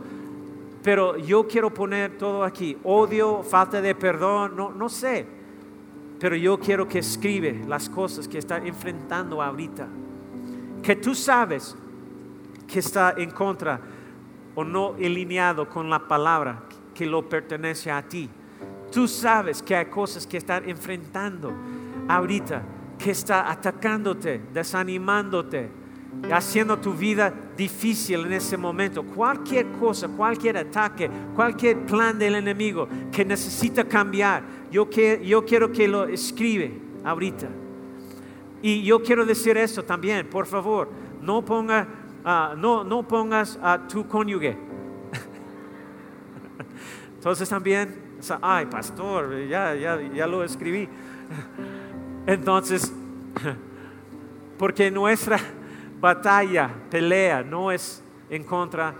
pero 0.83 1.17
yo 1.17 1.47
quiero 1.47 1.73
poner 1.73 2.17
todo 2.17 2.43
aquí. 2.43 2.77
Odio, 2.83 3.43
falta 3.43 3.81
de 3.81 3.95
perdón, 3.95 4.55
no, 4.55 4.71
no 4.71 4.89
sé. 4.89 5.25
Pero 6.19 6.35
yo 6.35 6.59
quiero 6.59 6.87
que 6.87 6.99
escribe 6.99 7.63
las 7.67 7.89
cosas 7.89 8.27
que 8.27 8.37
está 8.37 8.57
enfrentando 8.57 9.41
ahorita. 9.41 9.87
Que 10.81 10.95
tú 10.95 11.15
sabes 11.15 11.75
que 12.67 12.79
está 12.79 13.13
en 13.17 13.31
contra 13.31 13.79
o 14.55 14.63
no 14.63 14.93
alineado 14.93 15.67
con 15.67 15.89
la 15.89 16.07
palabra 16.07 16.63
que 16.93 17.05
lo 17.05 17.27
pertenece 17.27 17.91
a 17.91 18.01
ti. 18.01 18.29
Tú 18.91 19.07
sabes 19.07 19.61
que 19.61 19.75
hay 19.75 19.85
cosas 19.85 20.25
que 20.25 20.37
están 20.37 20.67
enfrentando 20.67 21.53
ahorita, 22.07 22.63
que 22.97 23.11
está 23.11 23.51
atacándote, 23.51 24.41
desanimándote, 24.53 25.69
haciendo 26.31 26.77
tu 26.79 26.93
vida 26.93 27.33
difícil 27.59 28.25
en 28.25 28.33
ese 28.33 28.55
momento. 28.55 29.03
Cualquier 29.03 29.71
cosa, 29.73 30.07
cualquier 30.07 30.57
ataque, 30.57 31.11
cualquier 31.35 31.85
plan 31.85 32.17
del 32.17 32.35
enemigo 32.35 32.87
que 33.11 33.25
necesita 33.25 33.83
cambiar, 33.83 34.43
yo, 34.71 34.89
yo 34.89 35.45
quiero 35.45 35.71
que 35.71 35.87
lo 35.87 36.05
escribe 36.05 36.79
ahorita. 37.03 37.49
Y 38.61 38.83
yo 38.83 39.03
quiero 39.03 39.25
decir 39.25 39.57
esto 39.57 39.83
también, 39.83 40.29
por 40.29 40.45
favor, 40.45 40.89
no, 41.21 41.43
ponga, 41.43 41.87
ah, 42.23 42.55
no, 42.57 42.85
no 42.85 43.05
pongas 43.05 43.59
a 43.61 43.87
tu 43.87 44.07
cónyuge. 44.07 44.55
Entonces 47.15 47.49
también, 47.49 48.17
ay, 48.41 48.67
pastor, 48.67 49.47
ya, 49.47 49.75
ya, 49.75 49.99
ya 50.13 50.27
lo 50.27 50.45
escribí. 50.45 50.87
Entonces, 52.25 52.93
porque 54.57 54.89
nuestra 54.89 55.39
batalla, 55.99 56.69
pelea, 56.89 57.43
no 57.43 57.71
es 57.71 58.03
en 58.29 58.43
contra 58.43 58.95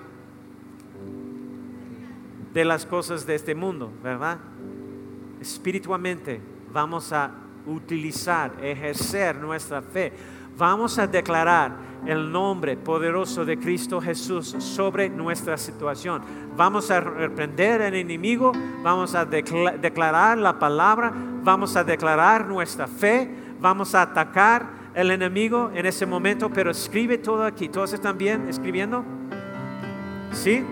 de 2.54 2.66
las 2.66 2.86
cosas 2.86 3.26
de 3.26 3.36
este 3.36 3.56
mundo, 3.56 3.92
¿verdad? 4.04 4.38
Espiritualmente 5.40 6.42
vamos 6.72 7.14
a 7.14 7.32
utilizar, 7.66 8.54
ejercer 8.62 9.36
nuestra 9.36 9.82
fe. 9.82 10.12
Vamos 10.58 11.00
a 11.00 11.08
declarar 11.08 11.72
el 12.06 12.32
nombre 12.32 12.76
poderoso 12.76 13.46
de 13.46 13.58
Cristo 13.58 14.02
Jesús 14.02 14.56
sobre 14.60 15.10
nuestra 15.10 15.58
situación. 15.58 16.22
Vamos 16.58 16.92
a 16.92 17.00
reprender 17.00 17.82
al 17.82 17.96
enemigo, 17.96 18.52
vamos 18.84 19.16
a 19.16 19.24
declarar 19.26 20.38
la 20.38 20.60
palabra, 20.60 21.14
vamos 21.44 21.76
a 21.78 21.84
declarar 21.84 22.46
nuestra 22.46 22.88
fe, 22.88 23.30
vamos 23.62 23.96
a 23.96 24.02
atacar 24.02 24.79
el 25.00 25.12
enemigo 25.12 25.72
en 25.74 25.86
ese 25.86 26.06
momento, 26.06 26.50
pero 26.50 26.72
escribe 26.72 27.18
todo 27.18 27.46
aquí. 27.46 27.70
¿Todos 27.70 27.94
están 27.94 28.18
bien 28.18 28.48
escribiendo? 28.50 29.04
¿Sí? 30.32 30.64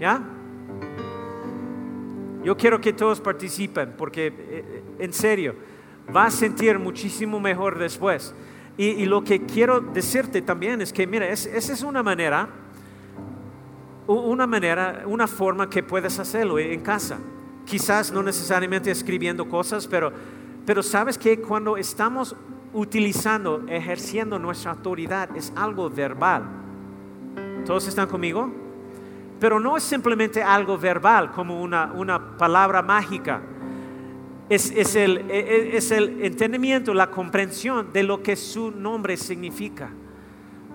¿Ya? 0.00 0.22
Yo 2.44 2.56
quiero 2.56 2.80
que 2.80 2.92
todos 2.92 3.20
participen 3.20 3.94
porque 3.96 4.32
eh, 4.36 4.82
en 4.98 5.12
serio, 5.12 5.54
va 6.14 6.26
a 6.26 6.30
sentir 6.30 6.78
muchísimo 6.78 7.40
mejor 7.40 7.78
después. 7.78 8.34
Y, 8.76 9.06
lo 9.06 9.22
que 9.22 9.46
quiero 9.46 9.80
decirte 9.80 10.42
también 10.42 10.80
es 10.80 10.92
que, 10.92 11.06
mira, 11.06 11.28
esa 11.28 11.72
es 11.72 11.82
una 11.82 12.02
manera, 12.02 12.48
una 14.08 14.48
manera, 14.48 15.04
una 15.06 15.28
forma 15.28 15.70
que 15.70 15.84
puedes 15.84 16.18
hacerlo 16.18 16.58
en 16.58 16.80
casa. 16.80 17.18
Quizás 17.64 18.10
no 18.10 18.20
necesariamente 18.20 18.90
escribiendo 18.90 19.48
cosas, 19.48 19.86
pero, 19.86 20.12
pero 20.66 20.82
sabes 20.82 21.16
que 21.16 21.40
cuando 21.40 21.76
estamos 21.76 22.34
utilizando, 22.74 23.64
ejerciendo 23.68 24.38
nuestra 24.38 24.72
autoridad, 24.72 25.34
es 25.36 25.52
algo 25.56 25.88
verbal. 25.88 26.44
¿Todos 27.64 27.88
están 27.88 28.08
conmigo? 28.08 28.52
Pero 29.40 29.58
no 29.58 29.76
es 29.76 29.82
simplemente 29.82 30.42
algo 30.42 30.76
verbal, 30.76 31.30
como 31.32 31.62
una, 31.62 31.92
una 31.94 32.36
palabra 32.36 32.82
mágica 32.82 33.40
es, 34.48 34.96
el, 34.96 35.30
e, 35.30 35.38
e, 35.38 35.76
es 35.76 35.90
el 35.90 36.22
entendimiento, 36.22 36.92
la 36.92 37.10
comprensión 37.10 37.92
de 37.92 38.02
lo 38.02 38.22
que 38.22 38.36
su 38.36 38.70
nombre 38.70 39.16
significa. 39.16 39.90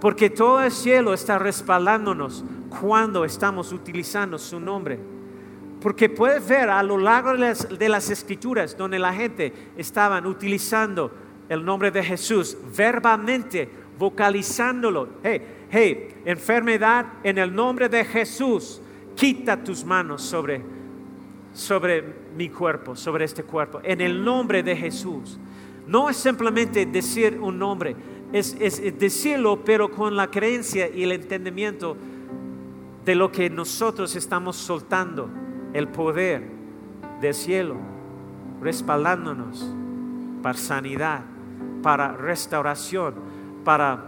Porque 0.02 0.30
todo 0.30 0.62
el 0.64 0.72
cielo 0.72 1.14
está 1.14 1.38
respaldándonos 1.38 2.43
cuando 2.80 3.26
estamos 3.26 3.72
utilizando 3.74 4.38
su 4.38 4.60
nombre. 4.60 5.00
Porque 5.82 6.10
puedes 6.10 6.47
ver 6.47 6.70
a 6.70 6.82
lo 6.84 6.97
largo 6.97 7.34
de 7.34 7.89
las, 7.89 8.10
escrituras 8.10 8.78
donde 8.78 9.00
la 9.00 9.14
gente 9.14 9.54
estaban 9.78 10.26
utilizando 10.26 11.12
el 11.50 11.66
nombre 11.66 11.91
de 11.91 12.04
Jesús 12.04 12.58
verbalmente, 12.76 13.68
vocalizándolo. 13.97 15.10
Hey, 15.24 15.41
hey, 15.70 16.22
enfermedad 16.24 17.06
en 17.24 17.38
el 17.38 17.54
nombre 17.54 17.89
de 17.89 18.06
Jesús, 18.06 18.82
quita 19.16 19.62
tus 19.62 19.84
manos 19.84 20.22
sobre 20.22 20.80
sobre 21.54 22.04
mi 22.36 22.50
cuerpo, 22.50 22.95
sobre 22.95 23.26
este 23.26 23.43
cuerpo, 23.43 23.82
en 23.84 24.02
el 24.02 24.24
nombre 24.24 24.64
de 24.64 24.76
Jesús. 24.76 25.39
No 25.88 26.10
es 26.10 26.18
simplemente 26.18 26.86
decir 26.86 27.39
un 27.41 27.58
nombre, 27.58 27.95
es, 28.32 28.58
decirlo, 29.00 29.64
pero 29.64 29.89
con 29.89 30.16
la 30.16 30.30
creencia 30.30 30.89
y 30.89 31.04
el 31.04 31.12
entendimiento 31.12 31.97
de 33.04 33.16
lo 33.16 33.32
que 33.32 33.50
nosotros 33.50 34.16
estamos 34.16 34.56
soltando, 34.56 35.30
el 35.74 35.88
poder 35.88 36.43
del 37.22 37.34
cielo, 37.34 37.78
respaldándonos 38.62 39.74
para 40.43 40.58
sanidad, 40.58 41.22
para 41.82 42.13
restauración, 42.13 43.15
para, 43.63 44.05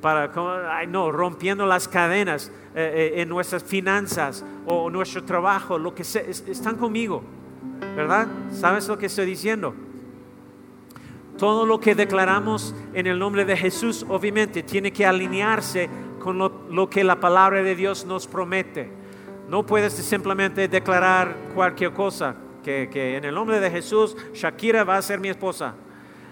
para 0.00 0.86
no, 0.86 1.10
rompiendo 1.10 1.66
las 1.66 1.88
cadenas 1.88 2.50
eh, 2.74 3.12
eh, 3.16 3.22
en 3.22 3.28
nuestras 3.28 3.64
finanzas 3.64 4.44
o 4.66 4.90
nuestro 4.90 5.24
trabajo, 5.24 5.78
lo 5.78 5.94
que 5.94 6.04
sea, 6.04 6.22
están 6.22 6.76
conmigo, 6.76 7.22
¿verdad? 7.94 8.26
¿Sabes 8.52 8.88
lo 8.88 8.98
que 8.98 9.06
estoy 9.06 9.26
diciendo? 9.26 9.74
Todo 11.38 11.66
lo 11.66 11.78
que 11.80 11.94
declaramos 11.94 12.74
en 12.94 13.06
el 13.06 13.18
nombre 13.18 13.44
de 13.44 13.56
Jesús, 13.56 14.06
obviamente, 14.08 14.62
tiene 14.62 14.90
que 14.90 15.04
alinearse 15.04 15.90
con 16.18 16.38
lo, 16.38 16.90
que 16.90 17.04
la 17.04 17.20
palabra 17.20 17.62
de 17.62 17.76
Dios 17.76 18.06
nos 18.06 18.26
promete. 18.26 18.90
No 19.48 19.64
puedes 19.64 19.92
simplemente 19.92 20.66
declarar 20.66 21.36
cualquier 21.54 21.92
cosa, 21.92 22.34
que, 22.66 23.16
en 23.16 23.24
el 23.24 23.34
nombre 23.34 23.60
de 23.60 23.70
Jesús, 23.70 24.16
Shakira 24.34 24.84
va 24.84 24.96
a 24.96 25.02
ser 25.02 25.20
mi 25.20 25.28
esposa. 25.28 25.74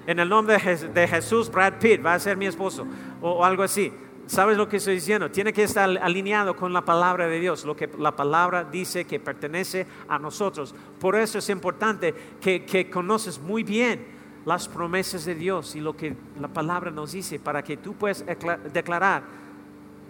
En 0.06 0.18
el 0.18 0.28
nombre 0.28 0.58
de, 0.58 1.08
Jesús, 1.08 1.50
Brad 1.50 1.74
Pitt 1.74 2.04
va 2.04 2.14
a 2.14 2.18
ser 2.18 2.36
mi 2.36 2.46
esposo, 2.46 2.86
o 3.22 3.44
algo 3.44 3.62
así. 3.62 3.92
¿Sabes 4.26 4.56
lo 4.56 4.68
que 4.68 4.78
estoy 4.78 4.94
diciendo? 4.94 5.30
Tiene 5.30 5.52
que 5.52 5.62
estar 5.62 5.88
alineado 6.02 6.56
con 6.56 6.72
la 6.72 6.82
palabra 6.84 7.28
de 7.28 7.38
Dios, 7.38 7.64
lo 7.64 7.76
que 7.76 7.90
la 7.98 8.16
palabra 8.16 8.64
dice 8.64 9.04
que 9.04 9.20
pertenece 9.20 9.86
a 10.08 10.18
nosotros. 10.18 10.74
Por 10.98 11.14
eso 11.14 11.38
es 11.38 11.48
importante 11.50 12.14
que, 12.40 12.90
conoces 12.90 13.38
muy 13.38 13.62
bien 13.62 14.06
las 14.46 14.66
promesas 14.66 15.24
de 15.24 15.34
Dios 15.34 15.76
y 15.76 15.80
lo 15.80 15.96
que 15.96 16.14
la 16.40 16.48
palabra 16.48 16.90
nos 16.90 17.12
dice 17.12 17.38
para 17.38 17.62
que 17.62 17.76
tú 17.76 17.94
puedas 17.94 18.24
declarar 18.72 19.22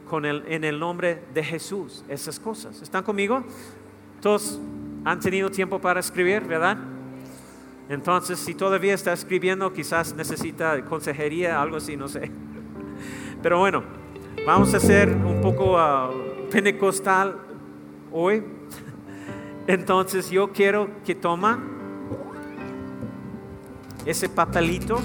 con 0.08 0.24
en 0.24 0.64
el 0.64 0.78
nombre 0.78 1.22
de 1.32 1.42
Jesús 1.42 2.04
esas 2.08 2.38
cosas. 2.38 2.82
¿Están 2.82 3.02
conmigo? 3.02 3.44
Todos 4.20 4.60
han 5.04 5.20
tenido 5.20 5.50
tiempo 5.50 5.78
para 5.78 6.00
escribir, 6.00 6.42
¿verdad? 6.42 6.78
Entonces, 7.88 8.38
si 8.38 8.54
todavía 8.54 8.94
está 8.94 9.12
escribiendo, 9.12 9.72
quizás 9.72 10.14
necesita 10.14 10.84
consejería, 10.84 11.60
algo 11.60 11.76
así, 11.76 11.96
no 11.96 12.08
sé. 12.08 12.30
Pero 13.42 13.58
bueno, 13.58 13.82
Vamos 14.46 14.74
a 14.74 14.76
hacer 14.76 15.08
un 15.08 15.40
poco 15.40 15.72
uh, 15.72 16.50
pentecostal 16.50 17.38
hoy. 18.12 18.44
Entonces 19.66 20.28
yo 20.28 20.52
quiero 20.52 20.90
que 21.02 21.14
toma 21.14 21.58
ese 24.04 24.28
papelito 24.28 25.00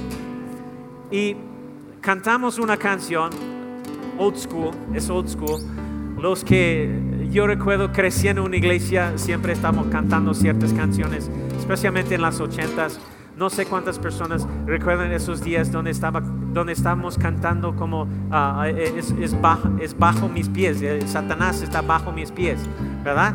y 1.10 1.38
cantamos 2.02 2.60
una 2.60 2.76
canción, 2.76 3.30
old 4.18 4.36
school, 4.36 4.72
es 4.94 5.10
old 5.10 5.30
school. 5.30 5.62
Los 6.18 6.44
que 6.44 6.90
yo 7.32 7.46
recuerdo 7.46 7.92
creciendo 7.92 8.42
en 8.42 8.48
una 8.48 8.58
iglesia, 8.58 9.18
siempre 9.18 9.54
estamos 9.54 9.88
cantando 9.88 10.34
ciertas 10.34 10.74
canciones, 10.74 11.30
especialmente 11.58 12.16
en 12.16 12.22
las 12.22 12.40
ochentas. 12.40 13.00
No 13.38 13.50
sé 13.50 13.66
cuántas 13.66 13.98
personas 14.00 14.46
recuerdan 14.66 15.12
esos 15.14 15.42
días 15.42 15.72
donde, 15.72 15.92
estaba, 15.92 16.20
donde 16.22 16.74
estábamos 16.74 17.18
cantando 17.18 17.76
como 17.76 18.08
ah, 18.32 18.66
eh, 18.68 18.94
es, 18.98 19.42
bajo, 19.42 19.70
es 19.80 19.98
bajo 19.98 20.28
mis 20.28 20.50
pies, 20.50 20.82
eh, 20.82 21.00
Satanás 21.08 21.62
está 21.62 21.82
bajo 21.82 22.12
mis 22.12 22.32
pies, 22.32 22.60
¿verdad? 23.04 23.34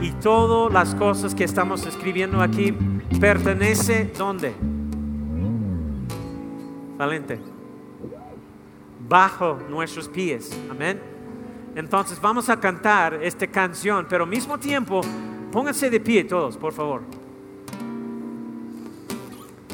Y 0.00 0.12
todas 0.12 0.72
las 0.72 0.94
cosas 0.94 1.34
que 1.34 1.44
estamos 1.44 1.84
escribiendo 1.84 2.40
aquí 2.40 2.72
pertenece 3.20 4.10
¿dónde? 4.16 4.54
Valente. 6.96 7.38
Bajo 9.08 9.58
nuestros 9.70 10.06
pies. 10.06 10.54
Amén. 10.70 11.09
Entonces 11.80 12.20
vamos 12.20 12.48
a 12.48 12.60
cantar 12.60 13.14
esta 13.14 13.46
canción, 13.46 14.06
pero 14.08 14.24
al 14.24 14.30
mismo 14.30 14.58
tiempo, 14.58 15.00
pónganse 15.50 15.90
de 15.90 15.98
pie 15.98 16.24
todos, 16.24 16.56
por 16.56 16.72
favor 16.72 17.02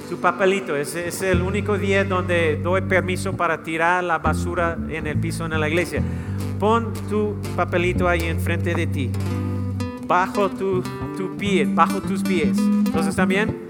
su 0.09 0.19
papelito. 0.19 0.77
Es, 0.77 0.95
es 0.95 1.21
el 1.23 1.43
único 1.43 1.77
día 1.79 2.05
donde 2.05 2.57
doy 2.57 2.83
permiso 2.83 3.37
para 3.37 3.63
tirar 3.63 4.05
la 4.05 4.19
basura 4.19 4.79
en 4.89 5.07
el 5.07 5.19
piso 5.19 5.45
en 5.45 5.59
la 5.59 5.69
iglesia. 5.69 6.03
Pon 6.59 6.93
tu 7.09 7.37
papelito 7.55 8.09
ahí 8.09 8.23
enfrente 8.23 8.75
de 8.75 8.87
ti, 8.87 9.11
bajo 10.07 10.49
tu, 10.49 10.83
pie, 11.39 11.67
bajo 11.67 12.01
tus 12.01 12.23
pies. 12.23 12.57
Entonces, 12.59 13.15
¿también? 13.15 13.67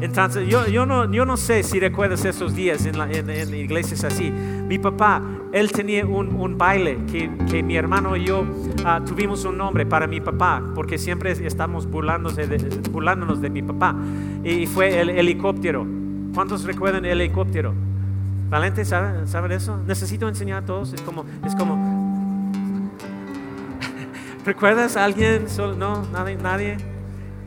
Entonces, 0.00 0.46
yo, 0.48 0.84
no, 0.84 1.36
sé 1.36 1.62
si 1.62 1.80
recuerdas 1.80 2.24
esos 2.24 2.54
días 2.54 2.84
en, 2.84 2.98
la, 2.98 3.10
en, 3.10 3.54
iglesias 3.54 4.04
así. 4.04 4.30
Mi 4.30 4.78
papá, 4.78 5.22
él 5.54 5.70
tenía 5.70 6.04
un, 6.04 6.34
un 6.34 6.58
baile 6.58 6.98
que, 7.12 7.30
que, 7.48 7.62
mi 7.62 7.76
hermano 7.76 8.16
y 8.16 8.24
yo 8.24 8.44
ah, 8.84 9.00
tuvimos 9.06 9.44
un 9.44 9.56
nombre 9.56 9.86
para 9.86 10.08
mi 10.08 10.20
papá, 10.20 10.60
porque 10.74 10.98
siempre 10.98 11.30
estamos 11.30 11.86
burlándonos 11.86 12.34
de, 12.34 12.58
burlándonos 12.90 13.40
de 13.40 13.50
mi 13.50 13.62
papá. 13.62 13.94
Y 14.42 14.66
fue 14.66 15.00
el 15.00 15.10
helicóptero. 15.10 15.86
¿Cuántos 16.34 16.64
recuerdan 16.64 17.04
el 17.04 17.20
helicóptero? 17.20 17.72
¿Valente 18.50 18.84
sabe, 18.84 19.28
sabe 19.28 19.54
eso? 19.54 19.76
Necesito 19.86 20.26
enseñar 20.26 20.64
a 20.64 20.66
todos. 20.66 20.92
Es 20.92 21.00
como, 21.02 21.24
es 21.46 21.54
como. 21.54 22.52
¿Recuerdas 24.44 24.96
a 24.96 25.04
alguien? 25.04 25.46
No, 25.78 26.04
nadie, 26.06 26.34
nadie. 26.34 26.78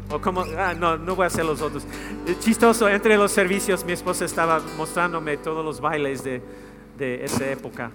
O 0.10 0.22
como, 0.22 0.46
ah, 0.58 0.74
no, 0.74 0.98
no 0.98 1.14
voy 1.18 1.26
a 1.26 1.28
hacer 1.28 1.44
los 1.44 1.62
otros. 1.62 1.84
Eh, 2.26 2.38
chistoso, 2.40 2.88
entre 2.88 3.18
los 3.18 3.34
servicios 3.34 3.84
mi 3.84 3.92
esposa 3.92 4.24
estaba 4.24 4.62
mostrándome 4.78 5.36
todos 5.36 5.66
los 5.66 5.82
bailes 5.82 6.24
de, 6.24 6.42
de 6.98 7.24
esa 7.24 7.50
época. 7.50 7.92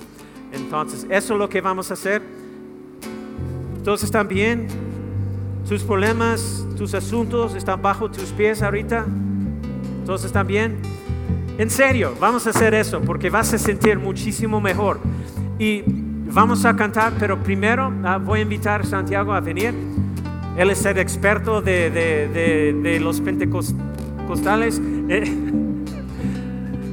Entonces, 0.52 1.06
eso 1.10 1.34
es 1.34 1.38
lo 1.38 1.48
que 1.48 1.60
vamos 1.60 1.90
a 1.90 1.94
hacer. 1.94 2.22
Están 3.86 4.28
bien. 4.28 4.68
Tus 5.68 5.82
problemas, 5.82 6.66
tus 6.76 6.94
asuntos 6.94 7.54
están 7.54 7.80
bajo 7.80 8.10
tus 8.10 8.30
pies 8.30 8.62
ahorita. 8.62 9.06
Están 10.24 10.46
bien. 10.46 10.78
En 11.58 11.70
serio, 11.70 12.14
vamos 12.20 12.46
a 12.46 12.50
hacer 12.50 12.74
eso 12.74 13.00
porque 13.00 13.30
vas 13.30 13.52
a 13.54 13.58
sentir 13.58 13.98
muchísimo 13.98 14.60
mejor. 14.60 15.00
Y 15.58 15.82
vamos 15.86 16.64
a 16.64 16.74
cantar, 16.74 17.12
pero 17.18 17.42
primero 17.42 17.92
ah, 18.04 18.18
voy 18.18 18.40
a 18.40 18.42
invitar 18.42 18.82
a 18.82 18.84
Santiago 18.84 19.32
a 19.32 19.40
venir. 19.40 19.74
Él 20.56 20.70
es 20.70 20.84
el 20.84 20.98
experto 20.98 21.62
de, 21.62 21.90
de, 21.90 22.72
de, 22.82 23.00
los 23.00 23.20
pentecostales. 23.20 24.80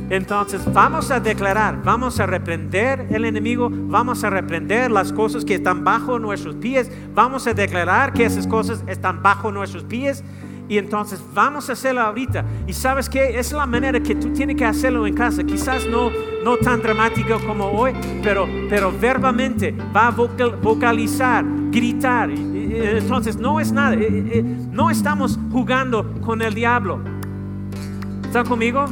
Entonces 0.09 0.61
vamos 0.73 1.11
a 1.11 1.19
declarar, 1.19 1.83
vamos 1.83 2.19
a 2.19 2.25
reprender 2.25 3.07
el 3.11 3.25
enemigo, 3.25 3.69
vamos 3.71 4.23
a 4.23 4.29
reprender 4.29 4.89
las 4.89 5.13
cosas 5.13 5.45
que 5.45 5.55
están 5.55 5.83
bajo 5.83 6.17
nuestros 6.17 6.55
pies, 6.55 6.91
vamos 7.13 7.45
a 7.45 7.53
declarar 7.53 8.11
que 8.13 8.25
esas 8.25 8.47
cosas 8.47 8.83
están 8.87 9.21
bajo 9.21 9.51
nuestros 9.51 9.83
pies 9.83 10.23
y 10.67 10.77
entonces 10.77 11.21
vamos 11.33 11.69
a 11.69 11.73
hacerlo 11.73 12.01
ahorita. 12.01 12.45
Y 12.67 12.73
sabes 12.73 13.09
que 13.09 13.39
es 13.39 13.51
la 13.51 13.65
manera 13.65 13.99
que 13.99 14.15
tú 14.15 14.31
tienes 14.33 14.55
que 14.55 14.65
hacerlo 14.65 15.05
en 15.05 15.15
casa, 15.15 15.43
quizás 15.43 15.85
no, 15.87 16.11
no 16.43 16.57
tan 16.57 16.81
dramático 16.81 17.39
como 17.45 17.65
hoy, 17.65 17.93
pero, 18.23 18.47
pero 18.69 18.91
verbalmente 18.91 19.75
va 19.95 20.07
a 20.07 20.11
vocalizar, 20.11 21.43
gritar. 21.71 22.29
Entonces 22.29 23.35
no 23.35 23.59
es 23.59 23.71
nada, 23.71 23.95
eh, 23.95 24.31
eh, 24.31 24.43
no 24.71 24.89
estamos 24.89 25.39
jugando 25.51 26.13
con 26.21 26.41
el 26.41 26.53
diablo. 26.53 26.99
¿Están 28.23 28.45
conmigo? 28.45 28.85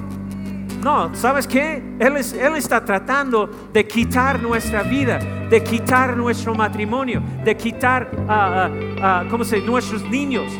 No, 0.81 1.13
¿sabes 1.15 1.47
qué? 1.47 1.83
Él, 1.99 2.17
está 2.55 2.83
tratando 2.85 3.47
de 3.73 3.87
quitar 3.87 4.41
nuestra 4.41 4.83
vida, 4.83 5.19
de 5.49 5.63
quitar 5.63 6.15
nuestro 6.15 6.53
matrimonio, 6.53 7.21
de 7.43 7.57
quitar, 7.57 8.09
ah, 8.27 8.69
ah, 9.01 9.23
¿cómo 9.29 9.43
se 9.43 9.59
nuestros 9.61 10.03
niños. 10.03 10.51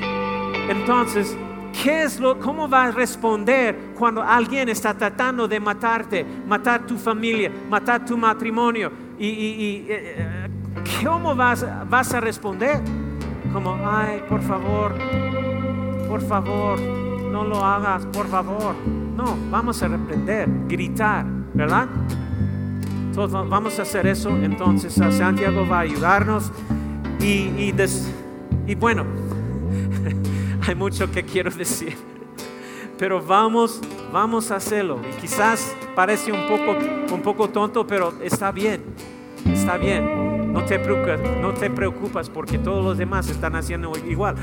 Entonces, 0.69 1.37
¿qué 1.83 2.03
es 2.03 2.19
lo, 2.19 2.39
¿cómo 2.39 2.67
vas 2.67 2.89
a 2.89 2.91
responder 2.91 3.93
cuando 3.97 4.21
alguien 4.21 4.69
está 4.69 4.93
tratando 4.93 5.47
de 5.47 5.59
matarte, 5.59 6.25
matar 6.45 6.85
tu 6.85 6.97
familia, 6.97 7.51
matar 7.69 8.03
tu 8.05 8.17
matrimonio? 8.17 8.91
¿Y, 9.19 9.27
y, 9.27 9.85
eh, 9.89 10.49
cómo 11.03 11.35
vas, 11.35 11.65
vas 11.89 12.13
a 12.13 12.19
responder? 12.19 12.81
Como, 13.53 13.77
ay, 13.85 14.23
por 14.27 14.41
favor, 14.41 14.93
por 16.07 16.21
favor, 16.21 16.79
no 16.79 17.43
lo 17.43 17.63
hagas, 17.63 18.05
por 18.07 18.27
favor. 18.27 18.96
No, 19.17 19.35
vamos 19.49 19.81
a 19.81 19.87
reprender, 19.87 20.47
gritar, 20.67 21.25
¿verdad? 21.55 21.87
Entonces 23.07 23.49
vamos 23.49 23.79
a 23.79 23.81
hacer 23.81 24.05
eso. 24.05 24.29
Entonces 24.29 24.93
Santiago 24.93 25.67
va 25.67 25.77
a 25.77 25.81
ayudarnos. 25.81 26.51
Y, 27.19 27.73
y, 28.67 28.75
bueno, 28.75 29.05
hay 30.67 30.75
mucho 30.75 31.09
que 31.09 31.23
quiero 31.23 31.49
decir. 31.49 31.95
Pero 32.99 33.19
vamos, 33.19 33.81
vamos 34.13 34.51
a 34.51 34.57
hacerlo. 34.57 35.01
Y 35.09 35.19
quizás 35.19 35.75
parece 35.95 36.31
un 36.31 36.47
poco, 36.47 36.77
un 37.11 37.21
poco 37.23 37.49
tonto, 37.49 37.87
pero 37.87 38.13
está 38.21 38.51
bien. 38.51 38.83
Está 39.51 39.77
bien. 39.77 40.53
No 40.53 40.63
te 40.63 40.77
preocupes, 40.77 41.19
no 41.41 41.55
te 41.55 41.71
preocupas 41.71 42.29
porque 42.29 42.59
todos 42.59 42.85
los 42.85 42.99
demás 42.99 43.27
están 43.31 43.55
haciendo 43.55 43.93
igual. 44.07 44.35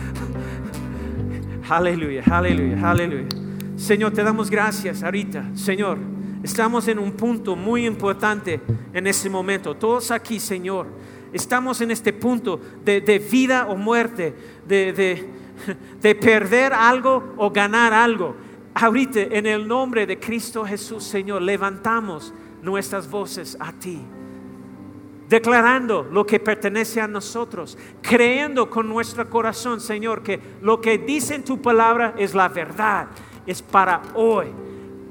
Aleluya, 1.69 2.25
aleluya, 2.29 2.91
aleluya. 2.91 3.44
Señor, 3.77 4.13
te 4.13 4.23
damos 4.23 4.51
gracias 4.51 5.03
ahorita. 5.03 5.51
Señor, 5.55 5.99
estamos 6.43 6.87
en 6.87 6.99
un 6.99 7.13
punto 7.13 7.57
muy 7.57 7.87
importante 7.87 8.61
en 8.93 9.07
este 9.07 9.29
momento. 9.29 9.75
Todos 9.75 10.13
aquí, 10.13 10.39
Señor, 10.39 10.87
estamos 11.33 11.81
en 11.81 11.91
este 11.91 12.13
punto 12.13 12.61
de, 12.85 13.01
vida 13.31 13.67
o 13.67 13.77
muerte, 13.77 14.35
de, 14.67 15.27
de 16.01 16.15
perder 16.15 16.73
algo 16.73 17.35
o 17.37 17.51
ganar 17.51 17.93
algo. 17.93 18.37
Ahorita, 18.75 19.21
en 19.21 19.47
el 19.47 19.67
nombre 19.67 20.07
de 20.07 20.21
Cristo 20.21 20.65
Jesús, 20.65 21.03
Señor, 21.03 21.43
levantamos 21.43 22.33
nuestras 22.63 23.11
voces 23.11 23.57
a 23.59 23.73
ti 23.73 24.01
declarando 25.29 26.07
lo 26.13 26.27
que 26.27 26.39
pertenece 26.39 27.01
a 27.01 27.09
nosotros, 27.09 27.79
creyendo 28.03 28.69
con 28.69 28.89
nuestro 28.89 29.29
corazón, 29.29 29.81
Señor, 29.81 30.23
que 30.23 30.39
lo 30.61 30.81
que 30.83 30.99
dice 30.99 31.35
en 31.35 31.45
tu 31.45 31.61
palabra 31.63 32.15
es 32.19 32.35
la 32.35 32.49
verdad 32.49 33.09
es 33.47 33.63
para 33.63 34.03
hoy. 34.15 34.47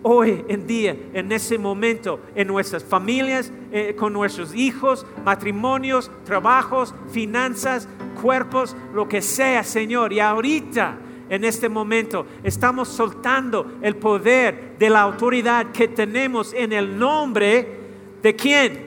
Hoy 0.06 0.44
en 0.50 0.68
día, 0.68 0.98
en 1.14 1.32
ese 1.32 1.58
momento, 1.58 2.20
en 2.36 2.48
nuestras 2.48 2.84
familias, 2.84 3.52
eh, 3.72 3.96
con 3.98 4.12
nuestros 4.12 4.54
hijos, 4.54 5.06
matrimonios, 5.24 6.12
trabajos, 6.26 6.94
finanzas, 7.10 7.88
cuerpos, 8.22 8.76
lo 8.94 9.08
que 9.08 9.22
sea, 9.22 9.64
Señor. 9.64 10.12
Y 10.12 10.20
ahorita, 10.20 10.98
en 11.30 11.46
este 11.46 11.70
momento, 11.70 12.26
estamos 12.44 12.90
soltando 12.90 13.78
el 13.82 13.96
poder 13.96 14.76
de 14.78 14.90
la 14.90 15.02
autoridad 15.02 15.72
que 15.72 15.88
tenemos 15.88 16.54
en 16.54 16.74
el 16.74 17.00
nombre 17.00 17.80
de 18.22 18.36
quién? 18.36 18.86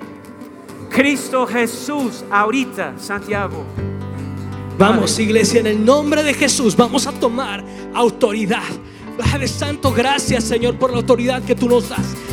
Cristo 0.90 1.46
Jesús, 1.46 2.24
ahorita, 2.30 2.98
Santiago. 2.98 3.64
Vamos, 4.78 5.18
iglesia, 5.18 5.60
en 5.60 5.66
el 5.66 5.84
nombre 5.84 6.22
de 6.22 6.34
Jesús, 6.34 6.76
vamos 6.76 7.06
a 7.06 7.12
tomar 7.12 7.64
autoridad. 7.94 8.62
Padre 9.16 9.48
Santo, 9.48 9.92
gracias 9.92 10.44
Señor 10.44 10.76
por 10.76 10.90
la 10.90 10.98
autoridad 10.98 11.42
que 11.42 11.54
tú 11.54 11.68
nos 11.68 11.88
das. 11.88 12.25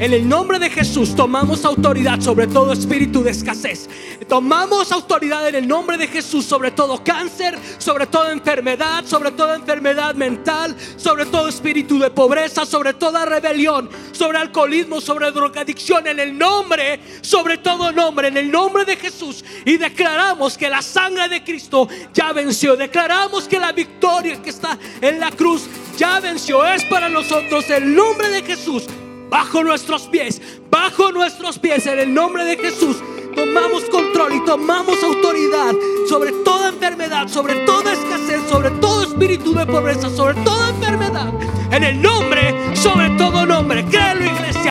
En 0.00 0.14
el 0.14 0.28
nombre 0.28 0.58
de 0.60 0.70
Jesús 0.70 1.14
tomamos 1.14 1.64
autoridad 1.64 2.20
sobre 2.20 2.46
todo 2.46 2.72
espíritu 2.72 3.22
de 3.22 3.32
escasez. 3.32 3.88
Tomamos 4.28 4.92
autoridad 4.92 5.46
en 5.48 5.56
el 5.56 5.66
nombre 5.66 5.98
de 5.98 6.06
Jesús 6.06 6.46
sobre 6.46 6.70
todo 6.70 7.02
cáncer, 7.02 7.58
sobre 7.78 8.06
toda 8.06 8.32
enfermedad, 8.32 9.04
sobre 9.04 9.32
toda 9.32 9.56
enfermedad 9.56 10.14
mental, 10.14 10.76
sobre 10.96 11.26
todo 11.26 11.48
espíritu 11.48 11.98
de 11.98 12.10
pobreza, 12.10 12.64
sobre 12.64 12.94
toda 12.94 13.26
rebelión, 13.26 13.90
sobre 14.12 14.38
alcoholismo, 14.38 15.00
sobre 15.00 15.32
drogadicción, 15.32 16.06
en 16.06 16.20
el 16.20 16.38
nombre, 16.38 17.00
sobre 17.20 17.58
todo 17.58 17.90
nombre, 17.90 18.28
en 18.28 18.36
el 18.36 18.50
nombre 18.50 18.84
de 18.84 18.96
Jesús. 18.96 19.44
Y 19.64 19.76
declaramos 19.78 20.56
que 20.56 20.70
la 20.70 20.80
sangre 20.80 21.28
de 21.28 21.42
Cristo 21.42 21.88
ya 22.14 22.32
venció. 22.32 22.76
Declaramos 22.76 23.48
que 23.48 23.58
la 23.58 23.72
victoria 23.72 24.40
que 24.40 24.50
está 24.50 24.78
en 25.00 25.18
la 25.18 25.32
cruz 25.32 25.64
ya 25.98 26.20
venció. 26.20 26.64
Es 26.64 26.84
para 26.84 27.08
nosotros 27.08 27.68
el 27.68 27.94
nombre 27.94 28.28
de 28.28 28.42
Jesús 28.42 28.86
bajo 29.30 29.62
nuestros 29.62 30.02
pies, 30.08 30.42
bajo 30.70 31.12
nuestros 31.12 31.58
pies, 31.58 31.86
en 31.86 32.00
el 32.00 32.12
nombre 32.12 32.44
de 32.44 32.56
Jesús. 32.56 32.96
Tomamos 33.34 33.84
control 33.84 34.34
y 34.34 34.44
tomamos 34.44 35.02
autoridad 35.02 35.72
sobre 36.08 36.32
toda 36.44 36.68
enfermedad, 36.70 37.28
sobre 37.28 37.64
toda 37.64 37.92
escasez, 37.92 38.40
sobre 38.48 38.70
todo 38.72 39.04
espíritu 39.04 39.54
de 39.54 39.64
pobreza, 39.66 40.10
sobre 40.10 40.34
toda 40.42 40.70
enfermedad. 40.70 41.32
En 41.70 41.84
el 41.84 42.02
nombre, 42.02 42.76
sobre 42.76 43.08
todo 43.10 43.46
nombre. 43.46 43.84
Créelo, 43.84 44.24
iglesia. 44.24 44.70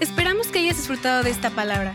Esperamos 0.00 0.48
que 0.48 0.58
hayas 0.58 0.76
disfrutado 0.76 1.22
de 1.22 1.30
esta 1.30 1.50
palabra. 1.50 1.94